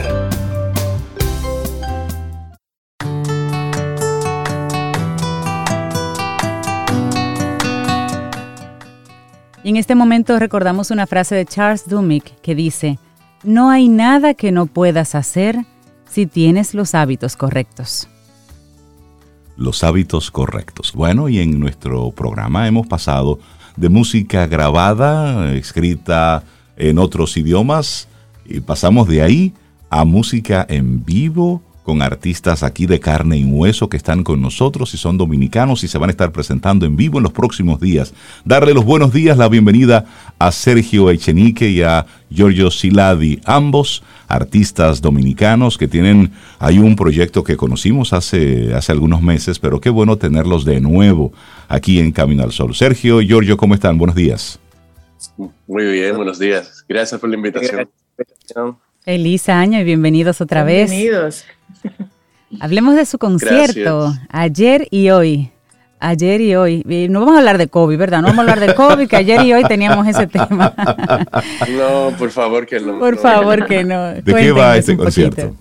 En 9.64 9.76
este 9.76 9.96
momento 9.96 10.38
recordamos 10.38 10.92
una 10.92 11.08
frase 11.08 11.34
de 11.34 11.46
Charles 11.46 11.88
Dumick 11.88 12.40
que 12.42 12.54
dice, 12.54 13.00
no 13.42 13.70
hay 13.70 13.88
nada 13.88 14.34
que 14.34 14.52
no 14.52 14.66
puedas 14.66 15.16
hacer 15.16 15.64
si 16.10 16.26
tienes 16.26 16.74
los 16.74 16.94
hábitos 16.94 17.36
correctos. 17.36 18.08
Los 19.56 19.82
hábitos 19.84 20.30
correctos. 20.30 20.92
Bueno, 20.92 21.28
y 21.28 21.40
en 21.40 21.58
nuestro 21.58 22.10
programa 22.12 22.68
hemos 22.68 22.86
pasado 22.86 23.38
de 23.76 23.88
música 23.88 24.46
grabada, 24.46 25.52
escrita 25.52 26.44
en 26.76 26.98
otros 26.98 27.36
idiomas, 27.36 28.08
y 28.44 28.60
pasamos 28.60 29.08
de 29.08 29.22
ahí 29.22 29.54
a 29.90 30.04
música 30.04 30.66
en 30.68 31.04
vivo, 31.04 31.62
con 31.88 32.02
artistas 32.02 32.64
aquí 32.64 32.84
de 32.84 33.00
carne 33.00 33.38
y 33.38 33.46
hueso 33.46 33.88
que 33.88 33.96
están 33.96 34.22
con 34.22 34.42
nosotros 34.42 34.92
y 34.92 34.98
son 34.98 35.16
dominicanos 35.16 35.84
y 35.84 35.88
se 35.88 35.96
van 35.96 36.10
a 36.10 36.12
estar 36.12 36.32
presentando 36.32 36.84
en 36.84 36.96
vivo 36.96 37.16
en 37.16 37.22
los 37.22 37.32
próximos 37.32 37.80
días. 37.80 38.12
Darle 38.44 38.74
los 38.74 38.84
buenos 38.84 39.10
días, 39.10 39.38
la 39.38 39.48
bienvenida 39.48 40.04
a 40.38 40.52
Sergio 40.52 41.08
Echenique 41.08 41.70
y 41.70 41.80
a 41.80 42.04
Giorgio 42.28 42.70
Siladi, 42.70 43.40
ambos 43.46 44.02
artistas 44.26 45.00
dominicanos 45.00 45.78
que 45.78 45.88
tienen, 45.88 46.30
hay 46.58 46.78
un 46.78 46.94
proyecto 46.94 47.42
que 47.42 47.56
conocimos 47.56 48.12
hace, 48.12 48.74
hace 48.74 48.92
algunos 48.92 49.22
meses, 49.22 49.58
pero 49.58 49.80
qué 49.80 49.88
bueno 49.88 50.18
tenerlos 50.18 50.66
de 50.66 50.82
nuevo 50.82 51.32
aquí 51.68 52.00
en 52.00 52.12
Camino 52.12 52.42
al 52.42 52.52
Sol. 52.52 52.74
Sergio, 52.74 53.22
Giorgio, 53.22 53.56
¿cómo 53.56 53.72
están? 53.72 53.96
Buenos 53.96 54.14
días. 54.14 54.60
Muy 55.66 55.86
bien, 55.86 56.14
buenos 56.14 56.38
días. 56.38 56.84
Gracias 56.86 57.18
por 57.18 57.30
la 57.30 57.36
invitación. 57.36 57.88
Feliz 59.00 59.48
año 59.48 59.80
y 59.80 59.84
bienvenidos 59.84 60.42
otra 60.42 60.64
vez. 60.64 60.90
Bienvenidos. 60.90 61.46
Hablemos 62.60 62.94
de 62.96 63.06
su 63.06 63.18
concierto 63.18 64.14
ayer 64.30 64.88
y 64.90 65.10
hoy. 65.10 65.50
Ayer 66.00 66.40
y 66.40 66.54
hoy. 66.54 66.84
No 67.10 67.20
vamos 67.20 67.34
a 67.34 67.38
hablar 67.38 67.58
de 67.58 67.68
COVID, 67.68 67.98
¿verdad? 67.98 68.20
No 68.22 68.28
vamos 68.28 68.38
a 68.38 68.52
hablar 68.52 68.60
de 68.60 68.74
COVID, 68.74 69.08
que 69.08 69.16
ayer 69.16 69.42
y 69.42 69.52
hoy 69.52 69.64
teníamos 69.64 70.06
ese 70.06 70.26
tema. 70.28 70.72
No, 71.76 72.16
por 72.16 72.30
favor 72.30 72.66
que 72.66 72.78
no. 72.78 72.98
Por 72.98 73.18
favor 73.18 73.66
que 73.66 73.84
no. 73.84 74.14
¿De 74.14 74.22
qué 74.22 74.52
va 74.52 74.76
ese 74.76 74.96
concierto? 74.96 75.56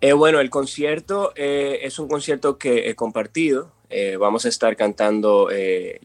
Eh, 0.00 0.12
bueno, 0.12 0.40
el 0.40 0.50
concierto 0.50 1.32
eh, 1.36 1.78
es 1.82 1.98
un 1.98 2.08
concierto 2.08 2.58
que 2.58 2.90
he 2.90 2.94
compartido. 2.94 3.70
Eh, 3.88 4.16
vamos 4.18 4.44
a 4.44 4.48
estar 4.48 4.76
cantando 4.76 5.48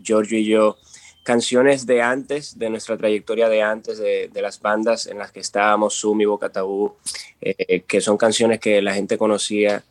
Giorgio 0.02 0.38
y 0.38 0.46
yo 0.46 0.78
canciones 1.30 1.86
de 1.86 2.02
antes, 2.02 2.58
de 2.58 2.72
nuestra 2.72 2.98
trayectoria 2.98 3.50
de 3.50 3.62
antes, 3.62 4.00
de, 4.00 4.32
las 4.42 4.60
bandas 4.60 5.06
en 5.06 5.20
las 5.20 5.32
que 5.32 5.42
estábamos, 5.42 5.94
Sumi, 5.94 6.26
Boca 6.26 6.50
Tabú, 6.50 6.96
eh, 7.40 7.82
que 7.82 8.02
son 8.02 8.18
canciones 8.18 8.60
que 8.60 8.82
la 8.82 8.96
gente 8.96 9.16
conocía. 9.16 9.84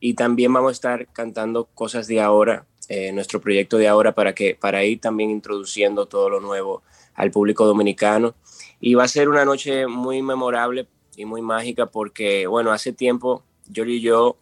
Y 0.00 0.12
también 0.12 0.52
vamos 0.52 0.68
a 0.68 0.72
estar 0.72 1.06
cantando 1.10 1.64
cosas 1.74 2.08
de 2.08 2.20
ahora, 2.20 2.66
eh, 2.90 3.10
nuestro 3.10 3.40
proyecto 3.40 3.78
de 3.78 3.88
ahora, 3.88 4.12
para, 4.12 4.34
que, 4.34 4.54
para 4.54 4.84
ir 4.84 5.00
también 5.00 5.30
introduciendo 5.30 6.04
todo 6.04 6.28
lo 6.28 6.40
nuevo 6.40 6.82
al 7.14 7.30
público 7.30 7.64
dominicano. 7.64 8.34
Y 8.78 8.92
va 8.92 9.04
a 9.04 9.08
ser 9.08 9.30
una 9.30 9.46
noche 9.46 9.86
muy 9.86 10.20
memorable 10.20 10.88
y 11.16 11.24
muy 11.24 11.40
mágica 11.40 11.86
porque, 11.86 12.46
bueno, 12.46 12.70
hace 12.70 12.92
tiempo 12.92 13.42
yo 13.66 13.86
y 13.86 14.02
yo 14.02 14.36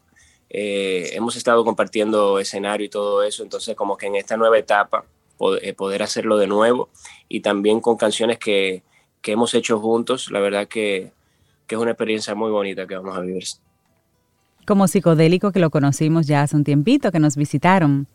eh, 0.48 1.10
hemos 1.12 1.36
estado 1.36 1.64
compartiendo 1.64 2.40
escenario 2.40 2.86
y 2.86 2.88
todo 2.88 3.22
eso, 3.22 3.44
entonces 3.44 3.76
como 3.76 3.96
que 3.96 4.06
en 4.06 4.16
esta 4.16 4.36
nueva 4.36 4.58
etapa 4.58 5.04
poder 5.76 6.02
hacerlo 6.02 6.36
de 6.36 6.46
nuevo 6.46 6.90
y 7.28 7.40
también 7.40 7.80
con 7.80 7.96
canciones 7.96 8.38
que, 8.38 8.82
que 9.22 9.32
hemos 9.32 9.54
hecho 9.54 9.78
juntos. 9.80 10.30
La 10.30 10.40
verdad 10.40 10.68
que, 10.68 11.12
que, 11.66 11.74
es 11.74 11.80
una 11.80 11.92
experiencia 11.92 12.34
muy 12.34 12.50
bonita 12.50 12.86
que 12.86 12.96
vamos 12.96 13.16
a 13.16 13.20
vivir. 13.20 13.44
Como 14.66 14.86
psicodélico 14.86 15.52
que 15.52 15.60
lo 15.60 15.70
conocimos 15.70 16.26
ya 16.26 16.42
hace 16.42 16.56
un 16.56 16.64
tiempito, 16.64 17.10
que 17.10 17.18
nos 17.18 17.36
visitaron. 17.36 18.06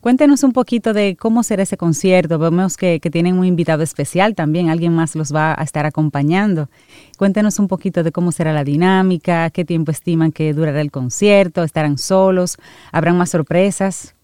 Cuéntenos 0.00 0.42
un 0.42 0.52
poquito 0.52 0.94
de 0.94 1.16
cómo 1.16 1.42
será 1.42 1.62
ese 1.62 1.76
concierto. 1.76 2.38
Vemos 2.38 2.78
que, 2.78 2.98
que, 2.98 3.10
tienen 3.10 3.38
un 3.38 3.44
invitado 3.44 3.82
especial 3.82 4.34
también, 4.34 4.70
alguien 4.70 4.94
más 4.94 5.14
los 5.14 5.34
va 5.34 5.54
a 5.56 5.62
estar 5.62 5.84
acompañando. 5.84 6.70
Cuéntenos 7.18 7.58
un 7.58 7.68
poquito 7.68 8.02
de 8.02 8.10
cómo 8.10 8.32
será 8.32 8.54
la 8.54 8.64
dinámica, 8.64 9.50
qué 9.50 9.66
tiempo 9.66 9.92
estiman 9.92 10.32
que 10.32 10.54
durará 10.54 10.80
el 10.80 10.90
concierto, 10.90 11.62
estarán 11.62 11.98
solos, 11.98 12.56
habrán 12.90 13.18
más 13.18 13.30
sorpresas 13.30 14.15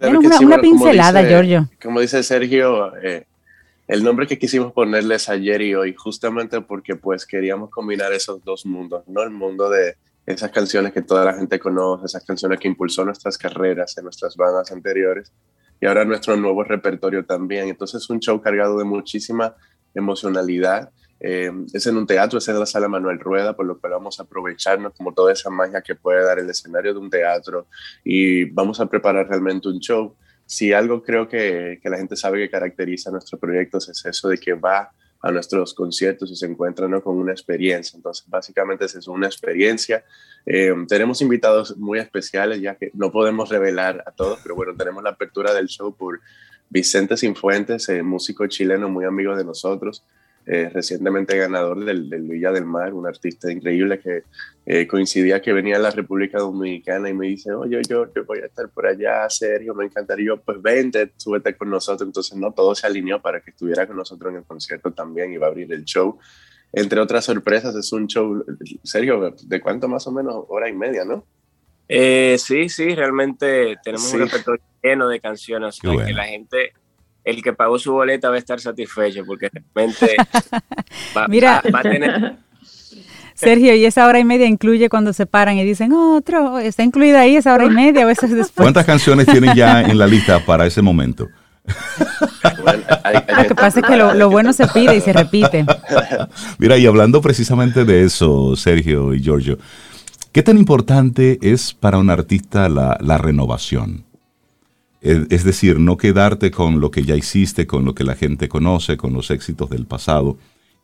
una, 0.00 0.58
pincelada, 0.58 1.20
como 1.20 1.30
Giorgio. 1.30 1.70
Como 1.82 2.00
dice 2.00 2.22
Sergio, 2.22 2.96
eh, 2.96 3.26
el 3.88 4.02
nombre 4.02 4.26
que 4.26 4.38
quisimos 4.38 4.72
ponerles 4.72 5.28
ayer 5.28 5.62
y 5.62 5.74
hoy, 5.74 5.94
justamente 5.94 6.60
porque 6.60 6.96
pues 6.96 7.24
queríamos 7.24 7.70
combinar 7.70 8.12
esos 8.12 8.42
dos 8.44 8.66
mundos, 8.66 9.04
¿no? 9.06 9.22
El 9.22 9.30
mundo 9.30 9.70
de 9.70 9.96
esas 10.26 10.50
canciones 10.50 10.92
que 10.92 11.02
toda 11.02 11.24
la 11.24 11.34
gente 11.34 11.58
conoce, 11.58 12.06
esas 12.06 12.24
canciones 12.24 12.58
que 12.58 12.68
impulsó 12.68 13.04
nuestras 13.04 13.38
carreras 13.38 13.96
en 13.96 14.04
nuestras 14.04 14.36
bandas 14.36 14.72
anteriores 14.72 15.32
y 15.80 15.86
ahora 15.86 16.04
nuestro 16.04 16.36
nuevo 16.36 16.64
repertorio 16.64 17.24
también. 17.24 17.68
Entonces 17.68 18.08
un 18.10 18.18
show 18.18 18.40
cargado 18.40 18.78
de 18.78 18.84
muchísima 18.84 19.54
emocionalidad, 19.94 20.90
eh, 21.20 21.50
es 21.72 21.86
en 21.86 21.96
un 21.96 22.06
teatro, 22.06 22.38
es 22.38 22.48
en 22.48 22.58
la 22.58 22.66
sala 22.66 22.88
Manuel 22.88 23.18
Rueda, 23.18 23.54
por 23.54 23.66
lo 23.66 23.78
cual 23.78 23.92
vamos 23.92 24.20
a 24.20 24.24
aprovecharnos 24.24 24.92
como 24.94 25.12
toda 25.14 25.32
esa 25.32 25.50
magia 25.50 25.82
que 25.82 25.94
puede 25.94 26.24
dar 26.24 26.38
el 26.38 26.50
escenario 26.50 26.92
de 26.92 27.00
un 27.00 27.10
teatro 27.10 27.66
y 28.04 28.44
vamos 28.44 28.80
a 28.80 28.86
preparar 28.86 29.28
realmente 29.28 29.68
un 29.68 29.78
show. 29.80 30.14
Si 30.44 30.72
algo 30.72 31.02
creo 31.02 31.28
que, 31.28 31.80
que 31.82 31.90
la 31.90 31.96
gente 31.96 32.16
sabe 32.16 32.38
que 32.38 32.50
caracteriza 32.50 33.10
nuestros 33.10 33.40
proyectos 33.40 33.88
es 33.88 34.04
eso 34.04 34.28
de 34.28 34.38
que 34.38 34.52
va 34.54 34.92
a 35.20 35.32
nuestros 35.32 35.74
conciertos 35.74 36.30
y 36.30 36.36
se 36.36 36.46
encuentra 36.46 36.86
¿no? 36.88 37.02
con 37.02 37.16
una 37.16 37.32
experiencia. 37.32 37.96
Entonces, 37.96 38.24
básicamente 38.28 38.84
es 38.84 39.08
una 39.08 39.26
experiencia. 39.26 40.04
Eh, 40.44 40.72
tenemos 40.88 41.20
invitados 41.22 41.76
muy 41.76 41.98
especiales, 41.98 42.60
ya 42.60 42.76
que 42.76 42.90
no 42.94 43.10
podemos 43.10 43.48
revelar 43.48 44.04
a 44.06 44.12
todos, 44.12 44.38
pero 44.42 44.54
bueno, 44.54 44.74
tenemos 44.76 45.02
la 45.02 45.10
apertura 45.10 45.52
del 45.52 45.66
show 45.66 45.94
por 45.94 46.20
Vicente 46.68 47.16
Sinfuentes, 47.16 47.88
eh, 47.88 48.02
músico 48.02 48.46
chileno 48.46 48.88
muy 48.88 49.04
amigo 49.04 49.36
de 49.36 49.44
nosotros. 49.44 50.04
Eh, 50.48 50.70
recientemente 50.72 51.36
ganador 51.36 51.84
del, 51.84 52.08
del, 52.08 52.22
Villa 52.22 52.52
del 52.52 52.64
Mar, 52.64 52.94
un 52.94 53.04
artista 53.04 53.50
increíble 53.50 53.98
que 53.98 54.22
eh, 54.64 54.86
coincidía 54.86 55.42
que 55.42 55.52
venía 55.52 55.74
a 55.74 55.80
la 55.80 55.90
República 55.90 56.38
Dominicana 56.38 57.10
y 57.10 57.14
me 57.14 57.26
dice, 57.26 57.52
oye, 57.52 57.82
yo, 57.88 58.06
yo 58.14 58.24
voy 58.24 58.38
a 58.38 58.46
estar 58.46 58.68
por 58.68 58.86
allá, 58.86 59.28
Sergio, 59.28 59.74
me 59.74 59.86
encantaría, 59.86 60.26
yo, 60.26 60.40
pues 60.40 60.62
vente, 60.62 61.12
súbete 61.16 61.56
con 61.56 61.68
nosotros. 61.68 62.06
Entonces, 62.06 62.36
no, 62.38 62.52
todo 62.52 62.76
se 62.76 62.86
alineó 62.86 63.20
para 63.20 63.40
que 63.40 63.50
estuviera 63.50 63.88
con 63.88 63.96
nosotros 63.96 64.30
en 64.30 64.38
el 64.38 64.44
concierto 64.44 64.92
también, 64.92 65.32
iba 65.32 65.46
a 65.46 65.50
abrir 65.50 65.72
el 65.72 65.84
show. 65.84 66.16
Entre 66.72 67.00
otras 67.00 67.24
sorpresas, 67.24 67.74
es 67.74 67.92
un 67.92 68.06
show, 68.06 68.44
Sergio, 68.84 69.34
¿de 69.46 69.60
cuánto 69.60 69.88
más 69.88 70.06
o 70.06 70.12
menos? 70.12 70.44
Hora 70.48 70.68
y 70.68 70.72
media, 70.72 71.04
¿no? 71.04 71.26
Eh, 71.88 72.36
sí, 72.38 72.68
sí, 72.68 72.94
realmente 72.94 73.76
tenemos 73.82 74.12
un 74.12 74.20
repertorio 74.20 74.62
lleno 74.80 75.08
de 75.08 75.18
canciones 75.18 75.80
que 75.80 76.12
la 76.12 76.24
gente 76.24 76.72
el 77.26 77.42
que 77.42 77.52
pagó 77.52 77.78
su 77.78 77.92
boleta 77.92 78.30
va 78.30 78.36
a 78.36 78.38
estar 78.38 78.60
satisfecho 78.60 79.24
porque 79.26 79.50
realmente 79.74 80.16
va, 81.14 81.26
Mira, 81.28 81.60
va, 81.74 81.80
a 81.80 81.82
tener... 81.82 82.36
Sergio, 83.34 83.74
y 83.74 83.84
esa 83.84 84.06
hora 84.06 84.18
y 84.18 84.24
media 84.24 84.46
incluye 84.46 84.88
cuando 84.88 85.12
se 85.12 85.26
paran 85.26 85.58
y 85.58 85.64
dicen, 85.64 85.92
otro, 85.92 86.58
está 86.58 86.84
incluida 86.84 87.20
ahí 87.20 87.36
esa 87.36 87.52
hora 87.52 87.66
y 87.66 87.70
media 87.70 88.04
a 88.04 88.06
veces 88.06 88.30
después. 88.30 88.64
¿Cuántas 88.64 88.86
canciones 88.86 89.26
tienen 89.26 89.54
ya 89.54 89.82
en 89.82 89.98
la 89.98 90.06
lista 90.06 90.42
para 90.46 90.64
ese 90.64 90.80
momento? 90.80 91.28
Lo 92.64 93.48
que 93.48 93.54
pasa 93.54 93.80
es 93.80 93.86
que 93.86 93.96
lo, 93.96 94.14
lo, 94.14 94.30
bueno 94.30 94.52
se 94.52 94.66
pide 94.68 94.96
y 94.96 95.00
se 95.00 95.12
repite. 95.12 95.66
Mira, 96.58 96.78
y 96.78 96.86
hablando 96.86 97.20
precisamente 97.20 97.84
de 97.84 98.04
eso, 98.04 98.56
Sergio 98.56 99.12
y 99.12 99.20
Giorgio, 99.20 99.58
¿qué 100.32 100.42
tan 100.42 100.56
importante 100.56 101.38
es 101.42 101.74
para 101.74 101.98
un 101.98 102.08
artista 102.08 102.68
la, 102.68 102.96
la 103.00 103.18
renovación? 103.18 104.05
Es 105.00 105.44
decir, 105.44 105.78
no 105.78 105.96
quedarte 105.96 106.50
con 106.50 106.80
lo 106.80 106.90
que 106.90 107.04
ya 107.04 107.16
hiciste, 107.16 107.66
con 107.66 107.84
lo 107.84 107.94
que 107.94 108.04
la 108.04 108.16
gente 108.16 108.48
conoce, 108.48 108.96
con 108.96 109.12
los 109.12 109.30
éxitos 109.30 109.70
del 109.70 109.86
pasado, 109.86 110.38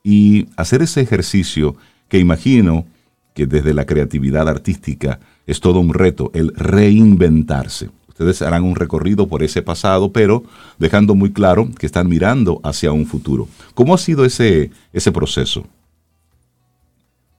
y 0.04 0.48
hacer 0.56 0.82
ese 0.82 1.00
ejercicio 1.00 1.76
que 2.08 2.18
imagino 2.18 2.86
que 3.34 3.46
desde 3.46 3.74
la 3.74 3.86
creatividad 3.86 4.48
artística 4.48 5.18
es 5.46 5.60
todo 5.60 5.80
un 5.80 5.94
reto, 5.94 6.30
el 6.34 6.52
reinventarse. 6.54 7.90
Ustedes 8.08 8.42
harán 8.42 8.64
un 8.64 8.76
recorrido 8.76 9.26
por 9.26 9.42
ese 9.42 9.62
pasado, 9.62 10.12
pero 10.12 10.44
dejando 10.78 11.14
muy 11.14 11.32
claro 11.32 11.68
que 11.78 11.86
están 11.86 12.08
mirando 12.08 12.60
hacia 12.62 12.92
un 12.92 13.06
futuro. 13.06 13.48
¿Cómo 13.74 13.94
ha 13.94 13.98
sido 13.98 14.24
ese, 14.24 14.70
ese 14.92 15.10
proceso? 15.10 15.66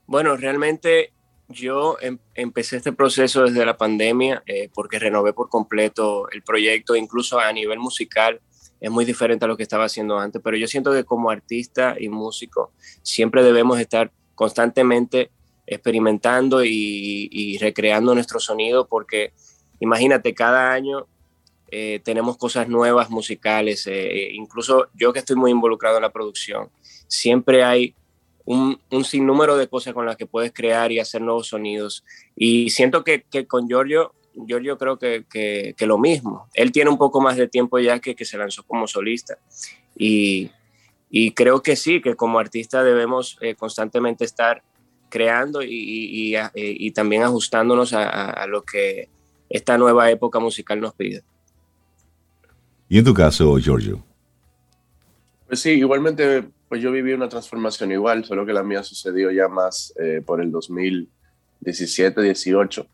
Bueno, 0.07 0.35
realmente 0.35 1.11
yo 1.49 1.97
em, 2.01 2.17
empecé 2.35 2.77
este 2.77 2.93
proceso 2.93 3.43
desde 3.43 3.65
la 3.65 3.77
pandemia 3.77 4.43
eh, 4.45 4.69
porque 4.73 4.99
renové 4.99 5.33
por 5.33 5.49
completo 5.49 6.29
el 6.31 6.41
proyecto, 6.43 6.95
incluso 6.95 7.39
a 7.39 7.51
nivel 7.51 7.79
musical 7.79 8.41
es 8.79 8.91
muy 8.91 9.05
diferente 9.05 9.45
a 9.45 9.47
lo 9.47 9.55
que 9.55 9.63
estaba 9.63 9.85
haciendo 9.85 10.19
antes, 10.19 10.41
pero 10.43 10.57
yo 10.57 10.67
siento 10.67 10.91
que 10.91 11.05
como 11.05 11.29
artista 11.29 11.95
y 11.97 12.09
músico 12.09 12.73
siempre 13.01 13.43
debemos 13.43 13.79
estar 13.79 14.11
constantemente 14.35 15.31
experimentando 15.65 16.63
y, 16.65 17.57
recreando 17.59 18.13
nuestro 18.13 18.39
sonido 18.39 18.87
porque 18.87 19.31
imagínate, 19.79 20.33
cada 20.33 20.73
año 20.73 21.07
eh, 21.71 22.01
tenemos 22.03 22.37
cosas 22.37 22.67
nuevas 22.67 23.09
musicales, 23.09 23.87
eh, 23.87 24.29
incluso 24.33 24.87
yo 24.93 25.13
que 25.13 25.19
estoy 25.19 25.35
muy 25.35 25.51
involucrado 25.51 25.97
en 25.97 26.03
la 26.03 26.11
producción, 26.11 26.69
siempre 27.07 27.63
hay 27.63 27.95
un, 28.45 28.79
un, 28.91 29.05
sinnúmero 29.05 29.57
de 29.57 29.67
cosas 29.67 29.93
con 29.93 30.05
las 30.05 30.17
que 30.17 30.25
puedes 30.25 30.51
crear 30.51 30.91
y 30.91 30.99
hacer 30.99 31.21
nuevos 31.21 31.47
sonidos. 31.47 32.03
Y 32.35 32.69
siento 32.69 33.03
que, 33.03 33.25
con 33.47 33.67
Giorgio, 33.67 34.13
Giorgio 34.47 34.77
creo 34.77 34.97
que, 34.97 35.25
que, 35.29 35.85
lo 35.85 35.97
mismo. 35.97 36.47
Él 36.53 36.71
tiene 36.71 36.89
un 36.89 36.97
poco 36.97 37.21
más 37.21 37.37
de 37.37 37.47
tiempo 37.47 37.79
ya 37.79 37.99
que, 37.99 38.15
se 38.25 38.37
lanzó 38.37 38.63
como 38.63 38.87
solista. 38.87 39.37
Y, 39.95 40.51
y, 41.09 41.31
creo 41.31 41.61
que 41.61 41.75
sí, 41.75 42.01
que 42.01 42.15
como 42.15 42.39
artista 42.39 42.83
debemos 42.83 43.37
eh, 43.41 43.55
constantemente 43.55 44.25
estar 44.25 44.63
creando 45.09 45.61
y, 45.61 45.69
y, 45.69 46.35
y 46.55 46.91
también 46.91 47.21
ajustándonos 47.21 47.93
a, 47.93 48.31
a, 48.31 48.47
lo 48.47 48.63
que 48.63 49.09
esta 49.47 49.77
nueva 49.77 50.09
época 50.09 50.39
musical 50.39 50.81
nos 50.81 50.95
pide. 50.95 51.23
¿Y 52.89 52.97
en 52.97 53.05
tu 53.05 53.13
caso, 53.13 53.57
Giorgio? 53.59 54.03
Pues 55.53 55.61
sí, 55.61 55.69
igualmente 55.69 56.45
pues 56.67 56.81
yo 56.81 56.91
viví 56.91 57.13
una 57.13 57.29
transformación 57.29 57.91
igual, 57.91 58.25
solo 58.25 58.43
que 58.43 58.53
la 58.53 58.63
mía 58.63 58.81
sucedió 58.81 59.29
ya 59.29 59.47
más 59.47 59.93
eh, 59.99 60.19
por 60.25 60.41
el 60.41 60.49
2017, 60.49 62.23
18. 62.23 62.87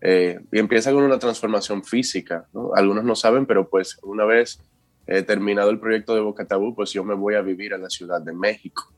Eh, 0.00 0.40
y 0.50 0.58
empieza 0.58 0.90
con 0.90 1.02
una 1.02 1.18
transformación 1.18 1.84
física. 1.84 2.46
¿no? 2.54 2.70
Algunos 2.74 3.04
no 3.04 3.14
saben, 3.14 3.44
pero 3.44 3.68
pues 3.68 3.98
una 4.02 4.24
vez 4.24 4.58
eh, 5.06 5.20
terminado 5.20 5.68
el 5.68 5.80
proyecto 5.80 6.14
de 6.14 6.22
Boca 6.22 6.46
Tabú, 6.46 6.74
pues 6.74 6.94
yo 6.94 7.04
me 7.04 7.14
voy 7.14 7.34
a 7.34 7.42
vivir 7.42 7.74
a 7.74 7.76
la 7.76 7.90
Ciudad 7.90 8.22
de 8.22 8.32
México, 8.32 8.90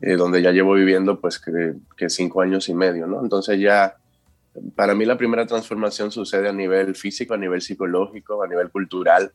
eh, 0.00 0.14
donde 0.14 0.40
ya 0.40 0.52
llevo 0.52 0.74
viviendo 0.74 1.20
pues 1.20 1.40
que, 1.40 1.74
que, 1.96 2.08
cinco 2.08 2.42
años 2.42 2.68
y 2.68 2.74
medio. 2.74 3.08
¿no? 3.08 3.24
Entonces 3.24 3.58
ya, 3.58 3.96
para 4.76 4.94
mí 4.94 5.04
la 5.04 5.18
primera 5.18 5.48
transformación 5.48 6.12
sucede 6.12 6.48
a 6.48 6.52
nivel 6.52 6.94
físico, 6.94 7.34
a 7.34 7.38
nivel 7.38 7.60
psicológico, 7.60 8.40
a 8.40 8.46
nivel 8.46 8.70
cultural 8.70 9.32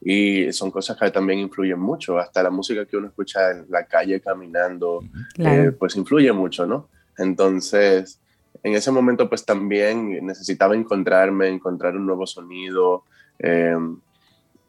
y 0.00 0.52
son 0.52 0.70
cosas 0.70 0.96
que 0.96 1.10
también 1.10 1.38
influyen 1.40 1.78
mucho, 1.78 2.18
hasta 2.18 2.42
la 2.42 2.50
música 2.50 2.86
que 2.86 2.96
uno 2.96 3.08
escucha 3.08 3.50
en 3.50 3.66
la 3.68 3.84
calle 3.84 4.20
caminando, 4.20 5.04
claro. 5.34 5.62
eh, 5.62 5.72
pues 5.72 5.96
influye 5.96 6.32
mucho, 6.32 6.66
¿no? 6.66 6.88
Entonces, 7.18 8.20
en 8.62 8.74
ese 8.74 8.90
momento 8.90 9.28
pues 9.28 9.44
también 9.44 10.24
necesitaba 10.24 10.74
encontrarme, 10.74 11.48
encontrar 11.48 11.96
un 11.96 12.06
nuevo 12.06 12.26
sonido, 12.26 13.04
eh, 13.38 13.76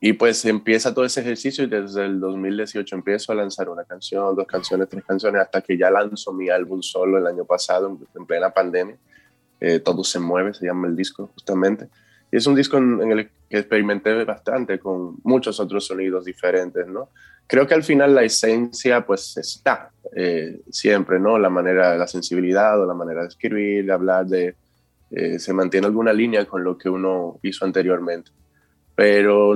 y 0.03 0.13
pues 0.13 0.43
empieza 0.45 0.95
todo 0.95 1.05
ese 1.05 1.21
ejercicio 1.21 1.63
y 1.63 1.67
desde 1.67 2.05
el 2.05 2.19
2018 2.19 2.95
empiezo 2.95 3.32
a 3.32 3.36
lanzar 3.36 3.69
una 3.69 3.84
canción, 3.84 4.36
dos 4.36 4.47
canciones, 4.47 4.89
tres 4.89 5.05
canciones, 5.05 5.39
hasta 5.39 5.61
que 5.61 5.77
ya 5.77 5.91
lanzo 5.91 6.34
mi 6.34 6.49
álbum 6.49 6.82
solo 6.82 7.19
el 7.19 7.27
año 7.27 7.45
pasado, 7.45 7.88
en, 7.88 7.99
en 8.19 8.25
plena 8.25 8.49
pandemia. 8.49 8.97
Eh, 9.59 9.79
todo 9.79 10.03
se 10.03 10.19
mueve, 10.19 10.55
se 10.55 10.65
llama 10.65 10.88
el 10.88 10.95
disco 10.95 11.29
justamente. 11.36 11.88
Y 12.32 12.38
es 12.38 12.47
un 12.47 12.55
disco 12.55 12.77
en, 12.77 13.11
el 13.11 13.29
que 13.49 13.57
experimenté 13.57 14.23
bastante 14.23 14.79
con 14.79 15.17
muchos 15.23 15.59
otros 15.59 15.86
sonidos 15.86 16.23
diferentes, 16.23 16.88
¿no? 16.88 17.09
Creo 17.45 17.67
que 17.67 17.73
al 17.73 17.84
final 17.84 18.15
la 18.15 18.23
esencia 18.23 19.05
pues 19.05 19.36
está 19.36 19.91
eh, 20.15 20.61
siempre, 20.69 21.19
¿no? 21.19 21.38
La 21.38 21.49
manera, 21.49 21.97
la 21.97 22.07
sensibilidad 22.07 22.82
o 22.82 22.86
la 22.86 22.93
manera 22.93 23.23
de 23.23 23.27
escribir, 23.27 23.86
de 23.86 23.91
hablar, 23.91 24.25
de... 24.25 24.55
Eh, 25.13 25.39
se 25.39 25.51
mantiene 25.51 25.88
alguna 25.88 26.13
línea 26.13 26.45
con 26.45 26.63
lo 26.63 26.77
que 26.77 26.88
uno 26.88 27.38
hizo 27.43 27.65
anteriormente. 27.65 28.32
Pero 28.95 29.53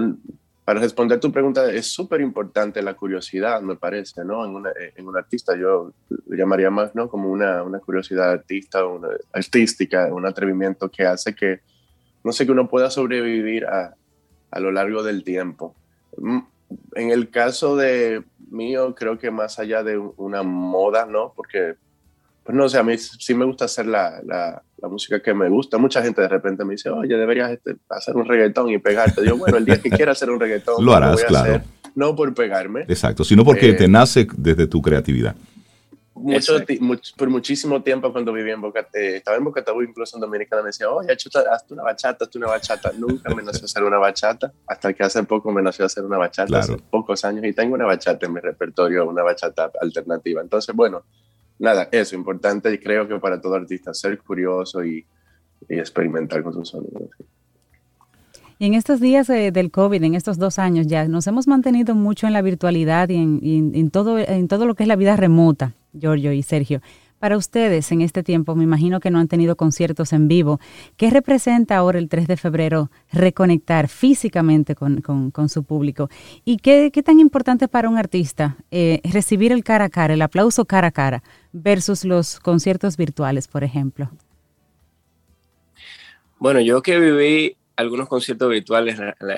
para 0.66 0.82
responder 0.82 1.20
tu 1.22 1.32
pregunta, 1.32 1.72
es 1.72 1.86
súper 1.86 2.20
importante 2.20 2.82
la 2.82 2.96
curiosidad, 2.96 3.62
me 3.62 3.78
parece, 3.78 4.26
¿no? 4.26 4.44
En, 4.44 4.66
en 4.96 5.08
un 5.08 5.16
artista 5.16 5.56
yo 5.56 5.94
llamaría 6.28 6.70
más, 6.70 6.94
¿no? 6.94 7.08
Como 7.08 7.30
una, 7.30 7.64
una 7.64 7.80
curiosidad 7.80 8.32
artista, 8.32 8.86
una, 8.86 9.10
artística, 9.32 10.14
un 10.14 10.26
atrevimiento 10.26 10.90
que 10.90 11.06
hace 11.06 11.34
que 11.34 11.62
no 12.26 12.32
sé, 12.32 12.46
que 12.46 12.52
uno 12.52 12.68
pueda 12.68 12.90
sobrevivir 12.90 13.66
a, 13.66 13.96
a 14.50 14.60
lo 14.60 14.72
largo 14.72 15.04
del 15.04 15.24
tiempo. 15.24 15.76
Mm, 16.18 16.40
en 16.96 17.12
el 17.12 17.30
caso 17.30 17.76
de 17.76 18.24
mío, 18.50 18.96
creo 18.96 19.20
que 19.20 19.30
más 19.30 19.60
allá 19.60 19.84
de 19.84 19.98
una 19.98 20.42
moda, 20.42 21.06
¿no? 21.06 21.34
Porque, 21.36 21.76
pues 22.44 22.58
no 22.58 22.68
sé, 22.68 22.80
a 22.80 22.84
mí 22.84 22.98
sí 22.98 23.36
me 23.36 23.46
gusta 23.46 23.66
hacer 23.66 23.86
la, 23.86 24.22
la, 24.26 24.64
la 24.78 24.88
música 24.88 25.22
que 25.22 25.36
me 25.36 25.50
gusta. 25.50 25.78
Mucha 25.78 26.02
gente 26.02 26.20
de 26.20 26.28
repente 26.28 26.66
me 26.66 26.74
dice, 26.74 26.90
oye, 26.90 27.16
deberías 27.16 27.52
este, 27.52 27.76
hacer 27.90 28.16
un 28.16 28.26
reggaetón 28.26 28.72
y 28.72 28.80
pegarte. 28.80 29.22
Digo, 29.22 29.38
bueno, 29.38 29.58
el 29.58 29.66
día 29.66 29.80
que 29.80 29.92
quiera 29.92 30.14
hacer 30.14 30.32
un 30.32 30.40
reggaetón, 30.40 30.84
lo 30.84 30.96
harás, 30.96 31.24
claro. 31.26 31.56
Hacer, 31.56 31.64
no 31.94 32.16
por 32.16 32.34
pegarme. 32.34 32.82
Exacto, 32.88 33.24
sino 33.24 33.46
porque 33.46 33.70
eh, 33.70 33.74
te 33.74 33.88
nace 33.88 34.28
desde 34.36 34.66
tu 34.66 34.82
creatividad 34.82 35.36
mucho, 36.16 36.54
much, 36.80 37.14
por 37.16 37.30
muchísimo 37.30 37.84
tiempo 37.84 38.12
cuando 38.12 38.34
vivía 38.34 38.54
en 38.54 38.62
Boca, 38.62 38.88
eh, 38.94 39.18
estaba 39.18 39.38
en 39.38 39.44
Boca 39.44 39.64
Tabú, 39.64 39.84
incluso 39.84 40.18
en 40.18 40.22
Dominicana, 40.22 40.62
me 40.62 40.68
decía, 40.68 40.90
oye, 40.90 41.12
hazte 41.12 41.74
una 41.74 41.84
bachata, 41.84 42.26
hazte 42.26 42.38
una 42.38 42.48
bachata. 42.48 42.92
Nunca 42.98 43.34
me 43.36 43.44
nació 43.44 43.66
hacer 43.66 43.84
una 43.84 43.98
bachata, 43.98 44.52
hasta 44.66 44.94
que 44.94 45.04
hace 45.04 45.24
poco 45.24 45.52
me 45.52 45.62
nació 45.62 45.86
hacer 45.86 46.04
una 46.04 46.18
bachata, 46.18 46.48
claro. 46.48 46.74
hace 46.74 46.84
pocos 46.90 47.24
años, 47.26 47.44
y 47.46 47.54
tengo 47.54 47.76
una 47.76 47.86
bachata 47.86 48.26
en 48.26 48.34
mi 48.34 48.40
repertorio, 48.40 49.08
una 49.08 49.24
bachata 49.24 49.72
alternativa. 49.82 50.42
Entonces, 50.42 50.74
bueno, 50.74 51.04
nada, 51.60 51.90
eso, 51.92 52.16
importante, 52.16 52.74
y 52.74 52.80
creo 52.80 53.08
que 53.08 53.20
para 53.20 53.40
todo 53.40 53.56
artista, 53.56 53.94
ser 53.94 54.18
curioso 54.20 54.84
y, 54.84 55.06
y 55.70 55.80
experimentar 55.80 56.42
con 56.44 56.54
sus 56.54 56.70
sonidos. 56.70 57.10
¿sí? 57.18 57.26
Y 58.58 58.68
en 58.68 58.74
estos 58.74 59.02
días 59.02 59.30
eh, 59.30 59.52
del 59.52 59.70
COVID, 59.70 60.02
en 60.02 60.16
estos 60.16 60.38
dos 60.38 60.60
años 60.60 60.88
ya, 60.88 61.08
nos 61.08 61.28
hemos 61.28 61.46
mantenido 61.46 61.94
mucho 61.94 62.26
en 62.26 62.34
la 62.34 62.42
virtualidad 62.42 63.10
y 63.10 63.16
en, 63.18 63.40
y 63.42 63.58
en, 63.58 63.76
en, 63.76 63.92
todo, 63.92 64.18
en 64.18 64.48
todo 64.48 64.66
lo 64.66 64.76
que 64.76 64.84
es 64.84 64.88
la 64.88 64.96
vida 64.96 65.18
remota, 65.18 65.74
Giorgio 66.00 66.32
y 66.34 66.44
Sergio. 66.44 66.82
Para 67.20 67.38
ustedes, 67.38 67.92
en 67.92 68.02
este 68.02 68.24
tiempo, 68.24 68.56
me 68.56 68.64
imagino 68.66 69.00
que 69.00 69.10
no 69.10 69.20
han 69.20 69.28
tenido 69.28 69.56
conciertos 69.56 70.14
en 70.14 70.28
vivo. 70.28 70.60
¿Qué 70.98 71.10
representa 71.10 71.78
ahora 71.78 71.98
el 71.98 72.10
3 72.10 72.28
de 72.28 72.38
febrero 72.38 72.92
reconectar 73.12 73.88
físicamente 73.88 74.76
con, 74.76 75.02
con, 75.02 75.50
su 75.50 75.64
público? 75.64 76.10
¿Y 76.44 76.58
qué, 76.58 76.92
qué, 76.94 77.02
tan 77.02 77.20
importante 77.20 77.68
para 77.68 77.90
un 77.90 77.98
artista 77.98 78.58
eh, 78.70 79.02
recibir 79.06 79.52
el 79.52 79.64
cara 79.64 79.86
a 79.86 79.90
cara, 79.90 80.14
el 80.14 80.22
aplauso 80.22 80.66
cara 80.66 80.90
a 80.90 80.92
cara, 80.92 81.24
versus 81.54 82.04
los 82.04 82.40
conciertos 82.40 82.98
virtuales, 82.98 83.48
por 83.48 83.64
ejemplo? 83.64 84.12
Bueno, 86.38 86.60
yo 86.60 86.82
que 86.82 87.00
viví 87.00 87.56
algunos 87.76 88.08
conciertos 88.08 88.50
virtuales 88.50 88.98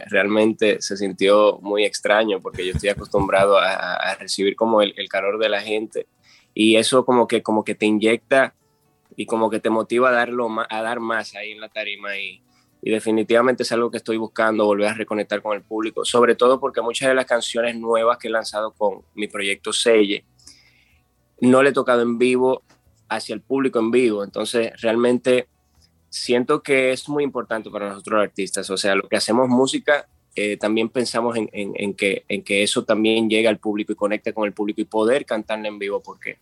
realmente 0.10 0.82
se 0.82 0.98
sintió 0.98 1.60
muy 1.62 1.86
extraño 1.86 2.40
porque 2.40 2.66
yo 2.66 2.74
estoy 2.74 2.90
acostumbrado 2.90 3.58
a, 3.58 4.16
recibir 4.20 4.56
como 4.56 4.82
el, 4.82 4.94
calor 5.10 5.40
de 5.40 5.50
la 5.50 5.62
gente 5.62 6.08
y 6.60 6.78
eso 6.78 7.06
como 7.06 7.28
que, 7.28 7.44
como 7.44 7.64
que 7.64 7.76
te 7.76 7.86
inyecta 7.86 8.56
y 9.16 9.28
como 9.28 9.52
que 9.52 9.60
te 9.60 9.70
motiva 9.70 10.10
a, 10.10 10.12
darlo, 10.12 10.50
a 10.68 10.82
dar 10.82 11.00
más 11.00 11.36
ahí 11.36 11.52
en 11.52 11.62
la 11.62 11.70
tarima 11.70 12.18
y, 12.18 12.42
y 12.82 12.90
definitivamente 12.90 13.62
es 13.62 13.72
algo 13.72 13.92
que 13.92 13.98
estoy 13.98 14.18
buscando, 14.18 14.66
volver 14.66 14.88
a 14.88 14.94
reconectar 14.96 15.44
con 15.44 15.56
el 15.56 15.62
público, 15.62 16.04
sobre 16.04 16.34
todo 16.34 16.60
porque 16.60 16.82
muchas 16.82 17.10
de 17.10 17.14
las 17.14 17.28
canciones 17.28 17.78
nuevas 17.78 18.18
que 18.18 18.28
he 18.28 18.32
lanzado 18.32 18.72
con 18.72 19.04
mi 19.14 19.28
proyecto 19.28 19.72
Selle 19.72 20.26
no 21.42 21.62
le 21.62 21.70
he 21.70 21.74
tocado 21.74 22.02
en 22.02 22.18
vivo 22.18 22.64
hacia 23.08 23.36
el 23.36 23.42
público 23.42 23.78
en 23.78 23.92
vivo, 23.92 24.24
entonces 24.24 24.72
realmente 24.82 25.50
siento 26.10 26.64
que 26.64 26.92
es 26.92 27.08
muy 27.08 27.24
importante 27.24 27.70
para 27.70 27.90
nosotros 27.90 28.18
los 28.18 28.28
artistas, 28.30 28.68
o 28.72 28.78
sea, 28.78 28.96
lo 28.96 29.08
que 29.08 29.18
hacemos 29.18 29.48
música, 29.48 30.08
eh, 30.38 30.58
también 30.58 30.90
pensamos 30.90 31.36
en, 31.36 31.50
en, 31.52 31.94
que, 31.96 32.24
en 32.30 32.44
que 32.44 32.62
eso 32.62 32.84
también 32.86 33.30
llegue 33.30 33.48
al 33.48 33.58
público 33.58 33.92
y 33.92 33.96
conecte 33.96 34.34
con 34.34 34.46
el 34.46 34.54
público 34.54 34.80
y 34.82 34.86
poder 34.86 35.26
cantarle 35.26 35.68
en 35.68 35.80
vivo, 35.80 36.02
porque 36.02 36.38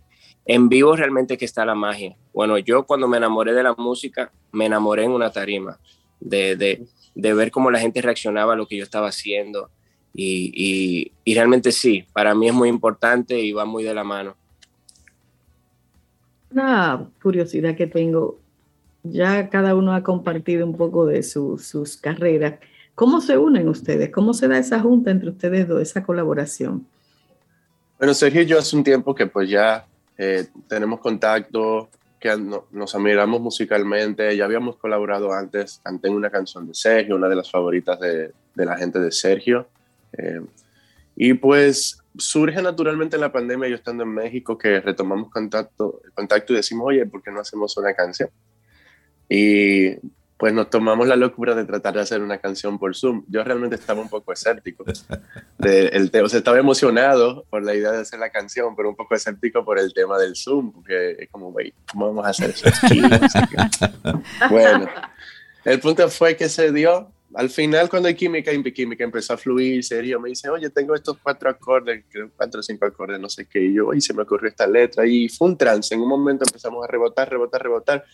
en 0.45 0.67
vivo 0.69 0.95
realmente 0.95 1.37
que 1.37 1.45
está 1.45 1.65
la 1.65 1.75
magia. 1.75 2.15
Bueno, 2.33 2.57
yo 2.57 2.85
cuando 2.85 3.07
me 3.07 3.17
enamoré 3.17 3.53
de 3.53 3.63
la 3.63 3.73
música, 3.73 4.31
me 4.51 4.65
enamoré 4.65 5.05
en 5.05 5.11
una 5.11 5.31
tarima, 5.31 5.79
de, 6.19 6.55
de, 6.55 6.85
de 7.15 7.33
ver 7.33 7.51
cómo 7.51 7.71
la 7.71 7.79
gente 7.79 8.01
reaccionaba 8.01 8.53
a 8.53 8.55
lo 8.55 8.67
que 8.67 8.77
yo 8.77 8.83
estaba 8.83 9.07
haciendo. 9.07 9.69
Y, 10.13 10.51
y, 10.53 11.11
y 11.23 11.33
realmente 11.33 11.71
sí, 11.71 12.05
para 12.13 12.35
mí 12.35 12.47
es 12.47 12.53
muy 12.53 12.69
importante 12.69 13.39
y 13.39 13.51
va 13.51 13.65
muy 13.65 13.83
de 13.83 13.93
la 13.93 14.03
mano. 14.03 14.35
Una 16.51 17.09
curiosidad 17.21 17.75
que 17.75 17.87
tengo, 17.87 18.39
ya 19.03 19.49
cada 19.49 19.75
uno 19.75 19.93
ha 19.93 20.03
compartido 20.03 20.65
un 20.65 20.77
poco 20.77 21.05
de 21.05 21.21
sus 21.21 21.97
carreras. 21.97 22.59
¿Cómo 22.95 23.21
se 23.21 23.37
unen 23.37 23.67
ustedes? 23.67 24.09
¿Cómo 24.09 24.33
se 24.33 24.47
da 24.47 24.57
esa 24.57 24.79
junta 24.79 25.11
entre 25.11 25.29
ustedes 25.29 25.67
dos, 25.67 25.81
esa 25.81 26.03
colaboración? 26.03 26.87
Bueno, 27.99 28.13
Sergio 28.13 28.41
y 28.41 28.45
yo 28.45 28.57
hace 28.57 28.75
un 28.75 28.83
tiempo 28.83 29.13
que 29.13 29.27
pues 29.27 29.49
ya 29.49 29.85
eh, 30.17 30.47
tenemos 30.67 30.99
contacto, 31.01 31.89
que 32.19 32.35
nos 32.71 32.95
admiramos 32.95 33.41
musicalmente, 33.41 34.35
ya 34.35 34.45
habíamos 34.45 34.77
colaborado 34.77 35.31
antes, 35.33 35.79
canté 35.83 36.09
una 36.09 36.29
canción 36.29 36.67
de 36.67 36.73
Sergio, 36.73 37.17
una 37.17 37.27
de 37.27 37.35
las 37.35 37.51
favoritas 37.51 37.99
de, 37.99 38.31
de 38.55 38.65
la 38.65 38.77
gente 38.77 38.99
de 38.99 39.11
Sergio. 39.11 39.67
Eh, 40.13 40.41
y 41.15 41.33
pues 41.33 41.99
surge 42.17 42.61
naturalmente 42.61 43.15
en 43.15 43.21
la 43.21 43.31
pandemia, 43.31 43.69
yo 43.69 43.75
estando 43.75 44.03
en 44.03 44.13
México, 44.13 44.57
que 44.57 44.79
retomamos 44.79 45.29
contacto, 45.29 46.01
contacto 46.13 46.53
y 46.53 46.57
decimos, 46.57 46.87
oye, 46.87 47.05
¿por 47.05 47.21
qué 47.21 47.31
no 47.31 47.41
hacemos 47.41 47.75
una 47.77 47.93
canción? 47.93 48.29
Y 49.29 49.95
pues 50.37 50.53
nos 50.53 50.69
tomamos 50.69 51.07
la 51.07 51.15
locura 51.15 51.55
de 51.55 51.63
tratar 51.63 51.93
de 51.93 52.01
hacer 52.01 52.21
una 52.21 52.39
canción 52.39 52.77
por 52.77 52.95
Zoom. 52.95 53.23
Yo 53.29 53.43
realmente 53.43 53.75
estaba 53.75 54.01
un 54.01 54.09
poco 54.09 54.33
escéptico. 54.33 54.83
De 55.57 55.87
el 55.87 56.11
o 56.21 56.27
sea, 56.27 56.39
estaba 56.39 56.59
emocionado 56.59 57.45
por 57.49 57.63
la 57.63 57.73
idea 57.73 57.91
de 57.91 57.99
hacer 57.99 58.19
la 58.19 58.29
canción, 58.29 58.75
pero 58.75 58.89
un 58.89 58.95
poco 58.95 59.15
escéptico 59.15 59.63
por 59.63 59.79
el 59.79 59.93
tema 59.93 60.17
del 60.17 60.35
Zoom, 60.35 60.73
porque 60.73 61.15
es 61.19 61.29
como, 61.29 61.51
güey, 61.51 61.73
¿cómo 61.89 62.07
vamos 62.07 62.25
a 62.25 62.29
hacer 62.29 62.49
eso? 62.49 62.69
bueno, 64.49 64.87
el 65.63 65.79
punto 65.79 66.09
fue 66.09 66.35
que 66.35 66.49
se 66.49 66.71
dio. 66.71 67.09
Al 67.33 67.49
final, 67.49 67.89
cuando 67.89 68.07
hay 68.07 68.15
química, 68.15 68.51
y 68.51 68.71
química 68.71 69.03
empezó 69.03 69.33
a 69.33 69.37
fluir, 69.37 69.83
serio, 69.83 70.19
me 70.19 70.29
dice, 70.29 70.49
oye, 70.49 70.69
tengo 70.69 70.93
estos 70.93 71.17
cuatro 71.17 71.49
acordes, 71.49 72.03
cuatro 72.35 72.59
o 72.59 72.63
cinco 72.63 72.85
acordes, 72.85 73.19
no 73.19 73.29
sé 73.29 73.47
qué, 73.47 73.61
y 73.61 73.73
yo, 73.73 73.93
y 73.93 74.01
se 74.01 74.13
me 74.13 74.23
ocurrió 74.23 74.49
esta 74.49 74.67
letra, 74.67 75.05
y 75.07 75.27
fue 75.29 75.47
un 75.47 75.57
trance. 75.57 75.95
En 75.95 76.01
un 76.01 76.09
momento 76.09 76.45
empezamos 76.45 76.83
a 76.83 76.87
rebotar, 76.87 77.29
rebotar, 77.29 77.63
rebotar 77.63 78.05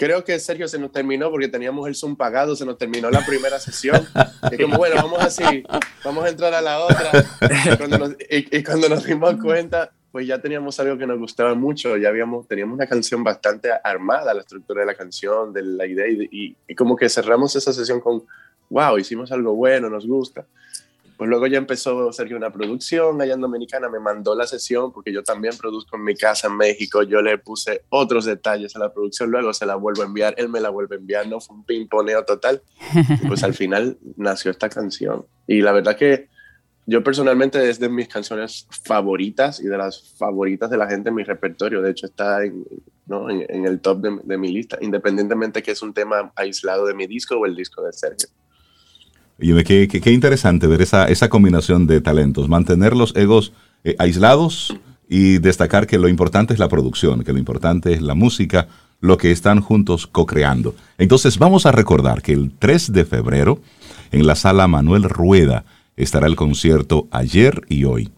creo 0.00 0.24
que 0.24 0.40
Sergio 0.40 0.66
se 0.66 0.78
nos 0.78 0.90
terminó 0.92 1.30
porque 1.30 1.46
teníamos 1.46 1.86
el 1.86 1.94
Zoom 1.94 2.16
pagado, 2.16 2.56
se 2.56 2.64
nos 2.64 2.78
terminó 2.78 3.10
la 3.10 3.24
primera 3.26 3.60
sesión. 3.60 4.02
Y 4.50 4.56
como, 4.56 4.78
bueno, 4.78 4.96
vamos 4.96 5.20
así, 5.20 5.62
vamos 6.02 6.24
a 6.24 6.30
entrar 6.30 6.54
a 6.54 6.62
la 6.62 6.80
otra. 6.80 7.10
Y 7.42 7.76
cuando, 7.76 7.98
nos, 7.98 8.16
y, 8.30 8.64
cuando 8.64 8.88
nos 8.88 9.04
dimos 9.04 9.34
cuenta, 9.36 9.92
pues 10.10 10.26
ya 10.26 10.40
teníamos 10.40 10.80
algo 10.80 10.96
que 10.96 11.06
nos 11.06 11.18
gustaba 11.18 11.54
mucho, 11.54 11.98
ya 11.98 12.08
habíamos, 12.08 12.48
teníamos 12.48 12.76
una 12.76 12.86
canción 12.86 13.22
bastante 13.22 13.68
armada, 13.84 14.32
la 14.32 14.40
estructura 14.40 14.80
de 14.80 14.86
la 14.86 14.94
canción, 14.94 15.52
de 15.52 15.62
la 15.62 15.86
idea, 15.86 16.08
y, 16.08 16.56
y 16.66 16.74
como 16.74 16.96
que 16.96 17.10
cerramos 17.10 17.54
esa 17.54 17.70
sesión 17.74 18.00
con, 18.00 18.22
wow, 18.70 18.96
hicimos 18.96 19.30
algo 19.32 19.54
bueno, 19.54 19.90
nos 19.90 20.06
gusta. 20.06 20.46
Pues 21.20 21.28
luego 21.28 21.46
ya 21.48 21.58
empezó 21.58 22.10
Sergio 22.14 22.38
una 22.38 22.50
producción 22.50 23.20
allá 23.20 23.34
en 23.34 23.42
Dominicana, 23.42 23.90
me 23.90 24.00
mandó 24.00 24.34
la 24.34 24.46
sesión 24.46 24.90
porque 24.90 25.12
yo 25.12 25.22
también 25.22 25.54
produzco 25.54 25.96
en 25.96 26.04
mi 26.04 26.14
casa 26.14 26.48
en 26.48 26.56
México, 26.56 27.02
yo 27.02 27.20
le 27.20 27.36
puse 27.36 27.82
otros 27.90 28.24
detalles 28.24 28.74
a 28.74 28.78
la 28.78 28.90
producción, 28.90 29.30
luego 29.30 29.52
se 29.52 29.66
la 29.66 29.74
vuelvo 29.74 30.00
a 30.00 30.06
enviar, 30.06 30.34
él 30.38 30.48
me 30.48 30.60
la 30.60 30.70
vuelve 30.70 30.96
a 30.96 30.98
enviar, 30.98 31.28
no 31.28 31.38
fue 31.38 31.56
un 31.56 31.64
pimponeo 31.64 32.24
total. 32.24 32.62
pues 33.28 33.44
al 33.44 33.52
final 33.60 33.98
nació 34.16 34.50
esta 34.50 34.70
canción. 34.70 35.26
Y 35.46 35.60
la 35.60 35.72
verdad 35.72 35.94
que 35.94 36.30
yo 36.86 37.04
personalmente 37.04 37.68
es 37.68 37.78
de 37.78 37.90
mis 37.90 38.08
canciones 38.08 38.66
favoritas 38.82 39.60
y 39.60 39.64
de 39.64 39.76
las 39.76 40.14
favoritas 40.16 40.70
de 40.70 40.78
la 40.78 40.88
gente 40.88 41.10
en 41.10 41.16
mi 41.16 41.22
repertorio, 41.22 41.82
de 41.82 41.90
hecho 41.90 42.06
está 42.06 42.42
en, 42.42 42.64
¿no? 43.04 43.28
en, 43.28 43.66
el 43.66 43.80
top 43.80 44.00
de, 44.00 44.20
de 44.24 44.38
mi 44.38 44.50
lista, 44.50 44.78
independientemente 44.80 45.62
que 45.62 45.72
es 45.72 45.82
un 45.82 45.92
tema 45.92 46.32
aislado 46.34 46.86
de 46.86 46.94
mi 46.94 47.06
disco 47.06 47.34
o 47.34 47.44
el 47.44 47.54
disco 47.54 47.82
de 47.82 47.92
Sergio. 47.92 48.30
Y 49.40 49.62
qué, 49.64 49.88
qué, 49.88 50.12
interesante 50.12 50.66
ver 50.66 50.82
esa, 50.82 51.06
esa 51.06 51.28
combinación 51.28 51.86
de 51.86 52.00
talentos, 52.00 52.48
mantener 52.48 52.94
los 52.94 53.16
egos 53.16 53.52
eh, 53.84 53.96
aislados 53.98 54.76
y 55.08 55.38
destacar 55.38 55.86
que 55.86 55.98
lo 55.98 56.08
importante 56.08 56.52
es 56.52 56.60
la 56.60 56.68
producción, 56.68 57.24
que 57.24 57.32
lo 57.32 57.38
importante 57.38 57.92
es 57.92 58.02
la 58.02 58.14
música, 58.14 58.68
lo 59.00 59.16
que 59.16 59.30
están 59.30 59.60
juntos 59.60 60.06
co-creando. 60.06 60.74
Entonces 60.98 61.38
vamos 61.38 61.66
a 61.66 61.72
recordar 61.72 62.22
que 62.22 62.32
el 62.32 62.52
3 62.58 62.92
de 62.92 63.04
febrero 63.04 63.60
en 64.12 64.26
la 64.26 64.36
sala 64.36 64.68
Manuel 64.68 65.04
Rueda 65.04 65.64
estará 65.96 66.26
el 66.26 66.36
concierto 66.36 67.08
ayer 67.10 67.62
y 67.68 67.84
hoy. 67.84 68.10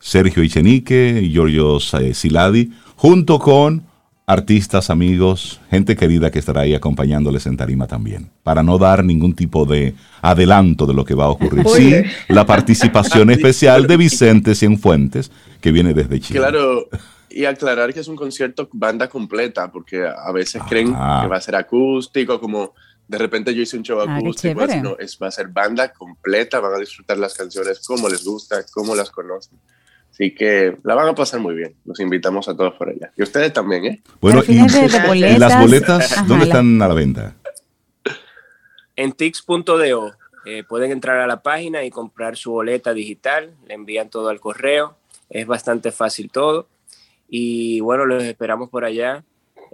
Sergio 0.00 0.42
Ichenique 0.42 1.28
Giorgio 1.30 1.78
Siladi, 1.80 2.72
junto 2.96 3.38
con 3.38 3.84
artistas, 4.26 4.90
amigos, 4.90 5.60
gente 5.70 5.94
querida 5.94 6.32
que 6.32 6.40
estará 6.40 6.62
ahí 6.62 6.74
acompañándoles 6.74 7.46
en 7.46 7.56
tarima 7.56 7.86
también, 7.86 8.28
para 8.42 8.64
no 8.64 8.76
dar 8.76 9.04
ningún 9.04 9.34
tipo 9.34 9.64
de 9.64 9.94
adelanto 10.20 10.84
de 10.84 10.94
lo 10.94 11.04
que 11.04 11.14
va 11.14 11.26
a 11.26 11.28
ocurrir. 11.28 11.64
Sí, 11.68 11.94
la 12.28 12.44
participación 12.44 13.30
especial 13.30 13.86
de 13.86 13.96
Vicente 13.96 14.56
Cienfuentes, 14.56 15.30
que 15.60 15.70
viene 15.70 15.94
desde 15.94 16.18
Chile. 16.18 16.40
Claro, 16.40 16.88
y 17.30 17.44
aclarar 17.44 17.94
que 17.94 18.00
es 18.00 18.08
un 18.08 18.16
concierto 18.16 18.68
banda 18.72 19.08
completa, 19.08 19.70
porque 19.70 20.04
a 20.04 20.32
veces 20.32 20.60
creen 20.68 20.88
que 20.88 20.94
va 20.96 21.36
a 21.36 21.40
ser 21.40 21.54
acústico, 21.54 22.40
como 22.40 22.74
de 23.06 23.18
repente 23.18 23.54
yo 23.54 23.62
hice 23.62 23.76
un 23.76 23.84
show 23.84 24.00
ah, 24.00 24.16
acústico, 24.16 24.66
no, 24.82 24.96
es, 24.98 25.16
va 25.22 25.28
a 25.28 25.30
ser 25.30 25.48
banda 25.48 25.92
completa, 25.92 26.58
van 26.58 26.74
a 26.74 26.78
disfrutar 26.78 27.16
las 27.18 27.34
canciones 27.34 27.80
como 27.86 28.08
les 28.08 28.24
gusta, 28.24 28.64
como 28.72 28.96
las 28.96 29.10
conocen. 29.10 29.60
Así 30.16 30.34
que 30.34 30.78
la 30.82 30.94
van 30.94 31.08
a 31.08 31.14
pasar 31.14 31.40
muy 31.40 31.54
bien. 31.54 31.74
Los 31.84 32.00
invitamos 32.00 32.48
a 32.48 32.56
todos 32.56 32.72
por 32.72 32.88
allá. 32.88 33.12
Y 33.18 33.22
ustedes 33.22 33.52
también, 33.52 33.84
¿eh? 33.84 34.02
Bueno, 34.18 34.42
y, 34.48 34.56
las 35.38 35.60
boletas, 35.60 36.26
¿dónde 36.26 36.46
están 36.46 36.80
a 36.80 36.88
la 36.88 36.94
venta? 36.94 37.36
En 38.96 39.12
tix.do. 39.12 40.12
Eh, 40.46 40.64
pueden 40.66 40.90
entrar 40.90 41.18
a 41.20 41.26
la 41.26 41.42
página 41.42 41.84
y 41.84 41.90
comprar 41.90 42.38
su 42.38 42.50
boleta 42.52 42.94
digital. 42.94 43.54
Le 43.68 43.74
envían 43.74 44.08
todo 44.08 44.30
al 44.30 44.40
correo. 44.40 44.96
Es 45.28 45.46
bastante 45.46 45.92
fácil 45.92 46.30
todo. 46.30 46.66
Y 47.28 47.80
bueno, 47.80 48.06
los 48.06 48.24
esperamos 48.24 48.70
por 48.70 48.86
allá. 48.86 49.22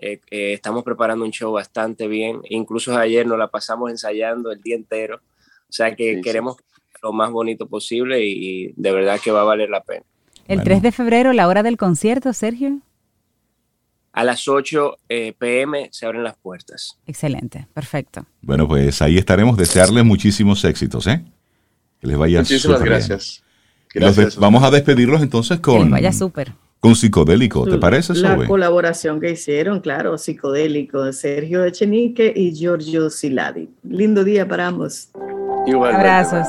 Eh, 0.00 0.18
eh, 0.32 0.54
estamos 0.54 0.82
preparando 0.82 1.24
un 1.24 1.30
show 1.30 1.52
bastante 1.52 2.08
bien. 2.08 2.40
Incluso 2.50 2.98
ayer 2.98 3.28
nos 3.28 3.38
la 3.38 3.46
pasamos 3.46 3.92
ensayando 3.92 4.50
el 4.50 4.60
día 4.60 4.74
entero. 4.74 5.20
O 5.68 5.72
sea 5.72 5.94
que 5.94 6.20
queremos 6.20 6.56
lo 7.00 7.12
más 7.12 7.30
bonito 7.30 7.68
posible 7.68 8.26
y 8.26 8.72
de 8.74 8.90
verdad 8.90 9.20
que 9.22 9.30
va 9.30 9.42
a 9.42 9.44
valer 9.44 9.70
la 9.70 9.84
pena. 9.84 10.04
El 10.48 10.62
3 10.62 10.82
de 10.82 10.92
febrero, 10.92 11.32
la 11.32 11.48
hora 11.48 11.62
del 11.62 11.76
concierto, 11.76 12.32
Sergio. 12.32 12.80
A 14.12 14.24
las 14.24 14.46
8 14.46 14.98
eh, 15.08 15.32
pm 15.38 15.88
se 15.90 16.04
abren 16.04 16.22
las 16.22 16.36
puertas. 16.36 16.98
Excelente, 17.06 17.66
perfecto. 17.72 18.26
Bueno, 18.42 18.68
pues 18.68 19.00
ahí 19.00 19.16
estaremos. 19.16 19.56
Desearles 19.56 20.04
muchísimos 20.04 20.64
éxitos, 20.64 21.06
¿eh? 21.06 21.24
Que 22.00 22.08
les 22.08 22.18
vaya 22.18 22.40
Muchísimas 22.40 22.82
gracias. 22.82 23.42
gracias. 23.94 24.36
Vamos 24.36 24.62
a 24.64 24.70
despedirlos 24.70 25.22
entonces 25.22 25.60
con... 25.60 25.90
vaya 25.90 26.12
súper. 26.12 26.52
Con 26.80 26.96
Psicodélico, 26.96 27.64
¿te 27.64 27.78
parece, 27.78 28.12
La 28.14 28.36
colaboración 28.44 29.20
que 29.20 29.30
hicieron, 29.30 29.78
claro, 29.78 30.18
Psicodélico, 30.18 31.12
Sergio 31.12 31.64
Echenique 31.64 32.32
y 32.34 32.52
Giorgio 32.52 33.08
Siladi. 33.08 33.68
Lindo 33.84 34.24
día 34.24 34.48
para 34.48 34.66
ambos. 34.66 35.10
Igual. 35.64 35.94
Abrazos. 35.94 36.48